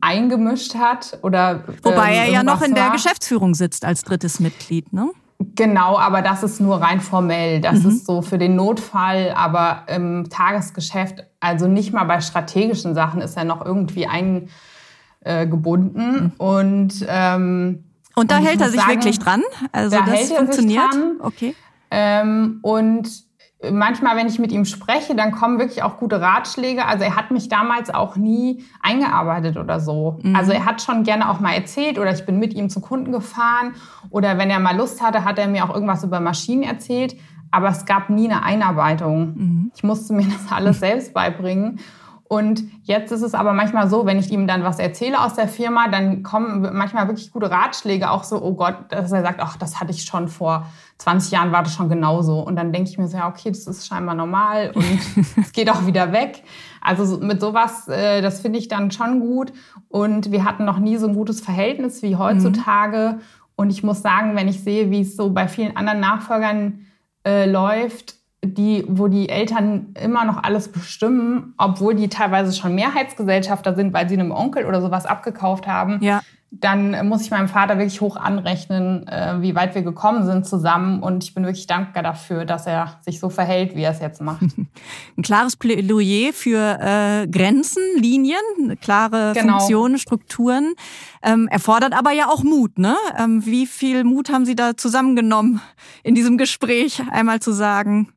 eingemischt 0.00 0.76
hat 0.76 1.18
oder 1.20 1.62
wobei 1.82 2.14
ähm, 2.14 2.20
er 2.20 2.30
ja 2.30 2.42
noch 2.42 2.62
in 2.62 2.74
war. 2.74 2.84
der 2.84 2.90
Geschäftsführung 2.92 3.54
sitzt 3.54 3.84
als 3.84 4.00
drittes 4.00 4.40
Mitglied, 4.40 4.94
ne? 4.94 5.10
Genau, 5.54 5.98
aber 5.98 6.22
das 6.22 6.42
ist 6.42 6.58
nur 6.58 6.80
rein 6.80 7.02
formell. 7.02 7.60
Das 7.60 7.82
mhm. 7.82 7.90
ist 7.90 8.06
so 8.06 8.22
für 8.22 8.38
den 8.38 8.56
Notfall, 8.56 9.34
aber 9.36 9.82
im 9.88 10.30
Tagesgeschäft, 10.30 11.26
also 11.40 11.68
nicht 11.68 11.92
mal 11.92 12.04
bei 12.04 12.22
strategischen 12.22 12.94
Sachen, 12.94 13.20
ist 13.20 13.36
er 13.36 13.44
noch 13.44 13.62
irgendwie 13.62 14.06
eingebunden. 14.06 16.22
Mhm. 16.22 16.32
Und 16.38 17.04
ähm, 17.06 17.84
und 18.14 18.30
da 18.30 18.38
und 18.38 18.46
hält 18.46 18.62
er 18.62 18.70
sich 18.70 18.80
sagen, 18.80 18.92
wirklich 18.92 19.18
dran. 19.18 19.42
Also 19.70 19.98
da 19.98 20.06
das 20.06 20.32
funktioniert. 20.32 20.96
Okay. 21.20 21.54
Ähm, 21.90 22.60
und 22.62 23.25
manchmal, 23.70 24.16
wenn 24.16 24.26
ich 24.26 24.38
mit 24.38 24.52
ihm 24.52 24.64
spreche, 24.64 25.14
dann 25.14 25.32
kommen 25.32 25.58
wirklich 25.58 25.82
auch 25.82 25.98
gute 25.98 26.20
Ratschläge. 26.20 26.86
Also 26.86 27.04
er 27.04 27.16
hat 27.16 27.30
mich 27.30 27.48
damals 27.48 27.92
auch 27.92 28.16
nie 28.16 28.64
eingearbeitet 28.82 29.56
oder 29.56 29.80
so. 29.80 30.18
Mhm. 30.22 30.36
Also 30.36 30.52
er 30.52 30.64
hat 30.64 30.82
schon 30.82 31.02
gerne 31.02 31.30
auch 31.30 31.40
mal 31.40 31.52
erzählt 31.52 31.98
oder 31.98 32.12
ich 32.12 32.26
bin 32.26 32.38
mit 32.38 32.54
ihm 32.54 32.68
zu 32.68 32.80
Kunden 32.80 33.12
gefahren 33.12 33.74
oder 34.10 34.38
wenn 34.38 34.50
er 34.50 34.60
mal 34.60 34.76
Lust 34.76 35.02
hatte, 35.02 35.24
hat 35.24 35.38
er 35.38 35.48
mir 35.48 35.64
auch 35.64 35.74
irgendwas 35.74 36.04
über 36.04 36.20
Maschinen 36.20 36.62
erzählt. 36.62 37.16
Aber 37.50 37.68
es 37.68 37.86
gab 37.86 38.10
nie 38.10 38.26
eine 38.26 38.42
Einarbeitung. 38.42 39.34
Mhm. 39.36 39.72
Ich 39.74 39.82
musste 39.82 40.12
mir 40.12 40.24
das 40.24 40.52
alles 40.52 40.80
selbst 40.80 41.14
beibringen. 41.14 41.78
Und 42.28 42.64
jetzt 42.82 43.12
ist 43.12 43.22
es 43.22 43.34
aber 43.34 43.52
manchmal 43.52 43.88
so, 43.88 44.04
wenn 44.04 44.18
ich 44.18 44.32
ihm 44.32 44.46
dann 44.46 44.64
was 44.64 44.78
erzähle 44.78 45.20
aus 45.20 45.34
der 45.34 45.46
Firma, 45.46 45.88
dann 45.88 46.22
kommen 46.22 46.68
manchmal 46.72 47.06
wirklich 47.06 47.30
gute 47.30 47.50
Ratschläge, 47.50 48.10
auch 48.10 48.24
so, 48.24 48.42
oh 48.42 48.54
Gott, 48.54 48.76
dass 48.88 49.12
er 49.12 49.22
sagt, 49.22 49.40
ach, 49.40 49.56
das 49.56 49.80
hatte 49.80 49.92
ich 49.92 50.02
schon 50.02 50.26
vor 50.26 50.66
20 50.98 51.30
Jahren, 51.30 51.52
war 51.52 51.62
das 51.62 51.74
schon 51.74 51.88
genauso. 51.88 52.40
Und 52.40 52.56
dann 52.56 52.72
denke 52.72 52.90
ich 52.90 52.98
mir 52.98 53.06
so, 53.06 53.16
ja, 53.16 53.28
okay, 53.28 53.50
das 53.50 53.66
ist 53.66 53.86
scheinbar 53.86 54.14
normal 54.14 54.72
und 54.74 55.00
es 55.36 55.52
geht 55.52 55.70
auch 55.70 55.86
wieder 55.86 56.12
weg. 56.12 56.42
Also 56.80 57.18
mit 57.18 57.40
sowas, 57.40 57.86
äh, 57.88 58.22
das 58.22 58.40
finde 58.40 58.58
ich 58.58 58.66
dann 58.68 58.90
schon 58.90 59.20
gut. 59.20 59.52
Und 59.88 60.32
wir 60.32 60.44
hatten 60.44 60.64
noch 60.64 60.78
nie 60.78 60.96
so 60.96 61.06
ein 61.06 61.14
gutes 61.14 61.40
Verhältnis 61.40 62.02
wie 62.02 62.16
heutzutage. 62.16 63.16
Mhm. 63.16 63.22
Und 63.54 63.70
ich 63.70 63.82
muss 63.82 64.02
sagen, 64.02 64.34
wenn 64.34 64.48
ich 64.48 64.62
sehe, 64.62 64.90
wie 64.90 65.00
es 65.02 65.16
so 65.16 65.30
bei 65.30 65.48
vielen 65.48 65.76
anderen 65.76 66.00
Nachfolgern 66.00 66.86
äh, 67.24 67.48
läuft, 67.48 68.16
die, 68.46 68.84
wo 68.88 69.08
die 69.08 69.28
Eltern 69.28 69.94
immer 70.00 70.24
noch 70.24 70.42
alles 70.42 70.68
bestimmen, 70.68 71.54
obwohl 71.58 71.94
die 71.94 72.08
teilweise 72.08 72.52
schon 72.52 72.74
Mehrheitsgesellschafter 72.74 73.74
sind, 73.74 73.92
weil 73.92 74.08
sie 74.08 74.14
einem 74.14 74.30
Onkel 74.30 74.66
oder 74.66 74.80
sowas 74.80 75.06
abgekauft 75.06 75.66
haben, 75.66 75.98
ja. 76.00 76.22
dann 76.50 77.08
muss 77.08 77.22
ich 77.22 77.30
meinem 77.30 77.48
Vater 77.48 77.78
wirklich 77.78 78.00
hoch 78.00 78.16
anrechnen, 78.16 79.06
äh, 79.08 79.40
wie 79.40 79.54
weit 79.54 79.74
wir 79.74 79.82
gekommen 79.82 80.24
sind 80.24 80.46
zusammen. 80.46 81.02
Und 81.02 81.24
ich 81.24 81.34
bin 81.34 81.44
wirklich 81.44 81.66
dankbar 81.66 82.02
dafür, 82.02 82.44
dass 82.44 82.66
er 82.66 82.98
sich 83.02 83.20
so 83.20 83.28
verhält, 83.28 83.74
wie 83.76 83.82
er 83.82 83.90
es 83.90 84.00
jetzt 84.00 84.20
macht. 84.20 84.42
Ein 85.16 85.22
klares 85.22 85.56
Plädoyer 85.56 86.32
für 86.32 86.78
äh, 86.80 87.26
Grenzen, 87.28 87.82
Linien, 87.98 88.36
klare 88.80 89.32
genau. 89.34 89.58
Funktionen, 89.58 89.98
Strukturen. 89.98 90.74
Ähm, 91.22 91.48
erfordert 91.48 91.92
aber 91.92 92.12
ja 92.12 92.28
auch 92.28 92.44
Mut. 92.44 92.78
Ne? 92.78 92.96
Ähm, 93.18 93.44
wie 93.44 93.66
viel 93.66 94.04
Mut 94.04 94.30
haben 94.30 94.44
Sie 94.44 94.54
da 94.54 94.76
zusammengenommen 94.76 95.60
in 96.02 96.14
diesem 96.14 96.38
Gespräch, 96.38 97.02
einmal 97.10 97.40
zu 97.40 97.52
sagen, 97.52 98.12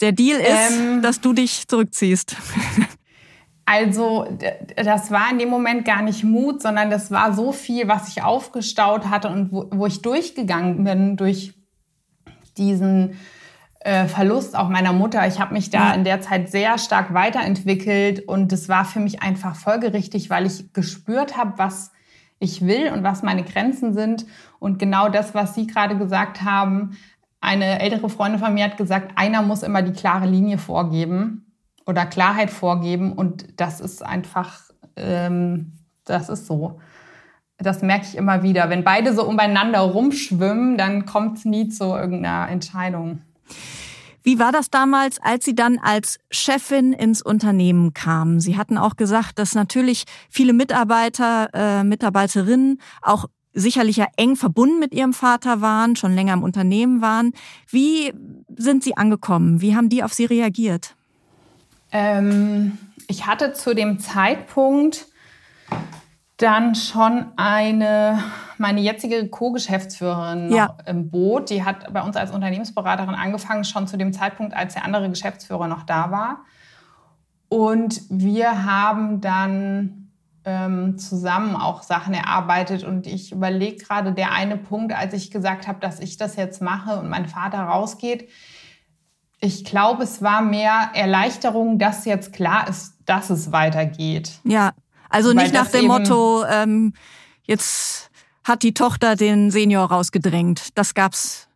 der 0.00 0.12
Deal 0.12 0.40
ist, 0.40 0.78
ähm, 0.78 1.02
dass 1.02 1.20
du 1.20 1.32
dich 1.32 1.68
zurückziehst. 1.68 2.36
Also 3.66 4.26
das 4.74 5.12
war 5.12 5.30
in 5.30 5.38
dem 5.38 5.48
Moment 5.48 5.84
gar 5.84 6.02
nicht 6.02 6.24
Mut, 6.24 6.60
sondern 6.60 6.90
das 6.90 7.12
war 7.12 7.32
so 7.32 7.52
viel, 7.52 7.86
was 7.86 8.08
ich 8.08 8.20
aufgestaut 8.20 9.08
hatte 9.10 9.28
und 9.28 9.52
wo, 9.52 9.68
wo 9.70 9.86
ich 9.86 10.02
durchgegangen 10.02 10.82
bin 10.82 11.16
durch 11.16 11.54
diesen 12.58 13.16
äh, 13.78 14.06
Verlust 14.06 14.56
auch 14.56 14.68
meiner 14.68 14.92
Mutter. 14.92 15.24
Ich 15.28 15.38
habe 15.38 15.54
mich 15.54 15.70
da 15.70 15.94
in 15.94 16.02
der 16.02 16.20
Zeit 16.20 16.50
sehr 16.50 16.78
stark 16.78 17.14
weiterentwickelt 17.14 18.26
und 18.26 18.52
es 18.52 18.68
war 18.68 18.84
für 18.84 18.98
mich 18.98 19.22
einfach 19.22 19.54
folgerichtig, 19.54 20.30
weil 20.30 20.46
ich 20.46 20.72
gespürt 20.72 21.36
habe, 21.36 21.52
was 21.56 21.92
ich 22.40 22.66
will 22.66 22.90
und 22.92 23.04
was 23.04 23.22
meine 23.22 23.44
Grenzen 23.44 23.94
sind. 23.94 24.26
Und 24.58 24.78
genau 24.78 25.08
das, 25.08 25.32
was 25.32 25.54
Sie 25.54 25.66
gerade 25.66 25.96
gesagt 25.96 26.42
haben, 26.42 26.96
eine 27.40 27.80
ältere 27.80 28.08
Freundin 28.10 28.40
von 28.40 28.54
mir 28.54 28.64
hat 28.64 28.76
gesagt, 28.76 29.12
einer 29.16 29.42
muss 29.42 29.62
immer 29.62 29.82
die 29.82 29.92
klare 29.92 30.26
Linie 30.26 30.58
vorgeben 30.58 31.46
oder 31.86 32.06
Klarheit 32.06 32.50
vorgeben 32.50 33.12
und 33.12 33.60
das 33.60 33.80
ist 33.80 34.04
einfach, 34.04 34.60
ähm, 34.96 35.72
das 36.04 36.28
ist 36.28 36.46
so. 36.46 36.80
Das 37.56 37.82
merke 37.82 38.06
ich 38.06 38.16
immer 38.16 38.42
wieder. 38.42 38.70
Wenn 38.70 38.84
beide 38.84 39.14
so 39.14 39.26
umeinander 39.26 39.80
rumschwimmen, 39.80 40.78
dann 40.78 41.04
kommt 41.04 41.38
es 41.38 41.44
nie 41.44 41.68
zu 41.68 41.84
irgendeiner 41.84 42.48
Entscheidung. 42.48 43.20
Wie 44.22 44.38
war 44.38 44.52
das 44.52 44.70
damals, 44.70 45.18
als 45.20 45.46
Sie 45.46 45.54
dann 45.54 45.78
als 45.78 46.18
Chefin 46.30 46.92
ins 46.92 47.22
Unternehmen 47.22 47.94
kamen? 47.94 48.40
Sie 48.40 48.56
hatten 48.56 48.76
auch 48.76 48.96
gesagt, 48.96 49.38
dass 49.38 49.54
natürlich 49.54 50.04
viele 50.28 50.52
Mitarbeiter, 50.52 51.48
äh, 51.54 51.84
Mitarbeiterinnen 51.84 52.80
auch 53.00 53.26
sicherlich 53.52 53.96
ja 53.96 54.06
eng 54.16 54.36
verbunden 54.36 54.78
mit 54.78 54.94
ihrem 54.94 55.12
Vater 55.12 55.60
waren, 55.60 55.96
schon 55.96 56.14
länger 56.14 56.34
im 56.34 56.42
Unternehmen 56.42 57.02
waren. 57.02 57.32
Wie 57.68 58.12
sind 58.56 58.84
Sie 58.84 58.96
angekommen? 58.96 59.60
Wie 59.60 59.74
haben 59.74 59.88
die 59.88 60.02
auf 60.02 60.12
Sie 60.12 60.24
reagiert? 60.24 60.94
Ähm, 61.92 62.78
ich 63.08 63.26
hatte 63.26 63.52
zu 63.52 63.74
dem 63.74 63.98
Zeitpunkt 63.98 65.06
dann 66.36 66.74
schon 66.74 67.26
eine, 67.36 68.22
meine 68.56 68.80
jetzige 68.80 69.28
Co-Geschäftsführerin 69.28 70.52
ja. 70.52 70.76
im 70.86 71.10
Boot. 71.10 71.50
Die 71.50 71.64
hat 71.64 71.92
bei 71.92 72.02
uns 72.02 72.16
als 72.16 72.30
Unternehmensberaterin 72.30 73.14
angefangen, 73.14 73.64
schon 73.64 73.86
zu 73.86 73.98
dem 73.98 74.12
Zeitpunkt, 74.12 74.54
als 74.54 74.74
der 74.74 74.84
andere 74.84 75.10
Geschäftsführer 75.10 75.68
noch 75.68 75.82
da 75.82 76.10
war. 76.10 76.44
Und 77.48 78.02
wir 78.08 78.64
haben 78.64 79.20
dann 79.20 79.99
ähm, 80.44 80.98
zusammen 80.98 81.56
auch 81.56 81.82
Sachen 81.82 82.14
erarbeitet. 82.14 82.84
Und 82.84 83.06
ich 83.06 83.32
überlege 83.32 83.84
gerade, 83.84 84.12
der 84.12 84.32
eine 84.32 84.56
Punkt, 84.56 84.92
als 84.92 85.14
ich 85.14 85.30
gesagt 85.30 85.66
habe, 85.66 85.80
dass 85.80 86.00
ich 86.00 86.16
das 86.16 86.36
jetzt 86.36 86.62
mache 86.62 86.98
und 86.98 87.08
mein 87.08 87.28
Vater 87.28 87.60
rausgeht, 87.60 88.28
ich 89.42 89.64
glaube, 89.64 90.02
es 90.02 90.20
war 90.22 90.42
mehr 90.42 90.90
Erleichterung, 90.94 91.78
dass 91.78 92.04
jetzt 92.04 92.32
klar 92.32 92.68
ist, 92.68 92.94
dass 93.06 93.30
es 93.30 93.52
weitergeht. 93.52 94.32
Ja, 94.44 94.72
also 95.08 95.32
nicht 95.32 95.54
nach 95.54 95.68
dem 95.68 95.86
Motto, 95.86 96.44
ähm, 96.44 96.92
jetzt 97.44 98.10
hat 98.44 98.62
die 98.62 98.74
Tochter 98.74 99.16
den 99.16 99.50
Senior 99.50 99.90
rausgedrängt. 99.90 100.76
Das 100.76 100.94
gab's 100.94 101.48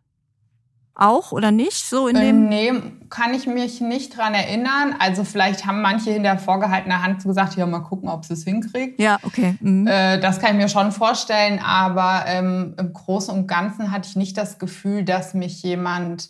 auch 0.95 1.31
oder 1.31 1.51
nicht 1.51 1.85
so 1.85 2.07
in 2.07 2.15
dem? 2.15 2.45
Äh, 2.45 2.71
nee, 2.71 2.81
kann 3.09 3.33
ich 3.33 3.45
mich 3.45 3.81
nicht 3.81 4.17
dran 4.17 4.33
erinnern. 4.33 4.95
Also 4.99 5.23
vielleicht 5.23 5.65
haben 5.65 5.81
manche 5.81 6.11
hinter 6.11 6.37
vorgehaltener 6.37 7.03
Hand 7.03 7.23
gesagt, 7.23 7.55
ja 7.55 7.65
mal 7.65 7.79
gucken, 7.79 8.09
ob 8.09 8.25
sie 8.25 8.33
es 8.33 8.43
hinkriegt. 8.43 8.99
Ja, 8.99 9.17
okay. 9.23 9.55
Mhm. 9.59 9.87
Äh, 9.87 10.19
das 10.19 10.39
kann 10.39 10.51
ich 10.51 10.61
mir 10.63 10.69
schon 10.69 10.91
vorstellen, 10.91 11.59
aber 11.59 12.23
ähm, 12.27 12.75
im 12.79 12.93
Großen 12.93 13.33
und 13.33 13.47
Ganzen 13.47 13.91
hatte 13.91 14.07
ich 14.09 14.15
nicht 14.15 14.37
das 14.37 14.57
Gefühl, 14.57 15.03
dass 15.03 15.33
mich 15.33 15.61
jemand 15.63 16.29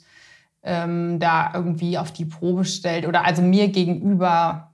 ähm, 0.64 1.20
da 1.20 1.52
irgendwie 1.54 1.98
auf 1.98 2.12
die 2.12 2.26
Probe 2.26 2.66
stellt 2.66 3.06
oder 3.06 3.24
also 3.24 3.42
mir 3.42 3.68
gegenüber 3.68 4.72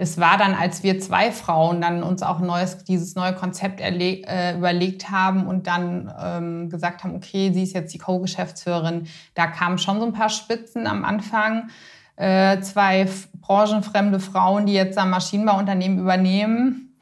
es 0.00 0.16
war 0.16 0.38
dann, 0.38 0.54
als 0.54 0.82
wir 0.82 0.98
zwei 0.98 1.30
Frauen 1.30 1.82
dann 1.82 2.02
uns 2.02 2.22
auch 2.22 2.40
neues, 2.40 2.84
dieses 2.84 3.16
neue 3.16 3.34
Konzept 3.34 3.82
äh, 3.82 4.56
überlegt 4.56 5.10
haben 5.10 5.46
und 5.46 5.66
dann 5.66 6.10
ähm, 6.18 6.70
gesagt 6.70 7.04
haben, 7.04 7.14
okay, 7.14 7.52
sie 7.52 7.64
ist 7.64 7.74
jetzt 7.74 7.92
die 7.92 7.98
Co-Geschäftsführerin. 7.98 9.08
Da 9.34 9.46
kamen 9.46 9.76
schon 9.76 10.00
so 10.00 10.06
ein 10.06 10.14
paar 10.14 10.30
Spitzen 10.30 10.86
am 10.86 11.04
Anfang. 11.04 11.68
Äh, 12.16 12.62
zwei 12.62 13.06
branchenfremde 13.42 14.20
Frauen, 14.20 14.64
die 14.64 14.72
jetzt 14.72 14.96
ein 14.96 15.10
Maschinenbauunternehmen 15.10 15.98
übernehmen. 15.98 16.96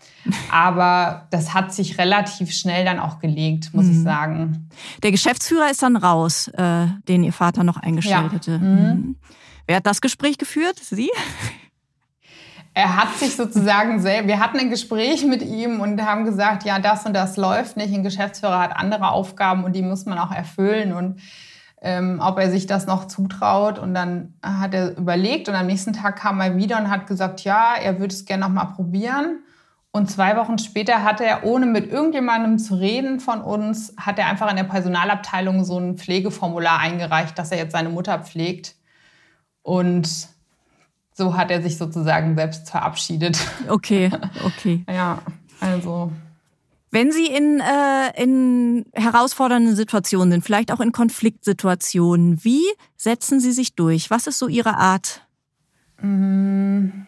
Aber 0.50 1.28
das 1.30 1.54
hat 1.54 1.72
sich 1.72 1.98
relativ 1.98 2.50
schnell 2.50 2.84
dann 2.84 2.98
auch 2.98 3.20
gelegt, 3.20 3.72
muss 3.74 3.84
mhm. 3.84 3.92
ich 3.92 4.02
sagen. 4.02 4.68
Der 5.04 5.12
Geschäftsführer 5.12 5.70
ist 5.70 5.84
dann 5.84 5.94
raus, 5.94 6.48
äh, 6.48 6.88
den 7.06 7.22
Ihr 7.22 7.32
Vater 7.32 7.62
noch 7.62 7.76
eingestellt 7.76 8.26
ja. 8.26 8.32
hätte. 8.32 8.58
Mhm. 8.58 8.66
mhm. 8.66 9.16
Wer 9.68 9.76
hat 9.76 9.86
das 9.86 10.00
Gespräch 10.00 10.36
geführt? 10.38 10.80
Sie? 10.80 11.10
Er 12.78 12.94
hat 12.94 13.16
sich 13.16 13.34
sozusagen 13.34 13.98
selbst, 13.98 14.28
wir 14.28 14.38
hatten 14.38 14.56
ein 14.56 14.70
Gespräch 14.70 15.26
mit 15.26 15.42
ihm 15.42 15.80
und 15.80 16.00
haben 16.00 16.24
gesagt, 16.24 16.62
ja, 16.62 16.78
das 16.78 17.04
und 17.06 17.12
das 17.12 17.36
läuft 17.36 17.76
nicht. 17.76 17.92
Ein 17.92 18.04
Geschäftsführer 18.04 18.60
hat 18.60 18.76
andere 18.76 19.10
Aufgaben 19.10 19.64
und 19.64 19.74
die 19.74 19.82
muss 19.82 20.06
man 20.06 20.16
auch 20.16 20.30
erfüllen 20.30 20.92
und 20.92 21.20
ähm, 21.82 22.20
ob 22.22 22.38
er 22.38 22.52
sich 22.52 22.66
das 22.66 22.86
noch 22.86 23.06
zutraut. 23.06 23.80
Und 23.80 23.94
dann 23.94 24.34
hat 24.44 24.74
er 24.74 24.96
überlegt 24.96 25.48
und 25.48 25.56
am 25.56 25.66
nächsten 25.66 25.92
Tag 25.92 26.20
kam 26.20 26.40
er 26.40 26.56
wieder 26.56 26.78
und 26.78 26.88
hat 26.88 27.08
gesagt, 27.08 27.40
ja, 27.40 27.74
er 27.74 27.98
würde 27.98 28.14
es 28.14 28.26
gerne 28.26 28.44
noch 28.44 28.52
mal 28.52 28.66
probieren. 28.66 29.40
Und 29.90 30.08
zwei 30.08 30.36
Wochen 30.36 30.58
später 30.58 31.02
hat 31.02 31.20
er, 31.20 31.42
ohne 31.42 31.66
mit 31.66 31.90
irgendjemandem 31.90 32.60
zu 32.60 32.76
reden 32.76 33.18
von 33.18 33.40
uns, 33.40 33.92
hat 33.96 34.20
er 34.20 34.28
einfach 34.28 34.48
in 34.50 34.56
der 34.56 34.62
Personalabteilung 34.62 35.64
so 35.64 35.80
ein 35.80 35.96
Pflegeformular 35.96 36.78
eingereicht, 36.78 37.36
dass 37.40 37.50
er 37.50 37.58
jetzt 37.58 37.72
seine 37.72 37.88
Mutter 37.88 38.20
pflegt. 38.20 38.76
Und 39.62 40.28
so 41.18 41.36
hat 41.36 41.50
er 41.50 41.60
sich 41.60 41.76
sozusagen 41.76 42.36
selbst 42.36 42.70
verabschiedet. 42.70 43.38
Okay, 43.68 44.10
okay. 44.44 44.84
ja, 44.88 45.18
also. 45.60 46.12
Wenn 46.90 47.12
Sie 47.12 47.26
in, 47.26 47.60
äh, 47.60 48.22
in 48.22 48.86
herausfordernden 48.94 49.76
Situationen 49.76 50.30
sind, 50.30 50.44
vielleicht 50.44 50.72
auch 50.72 50.80
in 50.80 50.92
Konfliktsituationen, 50.92 52.42
wie 52.44 52.62
setzen 52.96 53.40
Sie 53.40 53.52
sich 53.52 53.74
durch? 53.74 54.10
Was 54.10 54.26
ist 54.26 54.38
so 54.38 54.48
Ihre 54.48 54.78
Art? 54.78 55.26
Und 56.00 57.04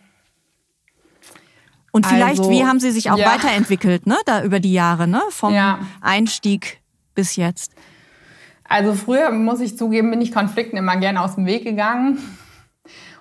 vielleicht, 2.04 2.40
also, 2.40 2.50
wie 2.50 2.66
haben 2.66 2.80
Sie 2.80 2.90
sich 2.90 3.10
auch 3.10 3.16
ja. 3.16 3.26
weiterentwickelt, 3.26 4.06
ne, 4.06 4.18
da 4.26 4.42
über 4.42 4.60
die 4.60 4.72
Jahre, 4.72 5.08
ne, 5.08 5.22
vom 5.30 5.54
ja. 5.54 5.78
Einstieg 6.02 6.82
bis 7.14 7.36
jetzt? 7.36 7.72
Also 8.64 8.92
früher, 8.92 9.30
muss 9.30 9.60
ich 9.60 9.78
zugeben, 9.78 10.10
bin 10.10 10.20
ich 10.20 10.32
Konflikten 10.32 10.76
immer 10.76 10.96
gerne 10.96 11.22
aus 11.22 11.36
dem 11.36 11.46
Weg 11.46 11.64
gegangen 11.64 12.18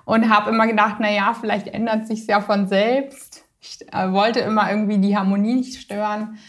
und 0.10 0.28
habe 0.28 0.50
immer 0.50 0.66
gedacht, 0.66 0.96
na 0.98 1.12
ja, 1.12 1.36
vielleicht 1.40 1.68
ändert 1.68 2.08
sich 2.08 2.26
ja 2.26 2.42
von 2.42 2.68
selbst. 2.68 3.46
Ich 3.62 3.78
äh, 3.94 4.12
wollte 4.12 4.40
immer 4.40 4.68
irgendwie 4.72 4.98
die 4.98 5.16
Harmonie 5.16 5.54
nicht 5.54 5.80
stören 5.80 6.40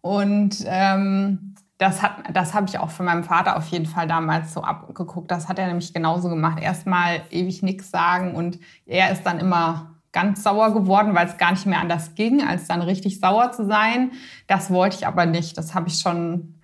und 0.00 0.64
ähm, 0.64 1.54
das 1.76 2.00
hat, 2.00 2.12
das 2.32 2.54
habe 2.54 2.66
ich 2.66 2.78
auch 2.78 2.88
von 2.88 3.04
meinem 3.04 3.24
Vater 3.24 3.58
auf 3.58 3.66
jeden 3.66 3.84
Fall 3.84 4.08
damals 4.08 4.54
so 4.54 4.62
abgeguckt. 4.62 5.30
Das 5.30 5.48
hat 5.48 5.58
er 5.58 5.66
nämlich 5.66 5.92
genauso 5.92 6.30
gemacht. 6.30 6.62
Erstmal 6.62 7.20
ewig 7.30 7.62
nichts 7.62 7.90
sagen 7.90 8.34
und 8.34 8.58
er 8.86 9.12
ist 9.12 9.24
dann 9.24 9.38
immer 9.38 9.96
ganz 10.12 10.42
sauer 10.42 10.72
geworden, 10.72 11.14
weil 11.14 11.26
es 11.26 11.36
gar 11.36 11.50
nicht 11.50 11.66
mehr 11.66 11.80
anders 11.80 12.14
ging, 12.14 12.42
als 12.42 12.68
dann 12.68 12.80
richtig 12.80 13.20
sauer 13.20 13.52
zu 13.52 13.66
sein. 13.66 14.12
Das 14.46 14.70
wollte 14.70 14.96
ich 14.96 15.06
aber 15.06 15.26
nicht. 15.26 15.58
Das 15.58 15.74
habe 15.74 15.88
ich 15.88 15.98
schon 15.98 16.54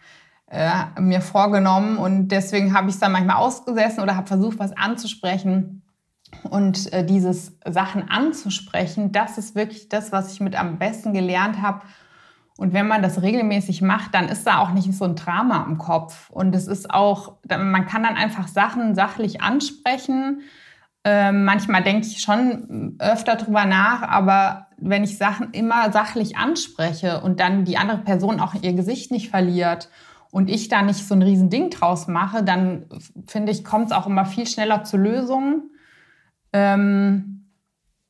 äh, 0.47 0.99
mir 0.99 1.21
vorgenommen 1.21 1.99
und 1.99 2.29
deswegen 2.29 2.73
habe 2.73 2.89
ich 2.89 2.95
es 2.95 3.01
dann 3.01 3.13
manchmal 3.13 3.37
ausgesessen 3.37 4.03
oder 4.03 4.17
habe 4.17 4.27
versucht, 4.27 4.59
was 4.59 4.75
anzusprechen. 4.75 5.83
Und 6.49 6.93
äh, 6.93 7.05
dieses 7.05 7.57
Sachen 7.69 8.09
anzusprechen, 8.09 9.13
das 9.13 9.39
ist 9.39 9.55
wirklich 9.55 9.89
das, 9.89 10.13
was 10.13 10.33
ich 10.33 10.41
mit 10.41 10.59
am 10.59 10.79
besten 10.79 11.13
gelernt 11.13 11.61
habe. 11.61 11.83
Und 12.57 12.75
wenn 12.75 12.87
man 12.87 13.03
das 13.03 13.23
regelmäßig 13.23 13.81
macht, 13.81 14.15
dann 14.15 14.29
ist 14.29 14.47
da 14.47 14.59
auch 14.59 14.71
nicht 14.73 14.93
so 14.93 15.07
ein 15.07 15.17
Drama 15.17 15.65
im 15.67 15.79
Kopf. 15.79 16.29
Und 16.31 16.55
es 16.55 16.67
ist 16.67 16.91
auch, 16.91 17.37
man 17.49 17.87
kann 17.87 18.03
dann 18.03 18.17
einfach 18.17 18.49
Sachen 18.49 18.95
sachlich 18.95 19.41
ansprechen. 19.41 20.43
Ähm, 21.03 21.45
manchmal 21.45 21.83
denke 21.83 22.07
ich 22.07 22.21
schon 22.21 22.97
öfter 22.99 23.37
drüber 23.37 23.65
nach, 23.65 24.03
aber 24.03 24.67
wenn 24.77 25.05
ich 25.05 25.17
Sachen 25.17 25.53
immer 25.53 25.91
sachlich 25.91 26.37
anspreche 26.37 27.23
und 27.23 27.41
dann 27.41 27.65
die 27.65 27.79
andere 27.79 27.99
Person 27.99 28.41
auch 28.41 28.55
ihr 28.61 28.75
Gesicht 28.75 29.11
nicht 29.11 29.31
verliert 29.31 29.89
und 30.31 30.51
ich 30.51 30.69
da 30.69 30.83
nicht 30.83 31.09
so 31.09 31.15
ein 31.15 31.23
Riesending 31.23 31.71
draus 31.71 32.07
mache, 32.07 32.43
dann 32.43 32.85
finde 33.27 33.53
ich, 33.53 33.65
kommt 33.65 33.87
es 33.87 33.93
auch 33.93 34.07
immer 34.07 34.27
viel 34.27 34.47
schneller 34.47 34.85
zu 34.85 34.99
Lösungen. 34.99 35.71
Ähm, 36.53 37.47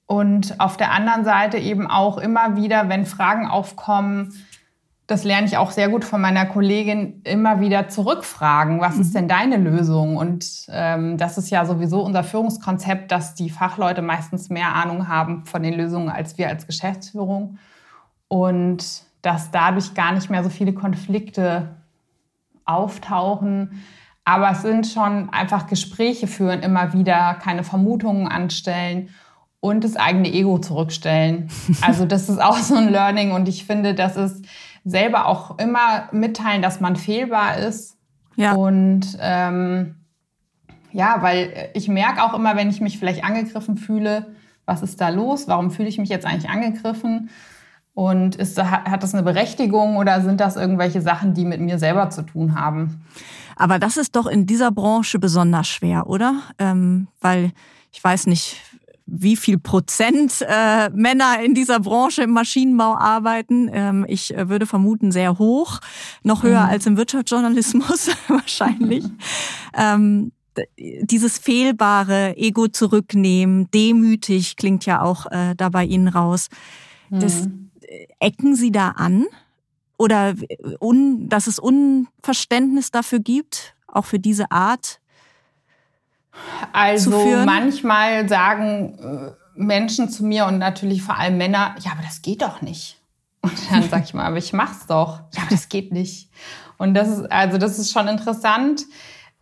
und 0.07 0.59
auf 0.59 0.77
der 0.77 0.93
anderen 0.93 1.25
Seite 1.25 1.57
eben 1.59 1.87
auch 1.87 2.19
immer 2.19 2.57
wieder, 2.57 2.89
wenn 2.89 3.07
Fragen 3.07 3.47
aufkommen, 3.47 4.33
das 5.11 5.25
lerne 5.25 5.47
ich 5.47 5.57
auch 5.57 5.73
sehr 5.73 5.89
gut 5.89 6.05
von 6.05 6.21
meiner 6.21 6.47
Kollegin, 6.47 7.21
immer 7.25 7.61
wieder 7.61 7.89
zurückfragen, 7.89 8.81
was 8.81 8.97
ist 8.97 9.11
mhm. 9.11 9.19
denn 9.19 9.29
deine 9.29 9.57
Lösung? 9.57 10.17
Und 10.17 10.67
ähm, 10.69 11.17
das 11.17 11.37
ist 11.37 11.51
ja 11.51 11.65
sowieso 11.65 12.03
unser 12.03 12.23
Führungskonzept, 12.23 13.11
dass 13.11 13.35
die 13.35 13.51
Fachleute 13.51 14.03
meistens 14.03 14.51
mehr 14.51 14.75
Ahnung 14.75 15.09
haben 15.09 15.47
von 15.47 15.63
den 15.63 15.75
Lösungen 15.75 16.09
als 16.09 16.39
wir 16.39 16.49
als 16.49 16.67
Geschäftsführung. 16.67 17.59
Und 18.29 19.03
dass 19.23 19.51
dadurch 19.51 19.95
gar 19.95 20.13
nicht 20.13 20.31
mehr 20.31 20.45
so 20.45 20.49
viele 20.49 20.73
Konflikte 20.73 21.77
auftauchen, 22.65 23.83
aber 24.25 24.51
es 24.51 24.63
sind 24.63 24.87
schon 24.87 25.31
einfach 25.31 25.67
Gespräche 25.67 26.27
führen, 26.27 26.63
immer 26.63 26.93
wieder 26.93 27.35
keine 27.35 27.65
Vermutungen 27.65 28.29
anstellen 28.29 29.09
und 29.61 29.85
das 29.85 29.97
eigene 29.97 30.33
Ego 30.33 30.59
zurückstellen. 30.59 31.51
Also 31.83 32.07
das 32.07 32.29
ist 32.29 32.41
auch 32.41 32.59
so 32.59 32.75
ein 32.75 32.91
Learning 32.91 33.33
und 33.33 33.49
ich 33.49 33.65
finde, 33.65 33.95
das 33.95 34.17
ist 34.17 34.45
selber 34.85 35.27
auch 35.27 35.59
immer 35.59 36.09
mitteilen, 36.13 36.63
dass 36.63 36.81
man 36.81 36.97
fehlbar 36.97 37.59
ist. 37.59 37.97
Ja. 38.37 38.55
Und 38.55 39.19
ähm, 39.21 39.97
ja, 40.93 41.17
weil 41.21 41.71
ich 41.75 41.89
merke 41.89 42.23
auch 42.23 42.35
immer, 42.35 42.57
wenn 42.57 42.71
ich 42.71 42.81
mich 42.81 42.99
vielleicht 42.99 43.25
angegriffen 43.25 43.77
fühle, 43.77 44.35
was 44.65 44.83
ist 44.83 45.01
da 45.01 45.09
los? 45.09 45.49
Warum 45.49 45.71
fühle 45.71 45.89
ich 45.89 45.99
mich 45.99 46.09
jetzt 46.09 46.27
eigentlich 46.27 46.51
angegriffen? 46.51 47.31
Und 48.01 48.37
ist, 48.37 48.59
hat 48.59 49.03
das 49.03 49.13
eine 49.13 49.23
Berechtigung 49.23 49.99
oder 49.99 50.23
sind 50.23 50.41
das 50.41 50.57
irgendwelche 50.57 51.03
Sachen, 51.03 51.35
die 51.35 51.45
mit 51.45 51.61
mir 51.61 51.79
selber 51.79 52.09
zu 52.09 52.23
tun 52.23 52.59
haben? 52.59 53.05
Aber 53.57 53.79
das 53.79 53.99
ist 53.99 54.17
doch 54.17 54.27
in 54.27 54.47
dieser 54.47 54.71
Branche 54.71 55.19
besonders 55.19 55.69
schwer, 55.69 56.07
oder? 56.07 56.41
Ähm, 56.59 57.09
weil 57.21 57.53
ich 57.93 58.03
weiß 58.03 58.27
nicht, 58.27 58.57
wie 59.05 59.37
viel 59.37 59.59
Prozent 59.59 60.43
äh, 60.49 60.89
Männer 60.95 61.43
in 61.45 61.53
dieser 61.53 61.79
Branche 61.81 62.23
im 62.23 62.31
Maschinenbau 62.31 62.97
arbeiten. 62.97 63.69
Ähm, 63.71 64.07
ich 64.09 64.35
äh, 64.35 64.49
würde 64.49 64.65
vermuten, 64.65 65.13
sehr 65.13 65.39
hoch, 65.39 65.81
noch 66.23 66.43
höher 66.43 66.65
mhm. 66.65 66.71
als 66.71 66.87
im 66.87 66.97
Wirtschaftsjournalismus 66.97 68.13
wahrscheinlich. 68.29 69.05
ähm, 69.77 70.33
dieses 71.03 71.37
fehlbare 71.37 72.35
Ego 72.39 72.67
zurücknehmen, 72.67 73.71
demütig 73.75 74.57
klingt 74.57 74.87
ja 74.87 75.03
auch 75.03 75.27
äh, 75.27 75.55
da 75.55 75.69
bei 75.69 75.85
Ihnen 75.85 76.09
raus. 76.09 76.49
Das, 77.11 77.47
mhm. 77.47 77.70
Ecken 78.19 78.55
Sie 78.55 78.73
da 78.73 78.91
an? 78.91 79.27
oder 80.01 80.33
un, 80.81 81.29
dass 81.29 81.47
es 81.47 81.59
Unverständnis 81.59 82.91
dafür 82.91 83.19
gibt, 83.19 83.75
auch 83.87 84.07
für 84.07 84.19
diese 84.19 84.51
Art 84.51 84.99
Also 86.73 87.11
manchmal 87.45 88.27
sagen 88.27 88.99
äh, 88.99 89.61
Menschen 89.61 90.09
zu 90.09 90.25
mir 90.25 90.47
und 90.47 90.57
natürlich 90.57 91.03
vor 91.03 91.19
allem 91.19 91.37
Männer, 91.37 91.75
ja, 91.81 91.93
aber 91.93 92.03
das 92.03 92.23
geht 92.23 92.41
doch 92.41 92.63
nicht. 92.63 92.97
Und 93.43 93.53
dann 93.71 93.89
sage 93.91 94.05
ich 94.05 94.15
mal, 94.15 94.25
aber 94.25 94.39
ich 94.39 94.55
mach's 94.55 94.87
doch. 94.87 95.21
Ja, 95.35 95.43
aber 95.43 95.51
das 95.51 95.69
geht 95.69 95.93
nicht. 95.93 96.31
Und 96.79 96.95
das 96.95 97.09
ist, 97.09 97.31
also 97.31 97.59
das 97.59 97.79
ist 97.79 97.93
schon 97.93 98.09
interessant. 98.09 98.87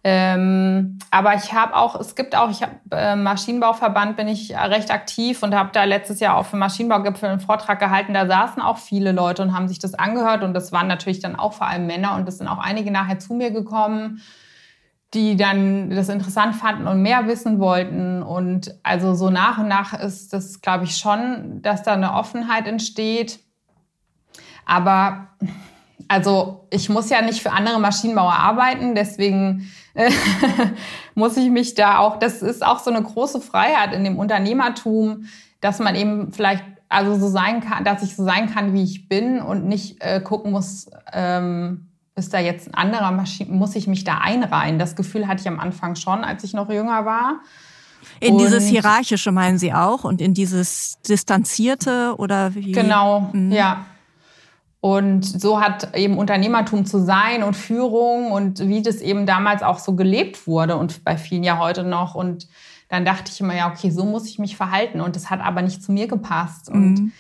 Ähm, 0.05 0.99
aber 1.11 1.35
ich 1.35 1.53
habe 1.53 1.75
auch, 1.75 1.99
es 1.99 2.15
gibt 2.15 2.37
auch, 2.37 2.51
ich 2.51 2.63
habe 2.63 2.75
äh, 2.93 3.17
Maschinenbauverband, 3.17 4.17
bin 4.17 4.29
ich 4.29 4.55
recht 4.57 4.93
aktiv 4.93 5.43
und 5.43 5.55
habe 5.55 5.71
da 5.73 5.85
letztes 5.85 6.21
Jahr 6.21 6.37
auf 6.37 6.51
dem 6.51 6.61
Maschinenbaugipfel 6.61 7.29
einen 7.29 7.41
Vortrag 7.41 7.81
gehalten. 7.81 8.15
Da 8.15 8.27
saßen 8.27 8.63
auch 8.63 8.79
viele 8.79 9.13
Leute 9.13 9.43
und 9.43 9.55
haben 9.55 9.67
sich 9.67 9.81
das 9.81 9.95
angehört 9.95 10.45
und 10.45 10.55
das 10.55 10.71
waren 10.71 10.87
natürlich 10.87 11.19
dann 11.21 11.35
auch 11.35 11.53
vor 11.53 11.67
allem 11.67 11.87
Männer 11.87 12.15
und 12.15 12.29
es 12.29 12.39
sind 12.39 12.47
auch 12.47 12.59
einige 12.59 12.93
nachher 12.93 13.19
zu 13.19 13.35
mir 13.35 13.51
gekommen, 13.51 14.23
die 15.15 15.37
dann 15.37 15.91
das 15.91 16.09
interessant 16.09 16.55
fanden 16.55 16.87
und 16.87 17.03
mehr 17.03 17.27
wissen 17.27 17.59
wollten. 17.59 18.23
Und 18.23 18.79
also 18.85 19.15
so 19.15 19.31
nach 19.31 19.59
und 19.59 19.69
nach 19.69 19.95
ist 19.95 20.33
das, 20.33 20.61
glaube 20.61 20.85
ich, 20.85 20.97
schon, 20.97 21.61
dass 21.63 21.83
da 21.83 21.95
eine 21.95 22.15
Offenheit 22.15 22.69
entsteht. 22.69 23.41
Aber 24.65 25.29
also 26.09 26.67
ich 26.71 26.89
muss 26.89 27.11
ja 27.11 27.23
nicht 27.23 27.43
für 27.43 27.53
andere 27.53 27.81
Maschinenbauer 27.81 28.35
arbeiten, 28.35 28.95
deswegen 28.95 29.71
muss 31.15 31.37
ich 31.37 31.51
mich 31.51 31.75
da 31.75 31.99
auch, 31.99 32.19
das 32.19 32.43
ist 32.43 32.65
auch 32.65 32.79
so 32.79 32.91
eine 32.91 33.03
große 33.03 33.41
Freiheit 33.41 33.93
in 33.93 34.05
dem 34.05 34.19
Unternehmertum, 34.19 35.25
dass 35.61 35.79
man 35.79 35.95
eben 35.95 36.33
vielleicht 36.33 36.65
also 36.89 37.19
so 37.19 37.29
sein 37.29 37.61
kann, 37.61 37.85
dass 37.85 38.03
ich 38.03 38.17
so 38.17 38.25
sein 38.25 38.51
kann, 38.53 38.73
wie 38.73 38.83
ich 38.83 39.09
bin 39.09 39.41
und 39.41 39.67
nicht 39.67 40.01
äh, 40.01 40.21
gucken 40.21 40.53
muss, 40.53 40.91
ähm, 41.13 41.89
ist 42.17 42.35
da 42.35 42.39
jetzt 42.41 42.69
ein 42.69 42.75
anderer 42.75 43.13
Maschine, 43.13 43.53
muss 43.53 43.77
ich 43.77 43.87
mich 43.87 44.05
da 44.05 44.19
einreihen? 44.19 44.79
Das 44.79 44.97
Gefühl 44.97 45.29
hatte 45.29 45.43
ich 45.43 45.49
am 45.49 45.61
Anfang 45.61 45.95
schon, 45.95 46.25
als 46.25 46.45
ich 46.45 46.53
noch 46.53 46.69
jünger 46.71 47.05
war. 47.05 47.41
In 48.21 48.35
und 48.35 48.41
dieses 48.41 48.67
Hierarchische 48.67 49.33
meinen 49.33 49.59
Sie 49.59 49.73
auch 49.73 50.05
und 50.05 50.21
in 50.21 50.35
dieses 50.35 51.01
Distanzierte 51.03 52.15
oder 52.17 52.55
wie? 52.55 52.73
Genau, 52.73 53.31
mhm. 53.33 53.53
ja. 53.53 53.87
Und 54.81 55.25
so 55.25 55.61
hat 55.61 55.97
eben 55.97 56.19
Unternehmertum 56.19 56.87
zu 56.87 57.01
sein 57.01 57.43
und 57.43 57.55
Führung 57.55 58.31
und 58.31 58.61
wie 58.61 58.81
das 58.81 59.01
eben 59.01 59.27
damals 59.27 59.63
auch 59.63 59.81
so 59.81 59.95
gelebt 59.97 60.47
wurde 60.47 60.77
und 60.77 61.05
bei 61.05 61.17
vielen 61.17 61.43
ja 61.43 61.59
heute 61.59 61.83
noch. 61.83 62.15
Und 62.15 62.47
dann 62.89 63.05
dachte 63.05 63.33
ich 63.33 63.41
immer, 63.41 63.57
ja, 63.57 63.71
okay, 63.71 63.91
so 63.91 64.05
muss 64.05 64.29
ich 64.29 64.39
mich 64.39 64.57
verhalten. 64.57 65.01
Und 65.01 65.17
das 65.17 65.31
hat 65.31 65.41
aber 65.41 65.63
nicht 65.63 65.83
zu 65.83 65.91
mir 65.91 66.07
gepasst. 66.07 66.71
Und 66.71 66.95
mhm. 66.95 67.13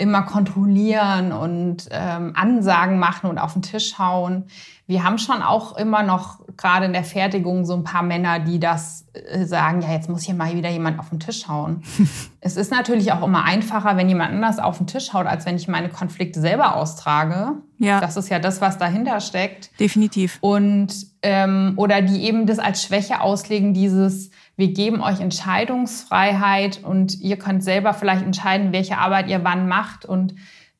Immer 0.00 0.22
kontrollieren 0.22 1.32
und 1.32 1.88
ähm, 1.90 2.32
Ansagen 2.34 2.98
machen 2.98 3.28
und 3.28 3.38
auf 3.38 3.52
den 3.52 3.62
Tisch 3.62 3.98
hauen 3.98 4.46
wir 4.90 5.04
haben 5.04 5.18
schon 5.18 5.40
auch 5.40 5.76
immer 5.76 6.02
noch 6.02 6.40
gerade 6.56 6.86
in 6.86 6.92
der 6.92 7.04
Fertigung 7.04 7.64
so 7.64 7.74
ein 7.74 7.84
paar 7.84 8.02
Männer, 8.02 8.40
die 8.40 8.58
das 8.58 9.06
äh, 9.12 9.44
sagen, 9.44 9.82
ja, 9.82 9.92
jetzt 9.92 10.08
muss 10.08 10.24
hier 10.24 10.34
mal 10.34 10.52
wieder 10.56 10.68
jemand 10.68 10.98
auf 10.98 11.10
den 11.10 11.20
Tisch 11.20 11.46
hauen. 11.46 11.84
es 12.40 12.56
ist 12.56 12.72
natürlich 12.72 13.12
auch 13.12 13.22
immer 13.22 13.44
einfacher, 13.44 13.96
wenn 13.96 14.08
jemand 14.08 14.32
anders 14.32 14.58
auf 14.58 14.78
den 14.78 14.88
Tisch 14.88 15.12
haut, 15.12 15.26
als 15.26 15.46
wenn 15.46 15.54
ich 15.54 15.68
meine 15.68 15.90
Konflikte 15.90 16.40
selber 16.40 16.74
austrage. 16.74 17.52
Ja. 17.78 18.00
Das 18.00 18.16
ist 18.16 18.30
ja 18.30 18.40
das, 18.40 18.60
was 18.60 18.78
dahinter 18.78 19.20
steckt. 19.20 19.70
Definitiv. 19.78 20.38
Und 20.40 20.92
ähm, 21.22 21.74
oder 21.76 22.02
die 22.02 22.24
eben 22.24 22.46
das 22.46 22.58
als 22.58 22.82
Schwäche 22.82 23.20
auslegen, 23.20 23.74
dieses 23.74 24.32
wir 24.60 24.72
geben 24.72 25.00
euch 25.00 25.20
Entscheidungsfreiheit 25.20 26.84
und 26.84 27.18
ihr 27.20 27.38
könnt 27.38 27.64
selber 27.64 27.94
vielleicht 27.94 28.22
entscheiden, 28.22 28.72
welche 28.72 28.98
Arbeit 28.98 29.28
ihr 29.28 29.42
wann 29.42 29.66
macht 29.66 30.04
und 30.04 30.34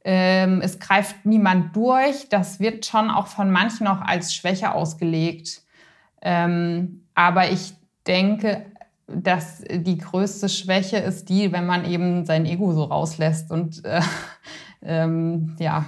ähm, 0.04 0.60
es 0.62 0.78
greift 0.78 1.24
niemand 1.24 1.74
durch. 1.74 2.28
Das 2.28 2.60
wird 2.60 2.86
schon 2.86 3.10
auch 3.10 3.26
von 3.26 3.50
manchen 3.50 3.84
noch 3.84 4.02
als 4.02 4.34
Schwäche 4.34 4.72
ausgelegt. 4.72 5.62
Ähm, 6.22 7.06
aber 7.14 7.50
ich 7.50 7.72
denke, 8.06 8.66
dass 9.06 9.64
die 9.68 9.98
größte 9.98 10.48
Schwäche 10.48 10.98
ist 10.98 11.28
die, 11.28 11.50
wenn 11.50 11.66
man 11.66 11.84
eben 11.84 12.24
sein 12.24 12.46
Ego 12.46 12.72
so 12.72 12.84
rauslässt 12.84 13.50
und 13.50 13.84
äh, 13.84 14.02
ähm, 14.82 15.56
ja. 15.58 15.86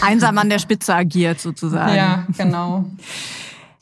Einsam 0.00 0.36
an 0.38 0.48
der 0.48 0.58
Spitze 0.58 0.94
agiert 0.94 1.40
sozusagen. 1.40 1.94
Ja, 1.94 2.26
genau. 2.36 2.84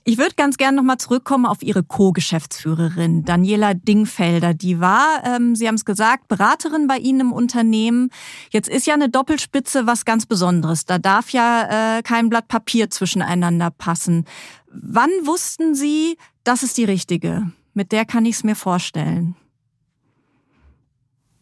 Ich 0.09 0.19
würde 0.19 0.37
ganz 0.37 0.57
gerne 0.57 0.77
nochmal 0.77 0.99
zurückkommen 0.99 1.47
auf 1.47 1.65
Ihre 1.65 1.83
Co-Geschäftsführerin, 1.83 3.25
Daniela 3.25 3.75
Dingfelder. 3.75 4.55
Die 4.55 4.79
war, 4.79 5.25
ähm, 5.25 5.57
Sie 5.57 5.67
haben 5.67 5.75
es 5.75 5.85
gesagt, 5.85 6.29
Beraterin 6.29 6.87
bei 6.87 6.99
Ihnen 6.99 7.19
im 7.23 7.33
Unternehmen. 7.33 8.11
Jetzt 8.51 8.69
ist 8.69 8.87
ja 8.87 8.95
eine 8.95 9.09
Doppelspitze 9.09 9.89
was 9.89 10.05
ganz 10.05 10.25
Besonderes. 10.25 10.85
Da 10.85 10.99
darf 10.99 11.31
ja 11.31 11.99
äh, 11.99 12.03
kein 12.05 12.29
Blatt 12.29 12.47
Papier 12.47 12.89
zwischeneinander 12.89 13.73
passen. 13.73 14.27
Wann 14.71 15.11
wussten 15.25 15.75
Sie, 15.75 16.17
das 16.45 16.63
ist 16.63 16.79
die 16.79 16.85
richtige? 16.85 17.51
Mit 17.75 17.91
der 17.91 18.05
kann 18.05 18.27
ich 18.27 18.37
es 18.37 18.45
mir 18.45 18.55
vorstellen. 18.55 19.35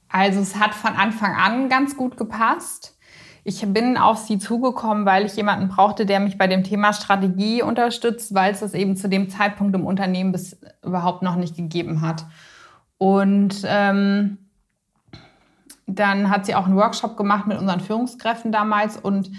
Also 0.09 0.40
es 0.40 0.57
hat 0.57 0.74
von 0.74 0.94
Anfang 0.94 1.35
an 1.35 1.68
ganz 1.68 1.98
gut 1.98 2.16
gepasst. 2.16 2.93
Ich 3.46 3.61
bin 3.66 3.98
auf 3.98 4.18
sie 4.18 4.38
zugekommen, 4.38 5.04
weil 5.04 5.26
ich 5.26 5.37
jemanden 5.37 5.68
brauchte, 5.68 6.07
der 6.07 6.18
mich 6.18 6.38
bei 6.38 6.46
dem 6.46 6.64
Thema 6.64 6.94
Strategie 6.94 7.62
unterstützt, 7.62 8.35
weil 8.35 8.52
es 8.52 8.61
das 8.61 8.72
eben 8.72 8.96
zu 8.96 9.09
dem 9.09 9.28
Zeitpunkt 9.28 9.74
im 9.74 9.85
Unternehmen 9.87 10.33
bis 10.33 10.59
überhaupt 10.83 11.22
noch 11.22 11.37
nicht 11.37 11.54
gegeben 11.54 12.00
hat. 12.00 12.24
Und 12.96 13.62
ähm, 13.66 14.38
dann 15.87 16.30
hat 16.30 16.46
sie 16.46 16.54
auch 16.54 16.64
einen 16.64 16.76
Workshop 16.76 17.18
gemacht 17.18 17.46
mit 17.46 17.59
unseren 17.59 17.80
Führungskräften 17.80 18.50
damals 18.50 18.96
und 18.96 19.30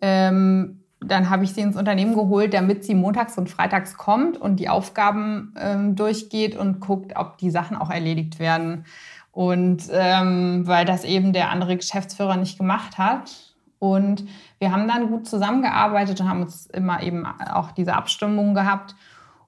ähm, 0.00 0.80
dann 1.04 1.30
habe 1.30 1.44
ich 1.44 1.52
sie 1.52 1.60
ins 1.60 1.76
Unternehmen 1.76 2.14
geholt, 2.14 2.54
damit 2.54 2.84
sie 2.84 2.94
montags 2.94 3.38
und 3.38 3.50
freitags 3.50 3.96
kommt 3.96 4.36
und 4.36 4.56
die 4.56 4.68
Aufgaben 4.68 5.54
ähm, 5.58 5.96
durchgeht 5.96 6.56
und 6.56 6.80
guckt, 6.80 7.12
ob 7.16 7.38
die 7.38 7.50
Sachen 7.50 7.76
auch 7.76 7.90
erledigt 7.90 8.38
werden. 8.38 8.84
Und 9.30 9.84
ähm, 9.90 10.66
weil 10.66 10.84
das 10.84 11.04
eben 11.04 11.32
der 11.32 11.50
andere 11.50 11.76
Geschäftsführer 11.76 12.36
nicht 12.36 12.58
gemacht 12.58 12.98
hat. 12.98 13.51
Und 13.82 14.26
wir 14.60 14.70
haben 14.70 14.86
dann 14.86 15.08
gut 15.08 15.26
zusammengearbeitet 15.26 16.20
und 16.20 16.28
haben 16.28 16.42
uns 16.42 16.66
immer 16.66 17.02
eben 17.02 17.26
auch 17.26 17.72
diese 17.72 17.94
Abstimmung 17.94 18.54
gehabt. 18.54 18.94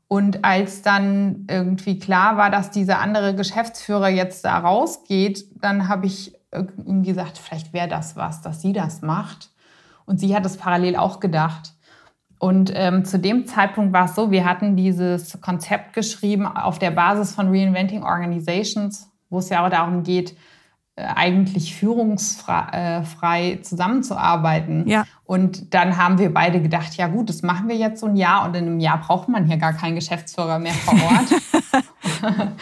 Und 0.08 0.44
als 0.44 0.82
dann 0.82 1.46
irgendwie 1.48 2.00
klar 2.00 2.36
war, 2.36 2.50
dass 2.50 2.72
dieser 2.72 2.98
andere 2.98 3.36
Geschäftsführer 3.36 4.08
jetzt 4.08 4.44
da 4.44 4.58
rausgeht, 4.58 5.44
dann 5.62 5.86
habe 5.86 6.06
ich 6.06 6.34
ihm 6.84 7.04
gesagt, 7.04 7.38
vielleicht 7.38 7.72
wäre 7.72 7.86
das 7.86 8.16
was, 8.16 8.42
dass 8.42 8.60
sie 8.60 8.72
das 8.72 9.02
macht. 9.02 9.50
Und 10.04 10.18
sie 10.18 10.34
hat 10.34 10.44
es 10.44 10.56
parallel 10.56 10.96
auch 10.96 11.20
gedacht. 11.20 11.74
Und 12.40 12.72
ähm, 12.74 13.04
zu 13.04 13.20
dem 13.20 13.46
Zeitpunkt 13.46 13.92
war 13.92 14.06
es 14.06 14.16
so, 14.16 14.32
wir 14.32 14.44
hatten 14.44 14.74
dieses 14.74 15.40
Konzept 15.42 15.92
geschrieben 15.92 16.48
auf 16.48 16.80
der 16.80 16.90
Basis 16.90 17.36
von 17.36 17.50
Reinventing 17.50 18.02
Organizations, 18.02 19.12
wo 19.30 19.38
es 19.38 19.48
ja 19.48 19.64
auch 19.64 19.70
darum 19.70 20.02
geht, 20.02 20.36
eigentlich 20.96 21.74
führungsfrei 21.74 23.52
äh, 23.52 23.62
zusammenzuarbeiten. 23.62 24.86
Ja. 24.86 25.04
Und 25.24 25.74
dann 25.74 25.96
haben 25.96 26.18
wir 26.18 26.32
beide 26.32 26.60
gedacht, 26.62 26.94
ja 26.96 27.08
gut, 27.08 27.28
das 27.28 27.42
machen 27.42 27.68
wir 27.68 27.76
jetzt 27.76 28.00
so 28.00 28.06
ein 28.06 28.16
Jahr 28.16 28.44
und 28.44 28.54
in 28.54 28.66
einem 28.66 28.80
Jahr 28.80 28.98
braucht 28.98 29.28
man 29.28 29.46
hier 29.46 29.56
gar 29.56 29.72
keinen 29.72 29.96
Geschäftsführer 29.96 30.58
mehr 30.58 30.74
vor 30.74 30.94
Ort. 30.94 31.84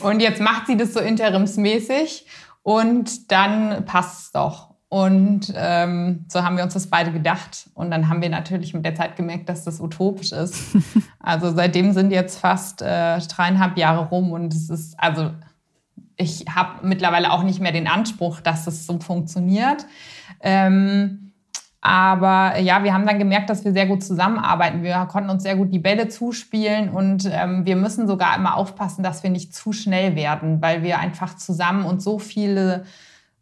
und 0.00 0.20
jetzt 0.20 0.40
macht 0.40 0.66
sie 0.66 0.76
das 0.76 0.92
so 0.92 1.00
interimsmäßig 1.00 2.26
und 2.62 3.32
dann 3.32 3.84
passt 3.86 4.20
es 4.20 4.32
doch. 4.32 4.68
Und 4.90 5.52
ähm, 5.54 6.24
so 6.28 6.42
haben 6.42 6.56
wir 6.56 6.64
uns 6.64 6.72
das 6.72 6.88
beide 6.88 7.12
gedacht. 7.12 7.68
Und 7.74 7.90
dann 7.90 8.08
haben 8.08 8.22
wir 8.22 8.30
natürlich 8.30 8.72
mit 8.72 8.86
der 8.86 8.94
Zeit 8.94 9.16
gemerkt, 9.16 9.48
dass 9.48 9.64
das 9.64 9.80
utopisch 9.80 10.32
ist. 10.32 10.76
Also 11.20 11.54
seitdem 11.54 11.92
sind 11.92 12.10
jetzt 12.10 12.38
fast 12.38 12.80
äh, 12.80 13.18
dreieinhalb 13.18 13.76
Jahre 13.76 14.06
rum 14.08 14.32
und 14.32 14.54
es 14.54 14.70
ist, 14.70 14.98
also 14.98 15.32
ich 16.18 16.44
habe 16.52 16.86
mittlerweile 16.86 17.32
auch 17.32 17.44
nicht 17.44 17.60
mehr 17.60 17.72
den 17.72 17.86
Anspruch, 17.86 18.40
dass 18.40 18.66
es 18.66 18.86
so 18.86 18.98
funktioniert. 18.98 19.86
Ähm, 20.40 21.32
aber 21.80 22.58
ja, 22.58 22.82
wir 22.82 22.92
haben 22.92 23.06
dann 23.06 23.20
gemerkt, 23.20 23.50
dass 23.50 23.64
wir 23.64 23.72
sehr 23.72 23.86
gut 23.86 24.02
zusammenarbeiten. 24.02 24.82
Wir 24.82 25.06
konnten 25.10 25.30
uns 25.30 25.44
sehr 25.44 25.54
gut 25.54 25.72
die 25.72 25.78
Bälle 25.78 26.08
zuspielen 26.08 26.90
und 26.90 27.30
ähm, 27.32 27.64
wir 27.64 27.76
müssen 27.76 28.08
sogar 28.08 28.36
immer 28.36 28.56
aufpassen, 28.56 29.04
dass 29.04 29.22
wir 29.22 29.30
nicht 29.30 29.54
zu 29.54 29.72
schnell 29.72 30.16
werden, 30.16 30.60
weil 30.60 30.82
wir 30.82 30.98
einfach 30.98 31.36
zusammen 31.36 31.84
uns 31.84 32.02
so 32.02 32.18
viele 32.18 32.84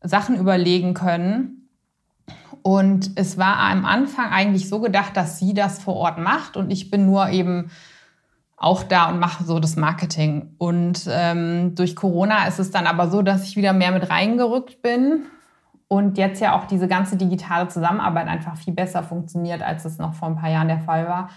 Sachen 0.02 0.36
überlegen 0.36 0.92
können. 0.92 1.70
Und 2.60 3.12
es 3.14 3.38
war 3.38 3.58
am 3.58 3.86
Anfang 3.86 4.30
eigentlich 4.30 4.68
so 4.68 4.80
gedacht, 4.80 5.16
dass 5.16 5.38
sie 5.38 5.54
das 5.54 5.82
vor 5.82 5.94
Ort 5.94 6.18
macht 6.18 6.58
und 6.58 6.70
ich 6.70 6.90
bin 6.90 7.06
nur 7.06 7.30
eben 7.30 7.70
auch 8.56 8.82
da 8.82 9.10
und 9.10 9.18
mache 9.18 9.44
so 9.44 9.58
das 9.58 9.76
Marketing. 9.76 10.54
Und 10.58 11.06
ähm, 11.10 11.74
durch 11.74 11.94
Corona 11.94 12.46
ist 12.46 12.58
es 12.58 12.70
dann 12.70 12.86
aber 12.86 13.10
so, 13.10 13.22
dass 13.22 13.44
ich 13.44 13.56
wieder 13.56 13.72
mehr 13.72 13.92
mit 13.92 14.08
reingerückt 14.08 14.82
bin 14.82 15.26
und 15.88 16.18
jetzt 16.18 16.40
ja 16.40 16.56
auch 16.56 16.64
diese 16.64 16.88
ganze 16.88 17.16
digitale 17.16 17.68
Zusammenarbeit 17.68 18.26
einfach 18.26 18.56
viel 18.56 18.74
besser 18.74 19.02
funktioniert, 19.02 19.62
als 19.62 19.84
es 19.84 19.98
noch 19.98 20.14
vor 20.14 20.28
ein 20.28 20.36
paar 20.36 20.50
Jahren 20.50 20.68
der 20.68 20.80
Fall 20.80 21.06
war. 21.06 21.28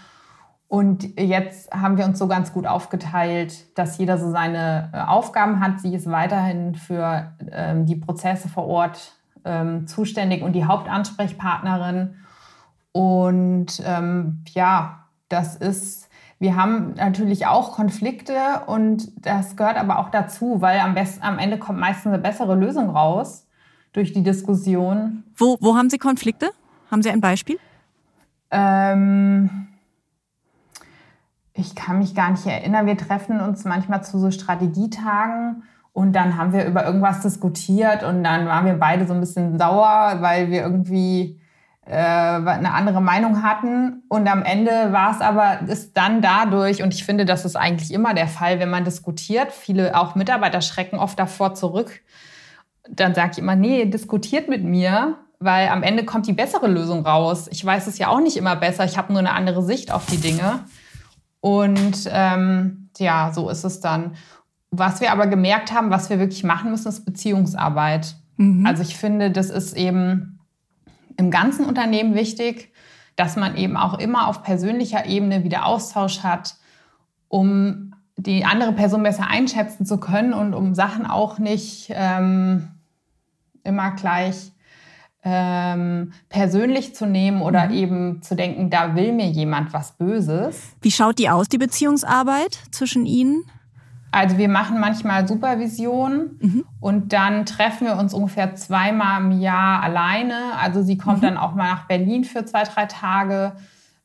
Und 0.67 1.19
jetzt 1.19 1.71
haben 1.71 1.97
wir 1.97 2.05
uns 2.05 2.19
so 2.19 2.27
ganz 2.27 2.53
gut 2.53 2.67
aufgeteilt, 2.67 3.77
dass 3.77 3.97
jeder 3.97 4.19
so 4.19 4.29
seine 4.29 4.89
äh, 4.93 4.99
Aufgaben 4.99 5.61
hat. 5.61 5.79
Sie 5.79 5.93
ist 5.95 6.09
weiterhin 6.09 6.75
für 6.75 7.33
ähm, 7.51 7.87
die 7.87 7.95
Prozesse 7.95 8.49
vor 8.49 8.67
Ort 8.67 9.13
ähm, 9.45 9.87
zuständig 9.87 10.43
und 10.43 10.53
die 10.53 10.65
Hauptansprechpartnerin. 10.65 12.15
Und 12.91 13.81
ähm, 13.83 14.43
ja, 14.53 15.05
das 15.27 15.55
ist 15.55 16.08
Wir 16.39 16.55
haben 16.55 16.93
natürlich 16.93 17.47
auch 17.47 17.73
Konflikte 17.73 18.33
und 18.65 19.11
das 19.25 19.57
gehört 19.57 19.75
aber 19.75 19.99
auch 19.99 20.09
dazu, 20.09 20.61
weil 20.61 20.79
am, 20.79 20.93
besten, 20.93 21.21
am 21.21 21.37
Ende 21.37 21.59
kommt 21.59 21.79
meistens 21.79 22.13
eine 22.13 22.19
bessere 22.19 22.55
Lösung 22.55 22.89
raus 22.89 23.45
durch 23.91 24.13
die 24.13 24.23
Diskussion. 24.23 25.23
Wo, 25.35 25.57
wo 25.59 25.75
haben 25.75 25.89
Sie 25.89 25.97
Konflikte? 25.97 26.51
Haben 26.89 27.03
Sie 27.03 27.09
ein 27.09 27.19
Beispiel? 27.19 27.57
Ähm, 28.51 29.67
ich 31.53 31.75
kann 31.75 31.99
mich 31.99 32.15
gar 32.15 32.31
nicht 32.31 32.45
erinnern. 32.45 32.85
Wir 32.85 32.97
treffen 32.97 33.41
uns 33.41 33.65
manchmal 33.65 34.03
zu 34.03 34.17
so 34.17 34.31
Strategietagen 34.31 35.63
und 35.91 36.13
dann 36.13 36.37
haben 36.37 36.53
wir 36.53 36.65
über 36.65 36.85
irgendwas 36.85 37.19
diskutiert 37.19 38.03
und 38.03 38.23
dann 38.23 38.45
waren 38.45 38.65
wir 38.65 38.75
beide 38.75 39.05
so 39.05 39.13
ein 39.13 39.19
bisschen 39.19 39.59
sauer, 39.59 40.17
weil 40.21 40.49
wir 40.49 40.61
irgendwie 40.61 41.38
eine 41.91 42.73
andere 42.73 43.01
Meinung 43.01 43.41
hatten. 43.41 44.03
Und 44.09 44.27
am 44.27 44.43
Ende 44.43 44.91
war 44.91 45.11
es 45.11 45.21
aber, 45.21 45.61
ist 45.67 45.97
dann 45.97 46.21
dadurch, 46.21 46.83
und 46.83 46.93
ich 46.93 47.03
finde, 47.03 47.25
das 47.25 47.45
ist 47.45 47.55
eigentlich 47.55 47.91
immer 47.91 48.13
der 48.13 48.27
Fall, 48.27 48.59
wenn 48.59 48.69
man 48.69 48.83
diskutiert, 48.83 49.51
viele 49.51 49.97
auch 49.99 50.15
Mitarbeiter 50.15 50.61
schrecken 50.61 50.97
oft 50.97 51.17
davor 51.17 51.55
zurück. 51.55 52.01
Dann 52.87 53.15
sage 53.15 53.31
ich 53.33 53.37
immer, 53.39 53.55
nee, 53.55 53.85
diskutiert 53.85 54.49
mit 54.49 54.63
mir, 54.63 55.17
weil 55.39 55.69
am 55.69 55.83
Ende 55.83 56.05
kommt 56.05 56.27
die 56.27 56.33
bessere 56.33 56.67
Lösung 56.67 57.05
raus. 57.05 57.47
Ich 57.49 57.63
weiß 57.65 57.87
es 57.87 57.97
ja 57.97 58.09
auch 58.09 58.19
nicht 58.19 58.37
immer 58.37 58.55
besser, 58.55 58.85
ich 58.85 58.97
habe 58.97 59.11
nur 59.11 59.19
eine 59.19 59.33
andere 59.33 59.63
Sicht 59.63 59.91
auf 59.91 60.05
die 60.05 60.17
Dinge. 60.17 60.65
Und 61.41 62.09
ähm, 62.11 62.89
ja, 62.97 63.31
so 63.33 63.49
ist 63.49 63.63
es 63.63 63.79
dann. 63.79 64.15
Was 64.71 65.01
wir 65.01 65.11
aber 65.11 65.25
gemerkt 65.25 65.73
haben, 65.73 65.89
was 65.89 66.09
wir 66.09 66.19
wirklich 66.19 66.43
machen 66.43 66.69
müssen, 66.69 66.89
ist 66.89 67.05
Beziehungsarbeit. 67.05 68.15
Mhm. 68.37 68.65
Also 68.65 68.83
ich 68.83 68.95
finde, 68.97 69.31
das 69.31 69.49
ist 69.49 69.75
eben 69.75 70.38
im 71.19 71.31
ganzen 71.31 71.65
Unternehmen 71.65 72.15
wichtig, 72.15 72.71
dass 73.17 73.35
man 73.35 73.57
eben 73.57 73.75
auch 73.75 73.99
immer 73.99 74.27
auf 74.27 74.41
persönlicher 74.41 75.05
Ebene 75.05 75.43
wieder 75.43 75.65
Austausch 75.65 76.23
hat, 76.23 76.55
um 77.27 77.93
die 78.15 78.45
andere 78.45 78.71
Person 78.71 79.03
besser 79.03 79.27
einschätzen 79.27 79.85
zu 79.85 79.99
können 79.99 80.33
und 80.33 80.53
um 80.53 80.73
Sachen 80.73 81.05
auch 81.05 81.37
nicht 81.37 81.91
ähm, 81.93 82.69
immer 83.63 83.91
gleich 83.91 84.53
ähm, 85.23 86.13
persönlich 86.29 86.95
zu 86.95 87.05
nehmen 87.05 87.41
oder 87.41 87.65
mhm. 87.65 87.73
eben 87.73 88.21
zu 88.21 88.35
denken, 88.35 88.69
da 88.69 88.95
will 88.95 89.11
mir 89.11 89.27
jemand 89.27 89.73
was 89.73 89.97
Böses. 89.97 90.71
Wie 90.81 90.91
schaut 90.91 91.19
die 91.19 91.29
aus, 91.29 91.49
die 91.49 91.57
Beziehungsarbeit 91.57 92.57
zwischen 92.71 93.05
Ihnen? 93.05 93.43
Also 94.11 94.37
wir 94.37 94.49
machen 94.49 94.79
manchmal 94.79 95.27
Supervision 95.27 96.37
mhm. 96.39 96.65
und 96.79 97.13
dann 97.13 97.45
treffen 97.45 97.85
wir 97.87 97.97
uns 97.97 98.13
ungefähr 98.13 98.55
zweimal 98.55 99.21
im 99.21 99.39
Jahr 99.39 99.83
alleine. 99.83 100.35
Also 100.59 100.81
sie 100.81 100.97
kommt 100.97 101.17
mhm. 101.17 101.27
dann 101.27 101.37
auch 101.37 101.53
mal 101.53 101.69
nach 101.69 101.85
Berlin 101.85 102.23
für 102.23 102.43
zwei, 102.45 102.63
drei 102.63 102.85
Tage. 102.85 103.53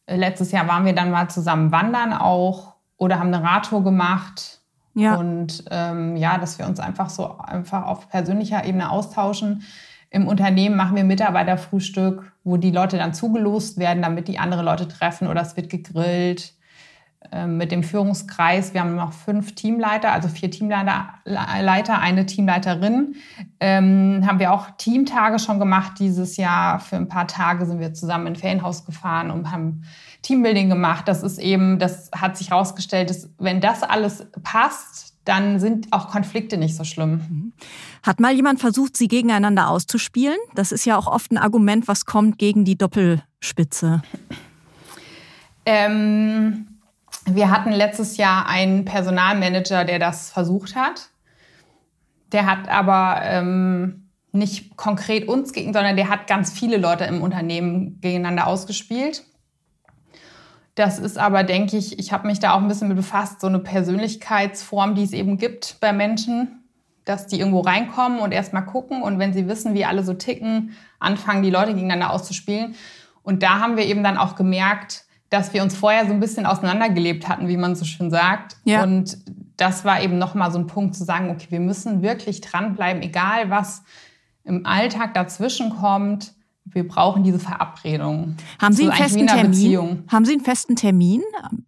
Äh, 0.07 0.17
letztes 0.17 0.53
Jahr 0.53 0.69
waren 0.69 0.85
wir 0.85 0.95
dann 0.95 1.11
mal 1.11 1.29
zusammen 1.29 1.73
wandern 1.73 2.13
auch 2.13 2.75
oder 2.97 3.19
haben 3.19 3.33
eine 3.33 3.43
Radtour 3.43 3.83
gemacht. 3.83 4.61
Ja. 4.95 5.17
Und 5.17 5.65
ähm, 5.71 6.17
ja, 6.17 6.39
dass 6.39 6.59
wir 6.59 6.67
uns 6.67 6.81
einfach 6.81 7.11
so 7.11 7.39
einfach 7.39 7.85
auf 7.87 8.09
persönlicher 8.09 8.65
Ebene 8.65 8.91
austauschen. 8.91 9.63
Im 10.11 10.29
Unternehmen 10.29 10.77
machen 10.77 10.95
wir 10.95 11.03
Mitarbeiterfrühstück, 11.03 12.33
wo 12.45 12.57
die 12.57 12.71
Leute 12.71 12.99
dann 12.99 13.15
zugelost 13.15 13.79
werden, 13.79 14.03
damit 14.03 14.29
die 14.29 14.39
andere 14.39 14.63
Leute 14.63 14.87
treffen 14.87 15.27
oder 15.27 15.43
es 15.43 15.57
wird 15.57 15.71
gegrillt. 15.71 16.54
Ähm, 17.33 17.57
mit 17.57 17.73
dem 17.73 17.83
Führungskreis. 17.83 18.75
Wir 18.75 18.83
haben 18.83 18.95
noch 18.95 19.13
fünf 19.13 19.55
Teamleiter, 19.55 20.13
also 20.13 20.29
vier 20.29 20.51
Teamleiter, 20.51 21.09
eine 21.25 22.27
Teamleiterin. 22.27 23.17
Ähm, 23.61 24.23
haben 24.27 24.39
wir 24.39 24.53
auch 24.53 24.69
Teamtage 24.77 25.39
schon 25.39 25.59
gemacht 25.59 25.95
dieses 25.99 26.37
Jahr. 26.37 26.81
Für 26.81 26.97
ein 26.97 27.09
paar 27.09 27.27
Tage 27.27 27.67
sind 27.67 27.81
wir 27.81 27.95
zusammen 27.95 28.29
in 28.29 28.37
Ferienhaus 28.37 28.85
gefahren 28.85 29.31
und 29.31 29.51
haben 29.51 29.83
Teambuilding 30.23 30.69
gemacht. 30.69 31.09
Das 31.09 31.23
ist 31.23 31.39
eben, 31.39 31.79
das 31.79 32.11
hat 32.15 32.37
sich 32.37 32.51
herausgestellt, 32.51 33.11
dass 33.11 33.31
wenn 33.39 33.61
das 33.61 33.83
alles 33.83 34.27
passt, 34.43 35.15
dann 35.25 35.59
sind 35.59 35.93
auch 35.93 36.09
Konflikte 36.09 36.59
nicht 36.59 36.77
so 36.77 36.85
schlimm. 36.85 37.11
Mhm. 37.29 37.53
Hat 38.03 38.21
mal 38.21 38.33
jemand 38.33 38.61
versucht, 38.61 38.97
sie 38.97 39.09
gegeneinander 39.09 39.71
auszuspielen? 39.71 40.37
Das 40.55 40.73
ist 40.73 40.85
ja 40.85 40.99
auch 40.99 41.07
oft 41.07 41.33
ein 41.33 41.39
Argument, 41.39 41.89
was 41.89 42.05
kommt 42.05 42.39
gegen 42.39 42.67
die 42.67 42.77
Doppelspitze. 42.77 44.03
Ähm, 45.67 46.67
wir 47.27 47.51
hatten 47.51 47.73
letztes 47.73 48.17
Jahr 48.17 48.49
einen 48.49 48.85
Personalmanager, 48.85 49.85
der 49.85 49.99
das 49.99 50.31
versucht 50.31 50.77
hat. 50.77 51.09
Der 52.33 52.47
hat 52.47 52.69
aber 52.69 53.21
ähm, 53.23 54.11
nicht 54.33 54.77
konkret 54.77 55.29
uns 55.29 55.53
gegen, 55.53 55.73
sondern 55.73 55.97
der 55.97 56.09
hat 56.09 56.27
ganz 56.27 56.53
viele 56.53 56.77
Leute 56.77 57.05
im 57.05 57.23
Unternehmen 57.23 58.01
gegeneinander 58.01 58.47
ausgespielt. 58.47 59.25
Das 60.75 60.99
ist 60.99 61.19
aber, 61.19 61.45
denke 61.45 61.77
ich, 61.77 61.99
ich 62.01 62.13
habe 62.13 62.27
mich 62.27 62.41
da 62.41 62.53
auch 62.53 62.61
ein 62.61 62.67
bisschen 62.67 62.89
mit 62.89 62.97
befasst, 62.97 63.41
so 63.41 63.47
eine 63.47 63.61
Persönlichkeitsform, 63.61 64.97
die 64.97 65.05
es 65.05 65.13
eben 65.13 65.39
gibt 65.39 65.77
bei 65.81 65.93
Menschen, 65.93 66.65
dass 67.05 67.29
die 67.29 67.39
irgendwo 67.39 67.61
reinkommen 67.61 68.19
und 68.19 68.33
erstmal 68.33 68.67
gucken 68.67 69.03
und 69.03 69.21
wenn 69.21 69.33
sie 69.33 69.47
wissen, 69.47 69.75
wie 69.75 69.85
alle 69.85 70.03
so 70.03 70.15
ticken, 70.15 70.75
anfangen, 70.99 71.45
die 71.45 71.51
Leute 71.51 71.75
gegeneinander 71.75 72.11
auszuspielen. 72.11 72.75
Und 73.23 73.43
da 73.45 73.61
haben 73.61 73.77
wir 73.77 73.85
eben 73.85 74.03
dann 74.03 74.19
auch 74.19 74.35
gemerkt, 74.35 75.04
dass 75.35 75.53
wir 75.53 75.65
uns 75.65 75.77
vorher 75.77 76.07
so 76.07 76.13
ein 76.13 76.21
bisschen 76.21 76.47
auseinandergelebt 76.47 77.29
hatten, 77.29 77.49
wie 77.49 77.57
man 77.57 77.75
so 77.75 77.85
schön 77.85 78.09
sagt. 78.09 78.57
Ja. 78.63 78.85
Und 78.85 79.19
das 79.57 79.85
war 79.85 80.01
eben 80.01 80.17
nochmal 80.17 80.53
so 80.53 80.59
ein 80.59 80.69
Punkt 80.69 80.95
zu 80.95 81.03
sagen, 81.03 81.29
okay, 81.31 81.47
wir 81.51 81.59
müssen 81.59 82.03
wirklich 82.03 82.41
dranbleiben, 82.41 83.03
egal 83.03 83.51
was 83.51 83.83
im 84.45 84.65
Alltag 84.65 85.13
dazwischen 85.15 85.71
kommt. 85.71 86.35
Wir 86.65 86.87
brauchen 86.87 87.25
diese 87.25 87.41
Verabredung. 87.41 88.37
Haben 88.61 88.75
Sie, 88.75 88.85
einen 88.85 88.93
festen 88.93 89.27
Termin? 89.27 90.05
Haben 90.09 90.25
Sie 90.25 90.33
einen 90.33 90.41
festen 90.41 90.77
Termin 90.77 91.23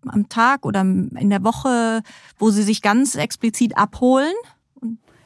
am 0.06 0.28
Tag 0.28 0.64
oder 0.64 0.82
in 0.82 1.28
der 1.28 1.42
Woche, 1.42 2.02
wo 2.38 2.50
Sie 2.50 2.62
sich 2.62 2.82
ganz 2.82 3.16
explizit 3.16 3.76
abholen? 3.76 4.32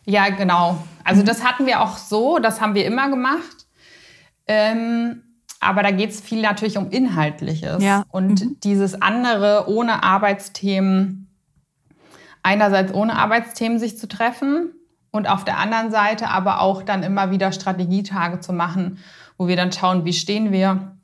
Ja, 0.06 0.30
genau. 0.30 0.82
Also 1.04 1.22
das 1.22 1.44
hatten 1.44 1.66
wir 1.66 1.82
auch 1.82 1.98
so, 1.98 2.38
das 2.38 2.62
haben 2.62 2.74
wir 2.74 2.86
immer 2.86 3.10
gemacht. 3.10 3.66
Ähm, 4.46 5.22
aber 5.60 5.82
da 5.82 5.90
geht 5.90 6.10
es 6.10 6.20
viel 6.20 6.40
natürlich 6.40 6.78
um 6.78 6.90
Inhaltliches. 6.90 7.82
Ja. 7.82 8.04
Und 8.10 8.44
mhm. 8.44 8.56
dieses 8.64 9.00
andere 9.00 9.66
ohne 9.68 10.02
Arbeitsthemen, 10.02 11.28
einerseits 12.42 12.92
ohne 12.94 13.16
Arbeitsthemen 13.16 13.78
sich 13.78 13.98
zu 13.98 14.08
treffen 14.08 14.72
und 15.10 15.28
auf 15.28 15.44
der 15.44 15.58
anderen 15.58 15.90
Seite 15.90 16.28
aber 16.28 16.60
auch 16.60 16.82
dann 16.82 17.02
immer 17.02 17.30
wieder 17.30 17.52
Strategietage 17.52 18.40
zu 18.40 18.54
machen, 18.54 18.98
wo 19.36 19.48
wir 19.48 19.56
dann 19.56 19.70
schauen, 19.70 20.06
wie 20.06 20.14
stehen 20.14 20.50
wir, 20.50 20.96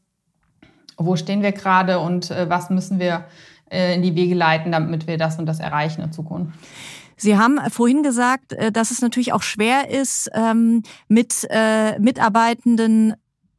wo 0.96 1.16
stehen 1.16 1.42
wir 1.42 1.52
gerade 1.52 1.98
und 1.98 2.30
äh, 2.30 2.48
was 2.48 2.70
müssen 2.70 2.98
wir 2.98 3.26
äh, 3.70 3.94
in 3.94 4.02
die 4.02 4.14
Wege 4.14 4.34
leiten, 4.34 4.72
damit 4.72 5.06
wir 5.06 5.18
das 5.18 5.38
und 5.38 5.46
das 5.46 5.60
erreichen 5.60 6.00
in 6.00 6.12
Zukunft. 6.12 6.58
Sie 7.18 7.36
haben 7.36 7.58
vorhin 7.70 8.02
gesagt, 8.02 8.52
äh, 8.52 8.72
dass 8.72 8.90
es 8.90 9.02
natürlich 9.02 9.32
auch 9.34 9.42
schwer 9.42 9.90
ist, 9.90 10.30
ähm, 10.34 10.82
mit 11.08 11.46
äh, 11.50 11.98
Mitarbeitenden 11.98 13.14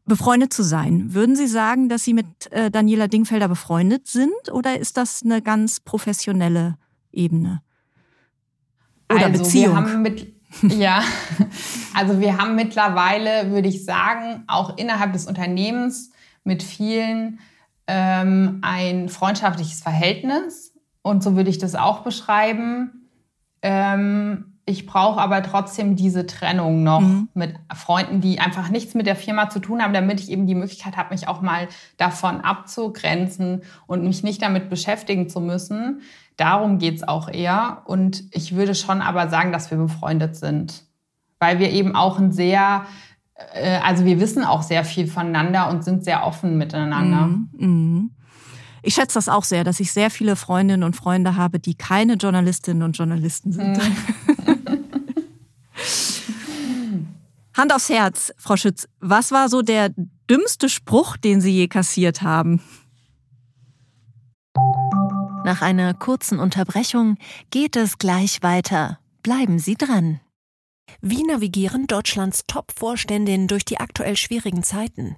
befreundet 0.08 0.54
zu 0.54 0.64
sein. 0.64 1.14
Würden 1.14 1.36
Sie 1.36 1.48
sagen, 1.48 1.90
dass 1.90 2.04
Sie 2.04 2.14
mit 2.14 2.52
äh, 2.52 2.72
Daniela 2.72 3.08
Dingfelder 3.08 3.48
befreundet 3.48 4.08
sind 4.08 4.52
oder 4.52 4.80
ist 4.80 4.98
das 4.98 5.22
eine 5.24 5.42
ganz 5.42 5.80
professionelle 5.80 6.78
Ebene? 7.12 7.62
Oder 9.12 9.26
also, 9.26 9.44
Beziehung? 9.44 9.76
Wir 9.76 9.76
haben 9.76 10.02
mit, 10.02 10.34
ja, 10.62 11.04
also 11.94 12.20
wir 12.20 12.38
haben 12.38 12.56
mittlerweile, 12.56 13.52
würde 13.52 13.68
ich 13.68 13.86
sagen, 13.86 14.44
auch 14.48 14.78
innerhalb 14.78 15.14
des 15.14 15.28
Unternehmens 15.28 16.12
mit 16.44 16.64
vielen 16.64 17.40
ähm, 17.88 18.60
ein 18.62 19.10
freundschaftliches 19.10 19.82
Verhältnis. 19.82 20.74
Und 21.02 21.24
so 21.24 21.36
würde 21.36 21.50
ich 21.50 21.58
das 21.58 21.76
auch 21.76 22.04
beschreiben. 22.04 23.10
Ähm, 23.62 24.57
ich 24.68 24.86
brauche 24.86 25.20
aber 25.22 25.42
trotzdem 25.44 25.96
diese 25.96 26.28
Trennung 26.28 26.84
noch 26.84 27.00
mhm. 27.00 27.30
mit 27.34 27.56
Freunden, 27.74 28.20
die 28.20 28.40
einfach 28.40 28.70
nichts 28.70 28.96
mit 28.96 29.08
der 29.08 29.16
Firma 29.16 29.50
zu 29.50 29.60
tun 29.60 29.82
haben, 29.82 29.94
damit 29.94 30.20
ich 30.20 30.30
eben 30.30 30.46
die 30.46 30.56
Möglichkeit 30.56 30.98
habe, 30.98 31.14
mich 31.14 31.30
auch 31.30 31.42
mal 31.42 31.70
davon 31.96 32.42
abzugrenzen 32.42 33.62
und 33.88 34.04
mich 34.04 34.24
nicht 34.24 34.42
damit 34.42 34.70
beschäftigen 34.70 35.30
zu 35.30 35.40
müssen. 35.40 36.02
Darum 36.36 36.80
geht's 36.80 37.08
auch 37.08 37.30
eher. 37.30 37.84
Und 37.86 38.26
ich 38.32 38.56
würde 38.58 38.76
schon 38.76 39.02
aber 39.02 39.30
sagen, 39.30 39.54
dass 39.54 39.72
wir 39.72 39.78
befreundet 39.78 40.36
sind, 40.36 40.84
weil 41.40 41.60
wir 41.60 41.72
eben 41.72 41.96
auch 41.96 42.20
ein 42.20 42.34
sehr, 42.34 42.86
äh, 43.54 43.80
also 43.86 44.04
wir 44.04 44.20
wissen 44.20 44.44
auch 44.44 44.64
sehr 44.64 44.84
viel 44.84 45.08
voneinander 45.08 45.70
und 45.70 45.86
sind 45.86 46.04
sehr 46.04 46.26
offen 46.28 46.58
miteinander. 46.58 47.28
Mhm. 47.28 47.50
Mhm. 47.58 48.12
Ich 48.88 48.94
schätze 48.94 49.16
das 49.16 49.28
auch 49.28 49.44
sehr, 49.44 49.66
dass 49.66 49.82
ich 49.82 49.92
sehr 49.92 50.10
viele 50.10 50.38
Freundinnen 50.38 50.84
und 50.84 50.96
Freunde 50.96 51.36
habe, 51.36 51.60
die 51.60 51.76
keine 51.76 52.14
Journalistinnen 52.14 52.84
und 52.84 52.98
Journalisten 52.98 53.52
sind. 53.52 53.78
Mhm. 53.78 53.84
Hand 57.54 57.74
aufs 57.74 57.90
Herz, 57.90 58.32
Frau 58.38 58.56
Schütz, 58.56 58.88
was 59.02 59.34
war 59.34 59.50
so 59.50 59.62
der 59.62 59.90
dümmste 60.30 60.70
Spruch, 60.70 61.18
den 61.18 61.42
Sie 61.42 61.52
je 61.52 61.68
kassiert 61.68 62.22
haben? 62.22 62.62
Nach 65.44 65.62
einer 65.62 65.94
kurzen 65.94 66.40
Unterbrechung 66.40 67.18
geht 67.50 67.76
es 67.76 67.98
gleich 67.98 68.42
weiter. 68.42 69.00
Bleiben 69.22 69.60
Sie 69.60 69.76
dran. 69.76 70.22
Wie 71.02 71.24
navigieren 71.24 71.88
Deutschlands 71.88 72.44
Top-Vorständinnen 72.48 73.50
durch 73.50 73.66
die 73.66 73.82
aktuell 73.82 74.16
schwierigen 74.16 74.64
Zeiten? 74.64 75.18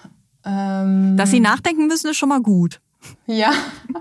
ähm, 0.45 1.17
Dass 1.17 1.31
Sie 1.31 1.39
nachdenken 1.39 1.87
müssen, 1.87 2.09
ist 2.09 2.17
schon 2.17 2.29
mal 2.29 2.41
gut. 2.41 2.79
Ja. 3.25 3.51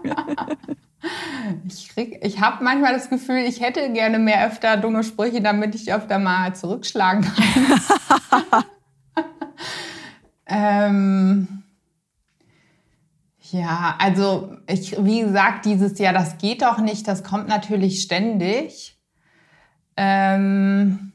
ich 1.66 1.96
ich 1.96 2.40
habe 2.40 2.62
manchmal 2.64 2.94
das 2.94 3.08
Gefühl, 3.08 3.38
ich 3.38 3.60
hätte 3.60 3.92
gerne 3.92 4.18
mehr 4.18 4.46
öfter 4.46 4.76
dumme 4.76 5.04
Sprüche, 5.04 5.40
damit 5.40 5.74
ich 5.74 5.92
öfter 5.92 6.18
mal 6.18 6.54
zurückschlagen 6.54 7.24
kann. 7.24 8.64
ähm, 10.46 11.62
ja, 13.50 13.96
also 13.98 14.56
ich, 14.66 14.96
wie 15.04 15.22
gesagt, 15.22 15.64
dieses 15.64 15.98
Jahr, 15.98 16.12
das 16.12 16.38
geht 16.38 16.62
doch 16.62 16.78
nicht, 16.78 17.08
das 17.08 17.24
kommt 17.24 17.48
natürlich 17.48 18.02
ständig. 18.02 18.96
Ähm, 19.96 21.12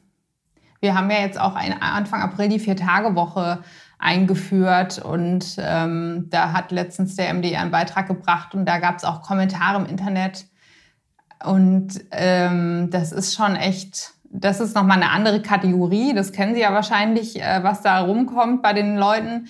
wir 0.80 0.94
haben 0.94 1.10
ja 1.10 1.20
jetzt 1.20 1.40
auch 1.40 1.54
ein, 1.54 1.80
Anfang 1.80 2.20
April 2.20 2.48
die 2.48 2.58
Vier-Tage-Woche 2.58 3.64
eingeführt 3.98 4.98
und 4.98 5.56
ähm, 5.58 6.26
da 6.30 6.52
hat 6.52 6.70
letztens 6.70 7.16
der 7.16 7.32
MDR 7.32 7.62
einen 7.62 7.70
Beitrag 7.70 8.06
gebracht 8.08 8.54
und 8.54 8.66
da 8.66 8.78
gab 8.78 8.96
es 8.96 9.04
auch 9.04 9.22
Kommentare 9.22 9.80
im 9.80 9.86
Internet 9.86 10.46
und 11.44 12.00
ähm, 12.10 12.88
das 12.90 13.12
ist 13.12 13.34
schon 13.34 13.56
echt, 13.56 14.12
das 14.30 14.60
ist 14.60 14.74
nochmal 14.74 15.00
eine 15.00 15.10
andere 15.10 15.40
Kategorie, 15.40 16.14
das 16.14 16.32
kennen 16.32 16.54
Sie 16.54 16.60
ja 16.60 16.72
wahrscheinlich, 16.72 17.40
äh, 17.40 17.62
was 17.62 17.80
da 17.82 18.00
rumkommt 18.00 18.62
bei 18.62 18.72
den 18.74 18.96
Leuten, 18.96 19.46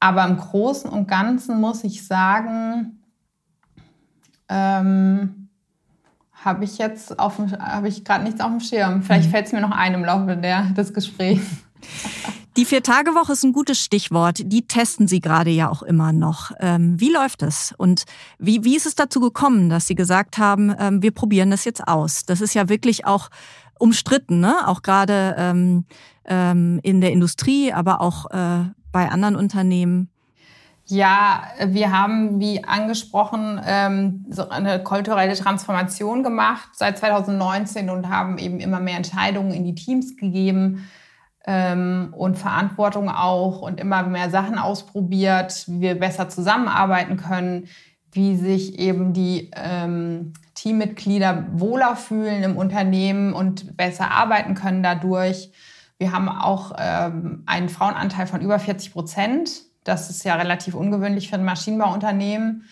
aber 0.00 0.24
im 0.24 0.36
Großen 0.36 0.88
und 0.88 1.08
Ganzen 1.08 1.60
muss 1.60 1.82
ich 1.82 2.06
sagen, 2.06 3.00
ähm, 4.48 5.48
habe 6.32 6.64
ich 6.64 6.78
jetzt 6.78 7.18
auf 7.18 7.38
habe 7.58 7.88
ich 7.88 8.04
gerade 8.04 8.24
nichts 8.24 8.40
auf 8.40 8.50
dem 8.50 8.60
Schirm. 8.60 9.02
Vielleicht 9.02 9.26
mhm. 9.26 9.30
fällt 9.32 9.46
es 9.46 9.52
mir 9.52 9.60
noch 9.60 9.72
ein 9.72 9.94
im 9.94 10.04
Laufe 10.04 10.36
der, 10.36 10.62
des 10.70 10.94
Gesprächs. 10.94 11.44
Die 12.58 12.64
Vier-Tage-Woche 12.64 13.34
ist 13.34 13.44
ein 13.44 13.52
gutes 13.52 13.78
Stichwort. 13.78 14.40
Die 14.42 14.66
testen 14.66 15.06
Sie 15.06 15.20
gerade 15.20 15.48
ja 15.48 15.70
auch 15.70 15.84
immer 15.84 16.12
noch. 16.12 16.50
Ähm, 16.58 16.98
wie 16.98 17.08
läuft 17.08 17.44
es? 17.44 17.72
Und 17.78 18.02
wie, 18.40 18.64
wie 18.64 18.74
ist 18.74 18.84
es 18.84 18.96
dazu 18.96 19.20
gekommen, 19.20 19.68
dass 19.68 19.86
Sie 19.86 19.94
gesagt 19.94 20.38
haben, 20.38 20.74
ähm, 20.76 21.00
wir 21.00 21.12
probieren 21.12 21.52
das 21.52 21.64
jetzt 21.64 21.86
aus? 21.86 22.26
Das 22.26 22.40
ist 22.40 22.54
ja 22.54 22.68
wirklich 22.68 23.06
auch 23.06 23.28
umstritten, 23.78 24.40
ne? 24.40 24.66
auch 24.66 24.82
gerade 24.82 25.36
ähm, 25.38 25.84
ähm, 26.24 26.80
in 26.82 27.00
der 27.00 27.12
Industrie, 27.12 27.72
aber 27.72 28.00
auch 28.00 28.28
äh, 28.32 28.64
bei 28.90 29.08
anderen 29.08 29.36
Unternehmen. 29.36 30.10
Ja, 30.86 31.44
wir 31.64 31.92
haben, 31.92 32.40
wie 32.40 32.64
angesprochen, 32.64 33.60
ähm, 33.64 34.26
eine 34.50 34.82
kulturelle 34.82 35.36
Transformation 35.36 36.24
gemacht 36.24 36.70
seit 36.72 36.98
2019 36.98 37.88
und 37.88 38.08
haben 38.08 38.36
eben 38.36 38.58
immer 38.58 38.80
mehr 38.80 38.96
Entscheidungen 38.96 39.52
in 39.52 39.62
die 39.62 39.76
Teams 39.76 40.16
gegeben 40.16 40.88
ähm, 41.48 42.12
und 42.14 42.36
Verantwortung 42.36 43.08
auch 43.08 43.62
und 43.62 43.80
immer 43.80 44.02
mehr 44.04 44.28
Sachen 44.28 44.58
ausprobiert, 44.58 45.64
wie 45.66 45.80
wir 45.80 45.98
besser 45.98 46.28
zusammenarbeiten 46.28 47.16
können, 47.16 47.68
wie 48.12 48.36
sich 48.36 48.78
eben 48.78 49.12
die 49.14 49.50
ähm, 49.56 50.34
Teammitglieder 50.54 51.46
wohler 51.52 51.96
fühlen 51.96 52.42
im 52.42 52.56
Unternehmen 52.56 53.32
und 53.32 53.76
besser 53.76 54.10
arbeiten 54.10 54.54
können 54.54 54.82
dadurch. 54.82 55.50
Wir 55.98 56.12
haben 56.12 56.28
auch 56.28 56.76
ähm, 56.78 57.42
einen 57.46 57.68
Frauenanteil 57.68 58.26
von 58.26 58.40
über 58.40 58.58
40 58.58 58.92
Prozent 58.92 59.68
das 59.88 60.10
ist 60.10 60.22
ja 60.24 60.34
relativ 60.34 60.74
ungewöhnlich 60.74 61.30
für 61.30 61.36
ein 61.36 61.44
Maschinenbauunternehmen. 61.44 62.64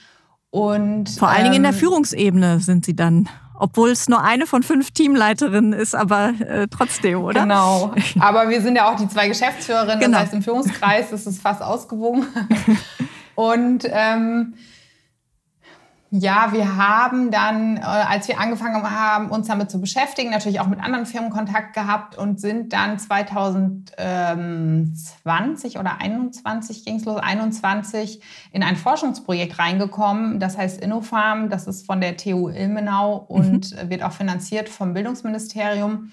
Und, 0.50 1.10
Vor 1.10 1.28
allen 1.28 1.44
Dingen 1.44 1.56
in 1.56 1.62
der 1.62 1.72
ähm, 1.72 1.78
Führungsebene 1.78 2.60
sind 2.60 2.84
sie 2.84 2.94
dann. 2.94 3.28
Obwohl 3.58 3.90
es 3.90 4.08
nur 4.08 4.22
eine 4.22 4.46
von 4.46 4.62
fünf 4.62 4.90
Teamleiterinnen 4.90 5.72
ist, 5.72 5.94
aber 5.94 6.34
äh, 6.40 6.66
trotzdem, 6.68 7.22
oder? 7.22 7.42
Genau. 7.42 7.94
Aber 8.20 8.48
wir 8.48 8.60
sind 8.60 8.76
ja 8.76 8.90
auch 8.90 8.96
die 8.96 9.08
zwei 9.08 9.28
Geschäftsführerinnen, 9.28 10.00
genau. 10.00 10.12
das 10.12 10.26
heißt 10.26 10.34
im 10.34 10.42
Führungskreis 10.42 11.12
ist 11.12 11.26
es 11.26 11.38
fast 11.38 11.62
ausgewogen. 11.62 12.26
Und 13.34 13.84
ähm, 13.90 14.54
ja, 16.10 16.52
wir 16.52 16.76
haben 16.76 17.32
dann, 17.32 17.78
äh, 17.78 17.80
als 17.80 18.28
wir 18.28 18.38
angefangen 18.38 18.88
haben, 18.88 19.30
uns 19.30 19.48
damit 19.48 19.68
zu 19.70 19.80
beschäftigen, 19.80 20.30
natürlich 20.30 20.60
auch 20.60 20.68
mit 20.68 20.80
anderen 20.80 21.04
Firmen 21.04 21.30
Kontakt 21.30 21.74
gehabt 21.74 22.16
und 22.16 22.40
sind 22.40 22.72
dann 22.72 22.96
2020 22.98 25.78
oder 25.78 26.00
21 26.00 26.84
ging 26.84 26.96
es 26.96 27.04
los, 27.04 27.20
21 27.20 28.22
in 28.52 28.62
ein 28.62 28.76
Forschungsprojekt 28.76 29.58
reingekommen. 29.58 30.38
Das 30.38 30.56
heißt 30.56 30.80
Innofarm, 30.80 31.50
das 31.50 31.66
ist 31.66 31.86
von 31.86 32.00
der 32.00 32.16
TU 32.16 32.50
Ilmenau 32.50 33.16
und 33.16 33.72
mhm. 33.72 33.90
wird 33.90 34.04
auch 34.04 34.12
finanziert 34.12 34.68
vom 34.68 34.94
Bildungsministerium. 34.94 36.12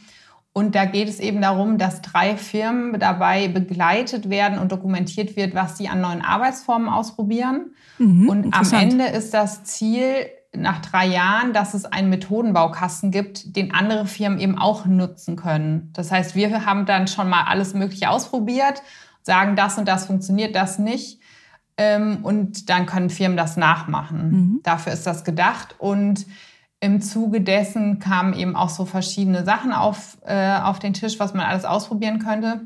Und 0.56 0.76
da 0.76 0.86
geht 0.86 1.10
es 1.10 1.20
eben 1.20 1.42
darum, 1.42 1.80
dass 1.80 2.02
drei 2.04 2.38
Firmen 2.38 3.00
dabei 3.00 3.48
begleitet 3.48 4.30
werden 4.30 4.60
und 4.60 4.72
dokumentiert 4.72 5.36
wird, 5.36 5.56
was 5.56 5.80
sie 5.80 5.90
an 5.90 6.02
neuen 6.02 6.22
Arbeitsformen 6.22 6.90
ausprobieren. 6.90 7.72
Mhm, 7.98 8.30
und 8.30 8.54
am 8.54 8.72
Ende 8.72 9.06
ist 9.06 9.34
das 9.34 9.64
Ziel 9.64 10.28
nach 10.56 10.80
drei 10.82 11.08
Jahren, 11.08 11.54
dass 11.54 11.74
es 11.74 11.86
einen 11.86 12.12
Methodenbaukasten 12.12 13.10
gibt, 13.10 13.56
den 13.56 13.74
andere 13.74 14.06
Firmen 14.06 14.40
eben 14.40 14.58
auch 14.60 14.86
nutzen 14.86 15.36
können. 15.36 15.90
Das 15.94 16.12
heißt, 16.12 16.36
wir 16.36 16.66
haben 16.68 16.86
dann 16.86 17.08
schon 17.08 17.28
mal 17.30 17.46
alles 17.46 17.74
Mögliche 17.74 18.12
ausprobiert, 18.12 18.84
sagen, 19.24 19.56
das 19.56 19.80
und 19.80 19.88
das 19.88 20.06
funktioniert, 20.06 20.56
das 20.56 20.78
nicht. 20.78 21.20
Ähm, 21.78 22.20
und 22.22 22.70
dann 22.70 22.86
können 22.86 23.10
Firmen 23.10 23.36
das 23.36 23.58
nachmachen. 23.58 24.32
Mhm. 24.32 24.60
Dafür 24.62 24.94
ist 24.94 25.08
das 25.08 25.24
gedacht. 25.24 25.76
Und 25.80 26.28
im 26.84 27.00
Zuge 27.00 27.40
dessen 27.40 28.00
kamen 28.00 28.34
eben 28.34 28.58
auch 28.58 28.68
so 28.68 28.84
verschiedene 28.84 29.46
Sachen 29.46 29.72
auf, 29.72 30.18
äh, 30.26 30.58
auf 30.58 30.80
den 30.80 30.94
Tisch, 30.94 31.18
was 31.18 31.34
man 31.34 31.46
alles 31.46 31.64
ausprobieren 31.64 32.20
könnte. 32.20 32.60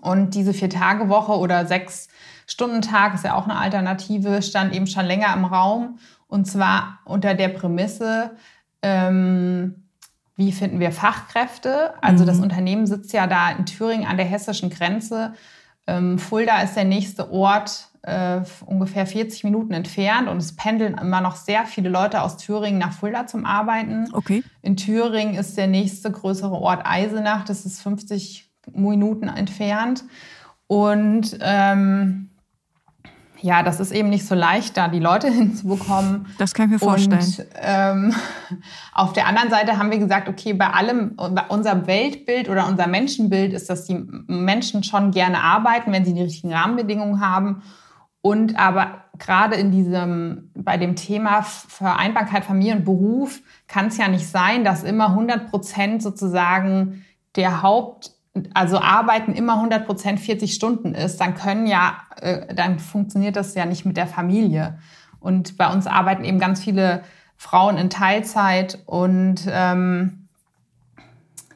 Und 0.00 0.34
diese 0.34 0.52
Vier-Tage-Woche 0.52 1.38
oder 1.38 1.64
Sechs-Stunden-Tag 1.64 3.14
ist 3.14 3.24
ja 3.24 3.36
auch 3.36 3.44
eine 3.44 3.56
Alternative, 3.56 4.42
stand 4.42 4.74
eben 4.74 4.88
schon 4.88 5.06
länger 5.06 5.32
im 5.32 5.44
Raum. 5.44 6.00
Und 6.26 6.46
zwar 6.46 6.98
unter 7.04 7.34
der 7.34 7.50
Prämisse, 7.50 8.32
ähm, 8.82 9.84
wie 10.34 10.50
finden 10.50 10.80
wir 10.80 10.90
Fachkräfte? 10.90 11.94
Also 12.02 12.24
mhm. 12.24 12.26
das 12.26 12.40
Unternehmen 12.40 12.88
sitzt 12.88 13.12
ja 13.12 13.28
da 13.28 13.50
in 13.50 13.64
Thüringen 13.64 14.08
an 14.08 14.16
der 14.16 14.26
hessischen 14.26 14.70
Grenze. 14.70 15.34
Ähm, 15.86 16.18
Fulda 16.18 16.62
ist 16.62 16.74
der 16.74 16.84
nächste 16.84 17.30
Ort, 17.30 17.90
äh, 18.04 18.42
ungefähr 18.66 19.06
40 19.06 19.44
Minuten 19.44 19.72
entfernt 19.72 20.28
und 20.28 20.36
es 20.36 20.54
pendeln 20.54 20.98
immer 20.98 21.20
noch 21.20 21.36
sehr 21.36 21.64
viele 21.64 21.88
Leute 21.88 22.20
aus 22.22 22.36
Thüringen 22.36 22.78
nach 22.78 22.92
Fulda 22.92 23.26
zum 23.26 23.46
Arbeiten. 23.46 24.08
Okay. 24.12 24.42
In 24.60 24.76
Thüringen 24.76 25.34
ist 25.34 25.56
der 25.56 25.68
nächste 25.68 26.10
größere 26.10 26.54
Ort 26.54 26.82
Eisenach, 26.84 27.44
das 27.44 27.64
ist 27.64 27.80
50 27.80 28.50
Minuten 28.72 29.28
entfernt. 29.28 30.04
Und 30.66 31.38
ähm, 31.40 32.30
ja, 33.40 33.62
das 33.62 33.80
ist 33.80 33.92
eben 33.92 34.08
nicht 34.08 34.26
so 34.26 34.34
leicht, 34.34 34.76
da 34.76 34.88
die 34.88 35.00
Leute 35.00 35.28
hinzubekommen. 35.30 36.26
Das 36.36 36.52
kann 36.52 36.66
ich 36.66 36.72
mir 36.72 36.78
vorstellen. 36.78 37.20
Und 37.20 37.46
ähm, 37.60 38.14
auf 38.92 39.14
der 39.14 39.26
anderen 39.26 39.48
Seite 39.48 39.78
haben 39.78 39.90
wir 39.90 39.98
gesagt, 39.98 40.28
okay, 40.28 40.52
bei 40.52 40.68
allem, 40.68 41.16
bei 41.16 41.46
unserem 41.48 41.86
Weltbild 41.86 42.50
oder 42.50 42.66
unser 42.66 42.86
Menschenbild 42.86 43.54
ist, 43.54 43.70
dass 43.70 43.84
die 43.86 44.02
Menschen 44.26 44.82
schon 44.82 45.10
gerne 45.10 45.42
arbeiten, 45.42 45.90
wenn 45.92 46.04
sie 46.04 46.12
die 46.12 46.22
richtigen 46.22 46.52
Rahmenbedingungen 46.52 47.20
haben. 47.20 47.62
Und 48.26 48.58
aber 48.58 49.04
gerade 49.18 49.56
in 49.56 49.70
diesem, 49.70 50.50
bei 50.54 50.78
dem 50.78 50.96
Thema 50.96 51.42
Vereinbarkeit 51.42 52.46
Familie 52.46 52.76
und 52.76 52.86
Beruf 52.86 53.42
kann 53.68 53.88
es 53.88 53.98
ja 53.98 54.08
nicht 54.08 54.26
sein, 54.26 54.64
dass 54.64 54.82
immer 54.82 55.08
100 55.08 55.50
Prozent 55.50 56.02
sozusagen 56.02 57.04
der 57.36 57.60
Haupt, 57.60 58.12
also 58.54 58.80
Arbeiten 58.80 59.34
immer 59.34 59.56
100 59.56 59.84
Prozent 59.84 60.20
40 60.20 60.54
Stunden 60.54 60.94
ist. 60.94 61.20
Dann 61.20 61.34
können 61.34 61.66
ja, 61.66 61.98
äh, 62.18 62.54
dann 62.54 62.78
funktioniert 62.78 63.36
das 63.36 63.54
ja 63.54 63.66
nicht 63.66 63.84
mit 63.84 63.98
der 63.98 64.06
Familie. 64.06 64.78
Und 65.20 65.58
bei 65.58 65.70
uns 65.70 65.86
arbeiten 65.86 66.24
eben 66.24 66.38
ganz 66.38 66.64
viele 66.64 67.02
Frauen 67.36 67.76
in 67.76 67.90
Teilzeit 67.90 68.78
und 68.86 69.42
ähm, 69.50 70.23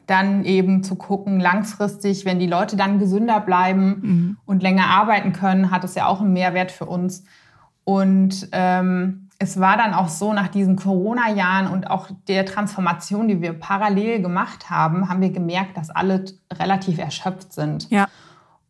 dann 0.08 0.44
eben 0.44 0.82
zu 0.82 0.96
gucken, 0.96 1.38
langfristig, 1.38 2.24
wenn 2.24 2.38
die 2.38 2.46
Leute 2.46 2.76
dann 2.76 2.98
gesünder 2.98 3.40
bleiben 3.40 4.00
mhm. 4.00 4.36
und 4.46 4.62
länger 4.62 4.86
arbeiten 4.86 5.32
können, 5.32 5.70
hat 5.70 5.84
es 5.84 5.94
ja 5.94 6.06
auch 6.06 6.20
einen 6.20 6.32
Mehrwert 6.32 6.72
für 6.72 6.86
uns. 6.86 7.24
Und 7.84 8.48
ähm, 8.52 9.28
es 9.38 9.60
war 9.60 9.76
dann 9.76 9.94
auch 9.94 10.08
so, 10.08 10.32
nach 10.32 10.48
diesen 10.48 10.76
Corona-Jahren 10.76 11.68
und 11.68 11.90
auch 11.90 12.08
der 12.26 12.46
Transformation, 12.46 13.28
die 13.28 13.40
wir 13.40 13.52
parallel 13.52 14.20
gemacht 14.20 14.70
haben, 14.70 15.08
haben 15.08 15.20
wir 15.20 15.30
gemerkt, 15.30 15.76
dass 15.76 15.90
alle 15.90 16.24
relativ 16.52 16.98
erschöpft 16.98 17.52
sind. 17.52 17.90
Ja. 17.90 18.08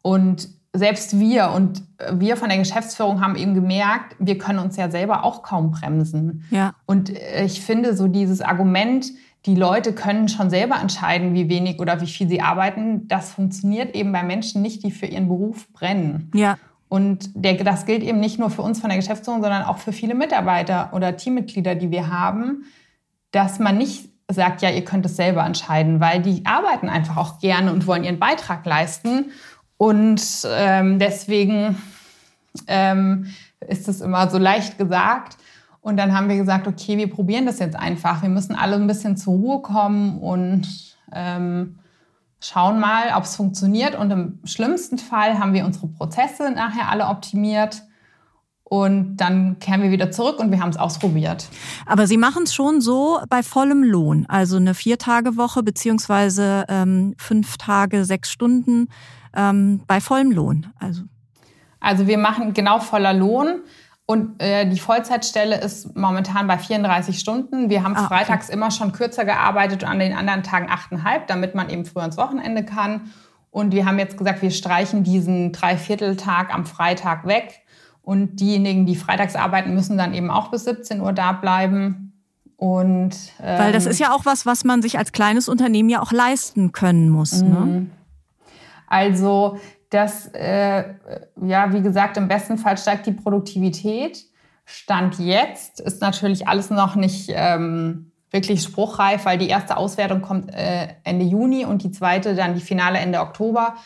Und 0.02 0.48
selbst 0.72 1.18
wir 1.18 1.50
und 1.52 1.82
wir 2.12 2.36
von 2.36 2.48
der 2.48 2.58
Geschäftsführung 2.58 3.22
haben 3.22 3.36
eben 3.36 3.54
gemerkt, 3.54 4.16
wir 4.18 4.38
können 4.38 4.58
uns 4.58 4.76
ja 4.76 4.90
selber 4.90 5.24
auch 5.24 5.42
kaum 5.42 5.70
bremsen. 5.70 6.44
Ja. 6.50 6.74
Und 6.84 7.12
ich 7.44 7.62
finde 7.62 7.96
so 7.96 8.08
dieses 8.08 8.40
Argument, 8.40 9.06
die 9.46 9.54
Leute 9.54 9.92
können 9.92 10.28
schon 10.28 10.50
selber 10.50 10.80
entscheiden, 10.80 11.34
wie 11.34 11.48
wenig 11.48 11.80
oder 11.80 12.00
wie 12.00 12.06
viel 12.06 12.28
sie 12.28 12.40
arbeiten, 12.40 13.06
das 13.08 13.32
funktioniert 13.32 13.94
eben 13.94 14.12
bei 14.12 14.22
Menschen 14.22 14.62
nicht, 14.62 14.82
die 14.82 14.90
für 14.90 15.06
ihren 15.06 15.28
Beruf 15.28 15.72
brennen. 15.72 16.30
Ja. 16.34 16.58
Und 16.88 17.30
der, 17.34 17.54
das 17.62 17.86
gilt 17.86 18.02
eben 18.02 18.18
nicht 18.18 18.38
nur 18.38 18.50
für 18.50 18.62
uns 18.62 18.80
von 18.80 18.88
der 18.88 18.98
Geschäftsführung, 18.98 19.42
sondern 19.42 19.62
auch 19.62 19.78
für 19.78 19.92
viele 19.92 20.14
Mitarbeiter 20.14 20.90
oder 20.92 21.16
Teammitglieder, 21.16 21.74
die 21.74 21.90
wir 21.90 22.10
haben, 22.10 22.64
dass 23.30 23.58
man 23.58 23.76
nicht 23.76 24.08
sagt, 24.30 24.62
ja, 24.62 24.70
ihr 24.70 24.84
könnt 24.84 25.06
es 25.06 25.16
selber 25.16 25.44
entscheiden, 25.44 26.00
weil 26.00 26.20
die 26.20 26.44
arbeiten 26.44 26.88
einfach 26.88 27.16
auch 27.16 27.38
gerne 27.38 27.72
und 27.72 27.86
wollen 27.86 28.04
ihren 28.04 28.18
Beitrag 28.18 28.64
leisten. 28.66 29.30
Und 29.76 30.22
ähm, 30.46 30.98
deswegen 30.98 31.80
ähm, 32.66 33.26
ist 33.66 33.88
es 33.88 34.00
immer 34.00 34.28
so 34.28 34.38
leicht 34.38 34.78
gesagt. 34.78 35.36
Und 35.80 35.96
dann 35.96 36.12
haben 36.12 36.28
wir 36.28 36.36
gesagt, 36.36 36.66
okay, 36.66 36.96
wir 36.96 37.10
probieren 37.10 37.46
das 37.46 37.58
jetzt 37.58 37.76
einfach. 37.76 38.22
Wir 38.22 38.28
müssen 38.28 38.54
alle 38.54 38.76
ein 38.76 38.86
bisschen 38.86 39.16
zur 39.16 39.34
Ruhe 39.34 39.62
kommen 39.62 40.18
und 40.18 40.66
ähm, 41.12 41.78
schauen 42.40 42.80
mal, 42.80 43.14
ob 43.16 43.24
es 43.24 43.36
funktioniert. 43.36 43.94
Und 43.94 44.10
im 44.10 44.40
schlimmsten 44.44 44.98
Fall 44.98 45.38
haben 45.38 45.52
wir 45.52 45.64
unsere 45.64 45.88
Prozesse 45.88 46.50
nachher 46.50 46.88
alle 46.90 47.06
optimiert. 47.06 47.82
Und 48.64 49.16
dann 49.16 49.58
kehren 49.60 49.82
wir 49.82 49.90
wieder 49.90 50.10
zurück 50.10 50.38
und 50.38 50.50
wir 50.50 50.60
haben 50.60 50.68
es 50.68 50.76
ausprobiert. 50.76 51.48
Aber 51.86 52.06
Sie 52.06 52.18
machen 52.18 52.42
es 52.42 52.52
schon 52.52 52.82
so 52.82 53.18
bei 53.30 53.42
vollem 53.42 53.82
Lohn, 53.82 54.26
also 54.28 54.56
eine 54.56 54.74
Vier-Tage-Woche 54.74 55.62
beziehungsweise 55.62 56.66
ähm, 56.68 57.14
fünf 57.16 57.56
Tage, 57.56 58.04
sechs 58.04 58.30
Stunden 58.30 58.88
ähm, 59.34 59.80
bei 59.86 60.02
vollem 60.02 60.32
Lohn. 60.32 60.66
Also. 60.78 61.04
also 61.80 62.06
wir 62.06 62.18
machen 62.18 62.52
genau 62.52 62.78
voller 62.78 63.14
Lohn. 63.14 63.60
Und 64.10 64.40
äh, 64.40 64.66
die 64.66 64.78
Vollzeitstelle 64.78 65.60
ist 65.60 65.94
momentan 65.94 66.46
bei 66.46 66.56
34 66.56 67.18
Stunden. 67.18 67.68
Wir 67.68 67.84
haben 67.84 67.94
ah, 67.94 68.06
freitags 68.06 68.46
okay. 68.46 68.56
immer 68.56 68.70
schon 68.70 68.92
kürzer 68.92 69.26
gearbeitet 69.26 69.82
und 69.82 69.88
an 69.90 69.98
den 69.98 70.14
anderen 70.14 70.42
Tagen 70.42 70.70
achteinhalb, 70.70 71.26
damit 71.26 71.54
man 71.54 71.68
eben 71.68 71.84
früher 71.84 72.06
ins 72.06 72.16
Wochenende 72.16 72.64
kann. 72.64 73.12
Und 73.50 73.74
wir 73.74 73.84
haben 73.84 73.98
jetzt 73.98 74.16
gesagt, 74.16 74.40
wir 74.40 74.50
streichen 74.50 75.04
diesen 75.04 75.52
Dreivierteltag 75.52 76.54
am 76.54 76.64
Freitag 76.64 77.26
weg. 77.26 77.60
Und 78.00 78.40
diejenigen, 78.40 78.86
die 78.86 78.96
freitags 78.96 79.36
arbeiten, 79.36 79.74
müssen 79.74 79.98
dann 79.98 80.14
eben 80.14 80.30
auch 80.30 80.50
bis 80.50 80.64
17 80.64 81.02
Uhr 81.02 81.12
da 81.12 81.32
bleiben. 81.32 82.14
Und, 82.56 83.14
ähm, 83.42 83.58
Weil 83.58 83.72
das 83.72 83.84
ist 83.84 83.98
ja 83.98 84.14
auch 84.14 84.24
was, 84.24 84.46
was 84.46 84.64
man 84.64 84.80
sich 84.80 84.96
als 84.96 85.12
kleines 85.12 85.50
Unternehmen 85.50 85.90
ja 85.90 86.00
auch 86.00 86.12
leisten 86.12 86.72
können 86.72 87.10
muss. 87.10 87.42
Ne? 87.42 87.60
Mhm. 87.60 87.90
Also 88.86 89.58
dass, 89.90 90.26
äh, 90.28 90.84
ja, 91.42 91.72
wie 91.72 91.82
gesagt, 91.82 92.16
im 92.16 92.28
besten 92.28 92.58
Fall 92.58 92.76
steigt 92.76 93.06
die 93.06 93.12
Produktivität. 93.12 94.24
Stand 94.64 95.18
jetzt 95.18 95.80
ist 95.80 96.02
natürlich 96.02 96.46
alles 96.46 96.70
noch 96.70 96.94
nicht 96.94 97.30
ähm, 97.32 98.12
wirklich 98.30 98.62
spruchreif, 98.62 99.24
weil 99.24 99.38
die 99.38 99.48
erste 99.48 99.76
Auswertung 99.76 100.20
kommt 100.20 100.52
äh, 100.52 100.88
Ende 101.04 101.24
Juni 101.24 101.64
und 101.64 101.82
die 101.82 101.90
zweite 101.90 102.34
dann 102.34 102.54
die 102.54 102.60
Finale 102.60 102.98
Ende 102.98 103.20
Oktober. 103.20 103.76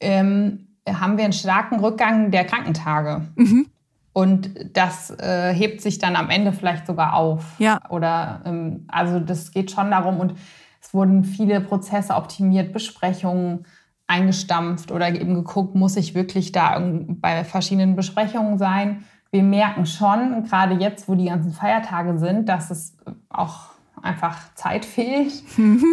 Ähm, 0.00 0.68
haben 0.86 1.16
wir 1.16 1.24
einen 1.24 1.32
starken 1.32 1.80
Rückgang 1.80 2.30
der 2.30 2.44
Krankentage. 2.44 3.22
Mhm. 3.36 3.66
Und 4.12 4.76
das 4.76 5.10
äh, 5.10 5.54
hebt 5.54 5.80
sich 5.80 5.98
dann 5.98 6.16
am 6.16 6.28
Ende 6.28 6.52
vielleicht 6.52 6.86
sogar 6.86 7.14
auf. 7.14 7.44
Ja. 7.58 7.80
Oder 7.88 8.42
ähm, 8.44 8.86
also 8.88 9.20
das 9.20 9.52
geht 9.52 9.70
schon 9.70 9.90
darum 9.90 10.18
und 10.18 10.34
es 10.80 10.92
wurden 10.92 11.24
viele 11.24 11.60
Prozesse 11.60 12.14
optimiert, 12.14 12.72
Besprechungen 12.72 13.64
eingestampft 14.08 14.90
oder 14.90 15.08
eben 15.08 15.34
geguckt, 15.34 15.74
muss 15.74 15.96
ich 15.96 16.14
wirklich 16.14 16.50
da 16.50 16.80
bei 16.80 17.44
verschiedenen 17.44 17.94
Besprechungen 17.94 18.58
sein. 18.58 19.04
Wir 19.30 19.42
merken 19.42 19.86
schon, 19.86 20.44
gerade 20.44 20.74
jetzt, 20.74 21.08
wo 21.08 21.14
die 21.14 21.26
ganzen 21.26 21.52
Feiertage 21.52 22.18
sind, 22.18 22.48
dass 22.48 22.70
es 22.70 22.96
auch 23.28 23.66
einfach 24.02 24.54
Zeit 24.54 24.84
fehlt. 24.84 25.42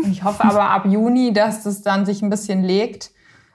ich 0.09 0.23
hoffe 0.23 0.45
aber 0.45 0.69
ab 0.69 0.85
Juni, 0.85 1.33
dass 1.33 1.63
das 1.63 1.81
dann 1.81 2.05
sich 2.05 2.21
ein 2.21 2.29
bisschen 2.29 2.63
legt, 2.63 3.11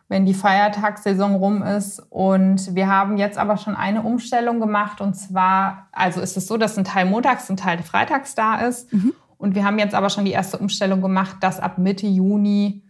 wenn 0.08 0.26
die 0.26 0.34
Feiertagssaison 0.34 1.36
rum 1.36 1.62
ist. 1.62 2.00
Und 2.10 2.74
wir 2.74 2.88
haben 2.88 3.16
jetzt 3.16 3.38
aber 3.38 3.56
schon 3.56 3.76
eine 3.76 4.02
Umstellung 4.02 4.60
gemacht. 4.60 5.00
Und 5.00 5.14
zwar, 5.14 5.88
also 5.92 6.20
ist 6.20 6.36
es 6.36 6.46
so, 6.46 6.58
dass 6.58 6.76
ein 6.76 6.84
Teil 6.84 7.06
montags, 7.06 7.48
ein 7.48 7.56
Teil 7.56 7.82
freitags 7.82 8.34
da 8.34 8.56
ist. 8.56 8.92
Mhm. 8.92 9.14
Und 9.38 9.54
wir 9.54 9.64
haben 9.64 9.78
jetzt 9.78 9.94
aber 9.94 10.10
schon 10.10 10.26
die 10.26 10.32
erste 10.32 10.58
Umstellung 10.58 11.00
gemacht, 11.00 11.36
dass 11.40 11.60
ab 11.60 11.78
Mitte 11.78 12.06
Juni 12.06 12.82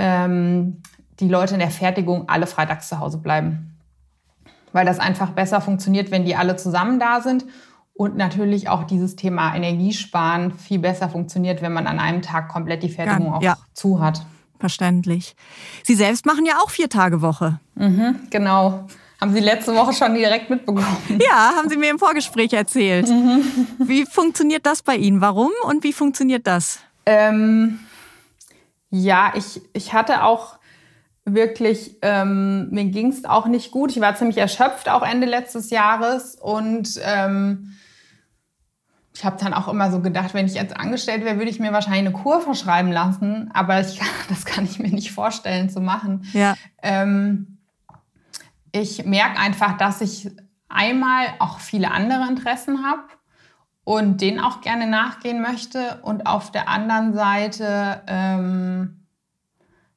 ähm, 0.00 0.82
die 1.20 1.28
Leute 1.28 1.54
in 1.54 1.60
der 1.60 1.70
Fertigung 1.70 2.28
alle 2.28 2.46
freitags 2.46 2.88
zu 2.88 2.98
Hause 2.98 3.18
bleiben. 3.18 3.76
Weil 4.72 4.86
das 4.86 4.98
einfach 4.98 5.30
besser 5.30 5.60
funktioniert, 5.60 6.10
wenn 6.10 6.24
die 6.24 6.36
alle 6.36 6.56
zusammen 6.56 6.98
da 6.98 7.20
sind. 7.20 7.44
Und 7.92 8.16
natürlich 8.16 8.70
auch 8.70 8.84
dieses 8.84 9.14
Thema 9.14 9.54
Energiesparen 9.54 10.52
viel 10.52 10.78
besser 10.78 11.10
funktioniert, 11.10 11.60
wenn 11.60 11.72
man 11.72 11.86
an 11.86 11.98
einem 11.98 12.22
Tag 12.22 12.48
komplett 12.48 12.82
die 12.82 12.88
Fertigung 12.88 13.26
ja, 13.26 13.32
auch 13.34 13.42
ja. 13.42 13.56
zu 13.74 14.00
hat. 14.00 14.24
Verständlich. 14.58 15.36
Sie 15.82 15.94
selbst 15.94 16.24
machen 16.24 16.46
ja 16.46 16.54
auch 16.62 16.70
vier 16.70 16.88
Tage 16.88 17.20
Woche. 17.20 17.60
Mhm, 17.74 18.20
genau. 18.30 18.86
Haben 19.20 19.34
Sie 19.34 19.40
letzte 19.40 19.74
Woche 19.74 19.92
schon 19.92 20.14
direkt 20.14 20.48
mitbekommen? 20.48 20.96
Ja, 21.18 21.52
haben 21.56 21.68
Sie 21.68 21.76
mir 21.76 21.90
im 21.90 21.98
Vorgespräch 21.98 22.54
erzählt. 22.54 23.08
Mhm. 23.08 23.42
Wie 23.78 24.06
funktioniert 24.06 24.64
das 24.64 24.80
bei 24.82 24.96
Ihnen? 24.96 25.20
Warum 25.20 25.50
und 25.64 25.84
wie 25.84 25.92
funktioniert 25.92 26.46
das? 26.46 26.78
Ähm, 27.04 27.80
ja, 28.90 29.32
ich, 29.36 29.60
ich 29.72 29.92
hatte 29.92 30.24
auch 30.24 30.58
wirklich, 31.24 31.98
ähm, 32.02 32.70
mir 32.70 32.86
ging 32.86 33.08
es 33.08 33.24
auch 33.24 33.46
nicht 33.46 33.70
gut. 33.70 33.92
Ich 33.92 34.00
war 34.00 34.16
ziemlich 34.16 34.38
erschöpft 34.38 34.88
auch 34.88 35.02
Ende 35.02 35.26
letztes 35.26 35.70
Jahres 35.70 36.34
und 36.34 37.00
ähm, 37.04 37.76
ich 39.14 39.24
habe 39.24 39.36
dann 39.38 39.52
auch 39.52 39.68
immer 39.68 39.90
so 39.90 40.00
gedacht, 40.00 40.34
wenn 40.34 40.46
ich 40.46 40.54
jetzt 40.54 40.76
angestellt 40.76 41.24
wäre, 41.24 41.36
würde 41.36 41.50
ich 41.50 41.60
mir 41.60 41.72
wahrscheinlich 41.72 42.06
eine 42.06 42.12
Kur 42.12 42.40
verschreiben 42.40 42.90
lassen. 42.90 43.50
Aber 43.52 43.80
ich, 43.80 44.00
das 44.28 44.44
kann 44.44 44.64
ich 44.64 44.78
mir 44.78 44.88
nicht 44.88 45.12
vorstellen 45.12 45.68
zu 45.68 45.80
machen. 45.80 46.26
Ja. 46.32 46.56
Ähm, 46.82 47.58
ich 48.72 49.04
merke 49.04 49.38
einfach, 49.38 49.76
dass 49.76 50.00
ich 50.00 50.30
einmal 50.68 51.26
auch 51.38 51.58
viele 51.58 51.90
andere 51.90 52.26
Interessen 52.28 52.84
habe 52.84 53.02
und 53.84 54.20
denen 54.20 54.40
auch 54.40 54.60
gerne 54.60 54.86
nachgehen 54.86 55.42
möchte. 55.42 56.00
Und 56.02 56.26
auf 56.26 56.52
der 56.52 56.68
anderen 56.68 57.14
Seite, 57.14 58.02
ähm, 58.06 59.06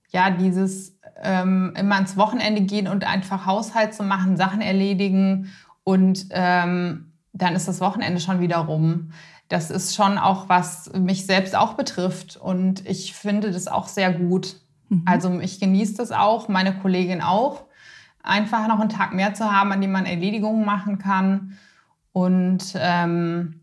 ja, 0.10 0.30
dieses 0.30 0.98
ähm, 1.22 1.74
immer 1.78 1.96
ans 1.96 2.18
Wochenende 2.18 2.62
gehen 2.62 2.88
und 2.88 3.06
einfach 3.06 3.46
Haushalt 3.46 3.94
zu 3.94 4.04
machen, 4.04 4.38
Sachen 4.38 4.62
erledigen 4.62 5.52
und 5.84 6.28
ähm, 6.32 7.14
dann 7.34 7.56
ist 7.56 7.68
das 7.68 7.82
Wochenende 7.82 8.22
schon 8.22 8.40
wieder 8.40 8.58
rum. 8.58 9.12
Das 9.50 9.72
ist 9.72 9.96
schon 9.96 10.18
auch, 10.18 10.50
was 10.50 10.92
mich 10.94 11.26
selbst 11.26 11.56
auch 11.56 11.74
betrifft. 11.74 12.38
Und 12.38 12.88
ich 12.88 13.14
finde 13.14 13.52
das 13.52 13.68
auch 13.68 13.88
sehr 13.88 14.14
gut. 14.14 14.56
Mhm. 14.90 15.04
Also 15.06 15.40
ich 15.40 15.60
genieße 15.60 15.96
das 15.98 16.12
auch, 16.12 16.48
meine 16.48 16.74
Kollegin 16.76 17.22
auch, 17.22 17.64
einfach 18.22 18.68
noch 18.68 18.80
einen 18.80 18.90
Tag 18.90 19.14
mehr 19.14 19.34
zu 19.34 19.52
haben, 19.52 19.72
an 19.72 19.82
dem 19.82 19.92
man 19.92 20.06
Erledigungen 20.06 20.64
machen 20.64 21.00
kann. 21.00 21.58
Und 22.14 22.74
ähm, 22.76 23.62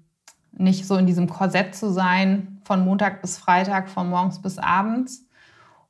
nicht 0.52 0.86
so 0.86 0.96
in 0.96 1.06
diesem 1.06 1.28
Korsett 1.28 1.74
zu 1.74 1.90
sein, 1.90 2.60
von 2.64 2.84
Montag 2.84 3.22
bis 3.22 3.38
Freitag, 3.38 3.88
von 3.88 4.08
morgens 4.08 4.40
bis 4.40 4.58
abends. 4.58 5.26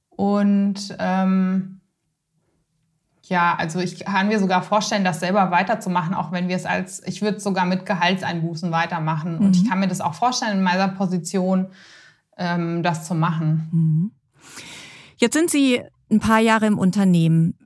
Und 0.09 0.97
ähm, 0.99 1.81
ja, 3.25 3.55
also 3.57 3.79
ich 3.79 4.05
kann 4.05 4.29
mir 4.29 4.39
sogar 4.39 4.63
vorstellen, 4.63 5.05
das 5.05 5.21
selber 5.21 5.51
weiterzumachen, 5.51 6.15
auch 6.15 6.33
wenn 6.33 6.49
wir 6.49 6.57
es 6.57 6.67
als, 6.67 7.01
ich 7.07 7.23
würde 7.23 7.39
sogar 7.39 7.65
mit 7.65 7.87
Gehaltseinbußen 7.87 8.73
weitermachen. 8.73 9.39
Mhm. 9.39 9.47
Und 9.47 9.57
ich 9.57 9.65
mhm. 9.65 9.69
kann 9.69 9.81
mir 9.81 9.89
das 9.89 10.01
auch 10.01 10.15
vorstellen, 10.15 10.59
in 10.59 10.65
meiner 10.65 10.89
Position 10.89 11.69
ähm, 12.37 12.83
das 12.83 13.07
zu 13.07 13.15
machen. 13.15 13.69
Mhm. 13.73 14.11
Jetzt 15.17 15.35
sind 15.35 15.51
Sie 15.51 15.81
ein 16.11 16.19
paar 16.19 16.41
Jahre 16.41 16.67
im 16.67 16.79
Unternehmen. 16.79 17.57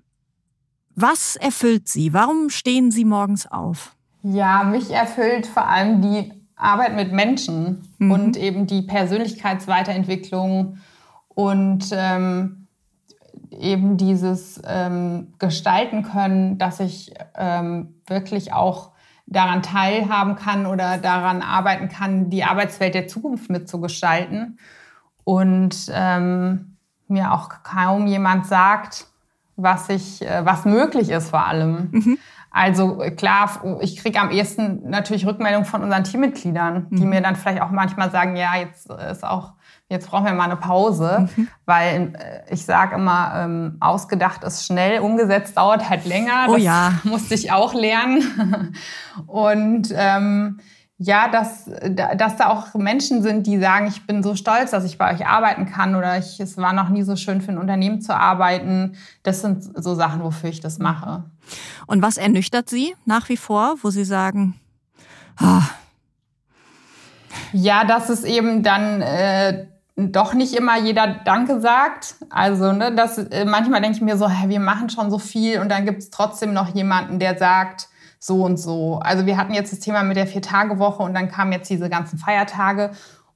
Was 0.94 1.36
erfüllt 1.36 1.88
Sie? 1.88 2.12
Warum 2.12 2.50
stehen 2.50 2.90
Sie 2.90 3.04
morgens 3.04 3.46
auf? 3.46 3.96
Ja, 4.22 4.64
mich 4.64 4.90
erfüllt 4.90 5.46
vor 5.46 5.66
allem 5.66 6.02
die 6.02 6.32
Arbeit 6.56 6.94
mit 6.94 7.12
Menschen 7.12 7.88
mhm. 7.98 8.10
und 8.10 8.36
eben 8.36 8.66
die 8.66 8.82
Persönlichkeitsweiterentwicklung 8.82 10.78
und 11.28 11.86
ähm, 11.92 12.68
eben 13.50 13.96
dieses 13.96 14.60
ähm, 14.66 15.34
Gestalten 15.38 16.02
können, 16.02 16.58
dass 16.58 16.80
ich 16.80 17.12
ähm, 17.36 17.94
wirklich 18.06 18.52
auch 18.52 18.92
daran 19.26 19.62
teilhaben 19.62 20.36
kann 20.36 20.66
oder 20.66 20.98
daran 20.98 21.42
arbeiten 21.42 21.88
kann, 21.88 22.30
die 22.30 22.44
Arbeitswelt 22.44 22.94
der 22.94 23.08
Zukunft 23.08 23.50
mitzugestalten. 23.50 24.58
Und 25.24 25.90
ähm, 25.90 26.76
mir 27.08 27.32
auch 27.32 27.48
kaum 27.62 28.06
jemand 28.06 28.46
sagt, 28.46 29.06
was 29.56 29.88
ich, 29.88 30.22
äh, 30.22 30.44
was 30.44 30.64
möglich 30.64 31.10
ist 31.10 31.30
vor 31.30 31.46
allem. 31.46 31.88
Mhm. 31.92 32.18
Also 32.56 33.02
klar, 33.16 33.80
ich 33.80 33.96
kriege 33.96 34.20
am 34.20 34.30
ehesten 34.30 34.88
natürlich 34.88 35.26
Rückmeldungen 35.26 35.66
von 35.66 35.82
unseren 35.82 36.04
Teammitgliedern, 36.04 36.86
die 36.90 37.02
mhm. 37.02 37.08
mir 37.08 37.20
dann 37.20 37.34
vielleicht 37.34 37.60
auch 37.60 37.72
manchmal 37.72 38.12
sagen, 38.12 38.36
ja, 38.36 38.54
jetzt 38.54 38.88
ist 38.88 39.24
auch, 39.24 39.54
jetzt 39.88 40.08
brauchen 40.08 40.26
wir 40.26 40.34
mal 40.34 40.44
eine 40.44 40.54
Pause, 40.54 41.28
mhm. 41.34 41.48
weil 41.64 42.12
äh, 42.16 42.54
ich 42.54 42.64
sage 42.64 42.94
immer, 42.94 43.32
ähm, 43.34 43.76
ausgedacht 43.80 44.44
ist 44.44 44.66
schnell, 44.66 45.00
umgesetzt 45.00 45.56
dauert 45.56 45.90
halt 45.90 46.04
länger. 46.04 46.46
Oh 46.48 46.52
das 46.52 46.62
ja. 46.62 46.92
musste 47.02 47.34
ich 47.34 47.50
auch 47.50 47.74
lernen. 47.74 48.76
Und 49.26 49.92
ähm, 49.92 50.60
ja, 50.98 51.28
dass, 51.28 51.68
dass 52.16 52.36
da 52.36 52.48
auch 52.48 52.74
Menschen 52.74 53.22
sind, 53.22 53.46
die 53.46 53.58
sagen, 53.58 53.86
ich 53.88 54.06
bin 54.06 54.22
so 54.22 54.36
stolz, 54.36 54.70
dass 54.70 54.84
ich 54.84 54.96
bei 54.96 55.12
euch 55.12 55.26
arbeiten 55.26 55.66
kann 55.66 55.96
oder 55.96 56.18
ich, 56.18 56.38
es 56.38 56.56
war 56.56 56.72
noch 56.72 56.88
nie 56.88 57.02
so 57.02 57.16
schön 57.16 57.40
für 57.40 57.50
ein 57.50 57.58
Unternehmen 57.58 58.00
zu 58.00 58.14
arbeiten. 58.14 58.96
Das 59.24 59.40
sind 59.40 59.64
so 59.74 59.94
Sachen, 59.94 60.22
wofür 60.22 60.50
ich 60.50 60.60
das 60.60 60.78
mache. 60.78 61.24
Und 61.86 62.00
was 62.00 62.16
ernüchtert 62.16 62.70
Sie 62.70 62.94
nach 63.06 63.28
wie 63.28 63.36
vor, 63.36 63.74
wo 63.82 63.90
Sie 63.90 64.04
sagen, 64.04 64.54
ah. 65.36 65.62
ja, 67.52 67.84
dass 67.84 68.08
es 68.08 68.22
eben 68.22 68.62
dann 68.62 69.02
äh, 69.02 69.66
doch 69.96 70.32
nicht 70.32 70.54
immer 70.54 70.78
jeder 70.78 71.08
Danke 71.24 71.60
sagt. 71.60 72.16
Also, 72.30 72.72
ne, 72.72 72.94
das, 72.94 73.18
äh, 73.18 73.44
manchmal 73.44 73.80
denke 73.80 73.96
ich 73.96 74.02
mir 74.02 74.16
so, 74.16 74.28
hä, 74.28 74.48
wir 74.48 74.60
machen 74.60 74.90
schon 74.90 75.10
so 75.10 75.18
viel 75.18 75.58
und 75.58 75.68
dann 75.70 75.84
gibt 75.84 75.98
es 75.98 76.10
trotzdem 76.10 76.52
noch 76.52 76.72
jemanden, 76.72 77.18
der 77.18 77.36
sagt, 77.36 77.88
so 78.24 78.42
und 78.42 78.56
so. 78.56 79.00
Also 79.00 79.26
wir 79.26 79.36
hatten 79.36 79.52
jetzt 79.52 79.70
das 79.70 79.80
Thema 79.80 80.02
mit 80.02 80.16
der 80.16 80.26
Vier-Tage-Woche 80.26 81.02
und 81.02 81.12
dann 81.12 81.28
kamen 81.28 81.52
jetzt 81.52 81.68
diese 81.68 81.90
ganzen 81.90 82.18
Feiertage. 82.18 82.92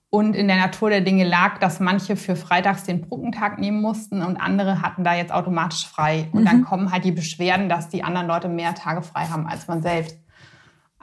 Und 0.09 0.34
in 0.34 0.49
der 0.49 0.57
Natur 0.57 0.89
der 0.89 1.03
Dinge 1.03 1.24
lag, 1.24 1.59
dass 1.59 1.78
manche 1.78 2.16
für 2.16 2.36
freitags 2.36 2.84
den 2.84 3.03
Brückentag 3.03 3.59
nehmen 3.59 3.82
mussten 3.82 4.22
und 4.22 4.39
andere 4.39 4.80
hatten 4.80 5.05
da 5.05 5.12
jetzt 5.12 5.30
automatisch 5.30 5.86
frei. 5.86 6.30
Und 6.32 6.41
mhm. 6.41 6.45
dann 6.47 6.64
kommen 6.64 6.91
halt 6.91 7.05
die 7.05 7.12
Beschwerden, 7.12 7.68
dass 7.68 7.91
die 7.91 8.03
anderen 8.03 8.26
Leute 8.26 8.49
mehr 8.49 8.74
Tage 8.74 9.03
frei 9.03 9.26
haben 9.26 9.47
als 9.47 9.68
man 9.68 9.82
selbst. 9.82 10.18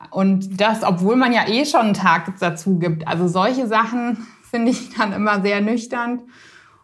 Und 0.09 0.59
das, 0.59 0.83
obwohl 0.83 1.15
man 1.15 1.31
ja 1.31 1.47
eh 1.47 1.63
schon 1.65 1.81
einen 1.81 1.93
Tag 1.93 2.33
dazu 2.39 2.79
gibt. 2.79 3.07
Also 3.07 3.27
solche 3.27 3.67
Sachen 3.67 4.25
finde 4.49 4.71
ich 4.71 4.95
dann 4.95 5.13
immer 5.13 5.43
sehr 5.43 5.61
nüchtern. 5.61 6.23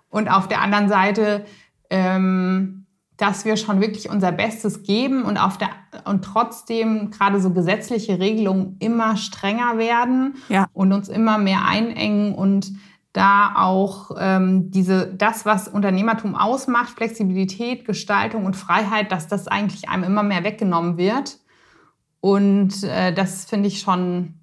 Und 0.10 0.30
auf 0.30 0.48
der 0.48 0.62
anderen 0.62 0.88
Seite 0.88 1.46
ähm, 1.90 2.81
dass 3.22 3.46
wir 3.46 3.56
schon 3.56 3.82
wirklich 3.82 4.10
unser 4.10 4.32
Bestes 4.32 4.82
geben 4.82 5.26
und, 5.26 5.38
auf 5.38 5.60
der, 5.60 5.70
und 6.06 6.26
trotzdem 6.26 7.12
gerade 7.12 7.40
so 7.40 7.52
gesetzliche 7.52 8.18
Regelungen 8.18 8.78
immer 8.80 9.16
strenger 9.16 9.78
werden 9.78 10.38
ja. 10.50 10.66
und 10.74 10.92
uns 10.92 11.08
immer 11.08 11.38
mehr 11.38 11.64
einengen 11.64 12.34
und 12.34 12.74
da 13.14 13.54
auch 13.58 14.10
ähm, 14.18 14.72
diese, 14.72 15.14
das, 15.14 15.46
was 15.46 15.68
Unternehmertum 15.68 16.34
ausmacht, 16.34 16.98
Flexibilität, 16.98 17.86
Gestaltung 17.86 18.46
und 18.46 18.56
Freiheit, 18.56 19.12
dass 19.12 19.28
das 19.28 19.48
eigentlich 19.48 19.88
einem 19.88 20.04
immer 20.04 20.24
mehr 20.24 20.44
weggenommen 20.44 20.98
wird. 20.98 21.38
Und 22.22 22.84
äh, 22.84 23.14
das 23.14 23.46
finde 23.46 23.68
ich 23.68 23.82
schon, 23.82 24.34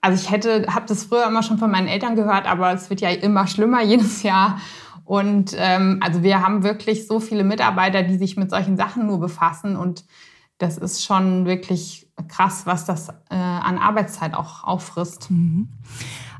also 0.00 0.20
ich 0.20 0.32
hätte, 0.32 0.66
habe 0.74 0.86
das 0.88 1.04
früher 1.04 1.28
immer 1.28 1.44
schon 1.44 1.58
von 1.58 1.70
meinen 1.70 1.86
Eltern 1.86 2.16
gehört, 2.16 2.50
aber 2.50 2.72
es 2.72 2.90
wird 2.90 3.00
ja 3.00 3.10
immer 3.10 3.46
schlimmer 3.46 3.80
jedes 3.84 4.24
Jahr. 4.24 4.58
Und 5.04 5.54
ähm, 5.58 6.00
also 6.02 6.22
wir 6.22 6.40
haben 6.40 6.62
wirklich 6.62 7.06
so 7.06 7.20
viele 7.20 7.44
Mitarbeiter, 7.44 8.02
die 8.02 8.16
sich 8.16 8.36
mit 8.36 8.50
solchen 8.50 8.76
Sachen 8.76 9.06
nur 9.06 9.20
befassen. 9.20 9.76
Und 9.76 10.04
das 10.58 10.78
ist 10.78 11.04
schon 11.04 11.44
wirklich 11.44 12.08
krass, 12.28 12.62
was 12.64 12.84
das 12.84 13.08
äh, 13.08 13.34
an 13.34 13.76
Arbeitszeit 13.76 14.34
auch 14.34 14.64
auffrisst. 14.64 15.30
Mhm. 15.30 15.68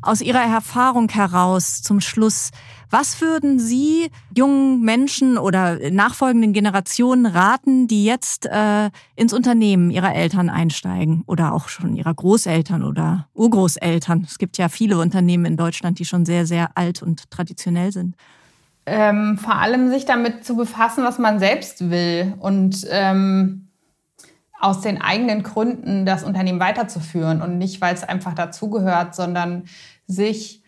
Aus 0.00 0.20
Ihrer 0.20 0.42
Erfahrung 0.42 1.08
heraus 1.08 1.82
zum 1.82 2.00
Schluss, 2.00 2.50
was 2.90 3.20
würden 3.20 3.58
Sie 3.58 4.10
jungen 4.36 4.82
Menschen 4.82 5.36
oder 5.36 5.90
nachfolgenden 5.90 6.52
Generationen 6.52 7.26
raten, 7.26 7.88
die 7.88 8.04
jetzt 8.04 8.46
äh, 8.46 8.90
ins 9.16 9.32
Unternehmen 9.32 9.90
ihrer 9.90 10.14
Eltern 10.14 10.48
einsteigen 10.48 11.24
oder 11.26 11.54
auch 11.54 11.68
schon 11.68 11.96
ihrer 11.96 12.14
Großeltern 12.14 12.84
oder 12.84 13.28
Urgroßeltern? 13.34 14.24
Es 14.28 14.38
gibt 14.38 14.58
ja 14.58 14.68
viele 14.68 14.98
Unternehmen 14.98 15.46
in 15.46 15.56
Deutschland, 15.56 15.98
die 15.98 16.04
schon 16.04 16.24
sehr, 16.24 16.46
sehr 16.46 16.76
alt 16.76 17.02
und 17.02 17.30
traditionell 17.30 17.90
sind 17.90 18.14
ähm, 18.86 19.38
vor 19.38 19.56
allem 19.56 19.88
sich 19.90 20.04
damit 20.04 20.44
zu 20.44 20.56
befassen, 20.56 21.04
was 21.04 21.18
man 21.18 21.38
selbst 21.38 21.90
will 21.90 22.34
und 22.38 22.86
ähm, 22.90 23.68
aus 24.60 24.80
den 24.80 25.00
eigenen 25.00 25.42
Gründen 25.42 26.06
das 26.06 26.24
Unternehmen 26.24 26.60
weiterzuführen 26.60 27.42
und 27.42 27.58
nicht, 27.58 27.80
weil 27.80 27.94
es 27.94 28.04
einfach 28.04 28.34
dazugehört, 28.34 29.14
sondern 29.14 29.64
sich 30.06 30.62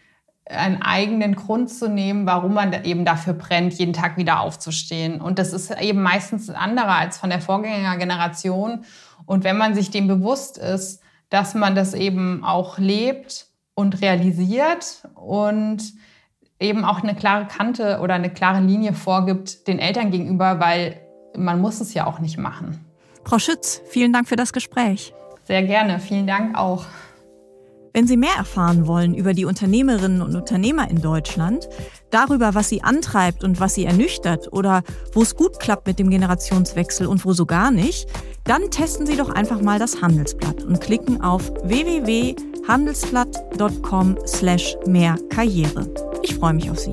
einen 0.48 0.80
eigenen 0.80 1.34
Grund 1.34 1.70
zu 1.70 1.88
nehmen, 1.88 2.26
warum 2.26 2.54
man 2.54 2.84
eben 2.84 3.04
dafür 3.04 3.32
brennt, 3.32 3.74
jeden 3.74 3.92
Tag 3.92 4.16
wieder 4.16 4.40
aufzustehen. 4.40 5.20
Und 5.20 5.38
das 5.38 5.52
ist 5.52 5.70
eben 5.80 6.02
meistens 6.02 6.48
ein 6.48 6.56
anderer 6.56 6.94
als 6.94 7.18
von 7.18 7.30
der 7.30 7.40
Vorgängergeneration. 7.40 8.84
Und 9.24 9.44
wenn 9.44 9.56
man 9.56 9.74
sich 9.74 9.90
dem 9.90 10.06
bewusst 10.06 10.56
ist, 10.56 11.00
dass 11.30 11.54
man 11.54 11.74
das 11.74 11.94
eben 11.94 12.44
auch 12.44 12.78
lebt 12.78 13.46
und 13.74 14.00
realisiert 14.00 15.08
und 15.14 15.82
eben 16.61 16.84
auch 16.84 17.02
eine 17.02 17.14
klare 17.14 17.46
Kante 17.46 18.00
oder 18.00 18.14
eine 18.14 18.30
klare 18.30 18.61
Linie 18.61 18.92
vorgibt 18.92 19.66
den 19.68 19.78
Eltern 19.78 20.11
gegenüber, 20.11 20.61
weil 20.61 21.00
man 21.36 21.61
muss 21.61 21.80
es 21.80 21.94
ja 21.94 22.07
auch 22.07 22.18
nicht 22.18 22.38
machen. 22.38 22.84
Frau 23.24 23.38
Schütz, 23.38 23.82
vielen 23.88 24.12
Dank 24.12 24.28
für 24.28 24.36
das 24.36 24.52
Gespräch. 24.52 25.12
Sehr 25.44 25.62
gerne, 25.62 26.00
vielen 26.00 26.26
Dank 26.26 26.57
auch. 26.57 26.86
Wenn 27.97 28.07
Sie 28.07 28.16
mehr 28.18 28.36
erfahren 28.36 28.86
wollen 28.86 29.14
über 29.14 29.32
die 29.32 29.47
Unternehmerinnen 29.47 30.20
und 30.20 30.36
Unternehmer 30.36 30.90
in 30.90 31.01
Deutschland, 31.01 31.66
darüber, 32.11 32.55
was 32.55 32.68
sie 32.68 32.82
antreibt 32.82 33.42
und 33.42 33.59
was 33.59 33.74
sie 33.74 33.86
ernüchtert 33.86 34.53
oder 34.53 34.82
wo 35.14 35.22
es 35.22 35.34
gut 35.34 35.59
klappt 35.61 35.86
mit 35.86 35.99
dem 35.99 36.11
Generationswechsel 36.11 37.07
und 37.07 37.24
wo 37.24 37.32
so 37.32 37.47
gar 37.47 37.70
nicht, 37.70 38.07
dann 38.44 38.70
testen 38.70 39.07
Sie 39.07 39.16
doch 39.16 39.30
einfach 39.30 39.62
mal 39.62 39.78
das 39.78 40.03
Handelsblatt 40.03 40.62
und 40.62 40.82
klicken 40.82 41.22
auf 41.22 41.51
www.handelsblatt.com 41.64 44.18
slash 44.26 44.76
mehr 44.86 45.16
Karriere. 45.30 45.88
Ich 46.22 46.34
freue 46.34 46.53
mich 46.53 46.70
auf 46.70 46.78
Sie. 46.78 46.92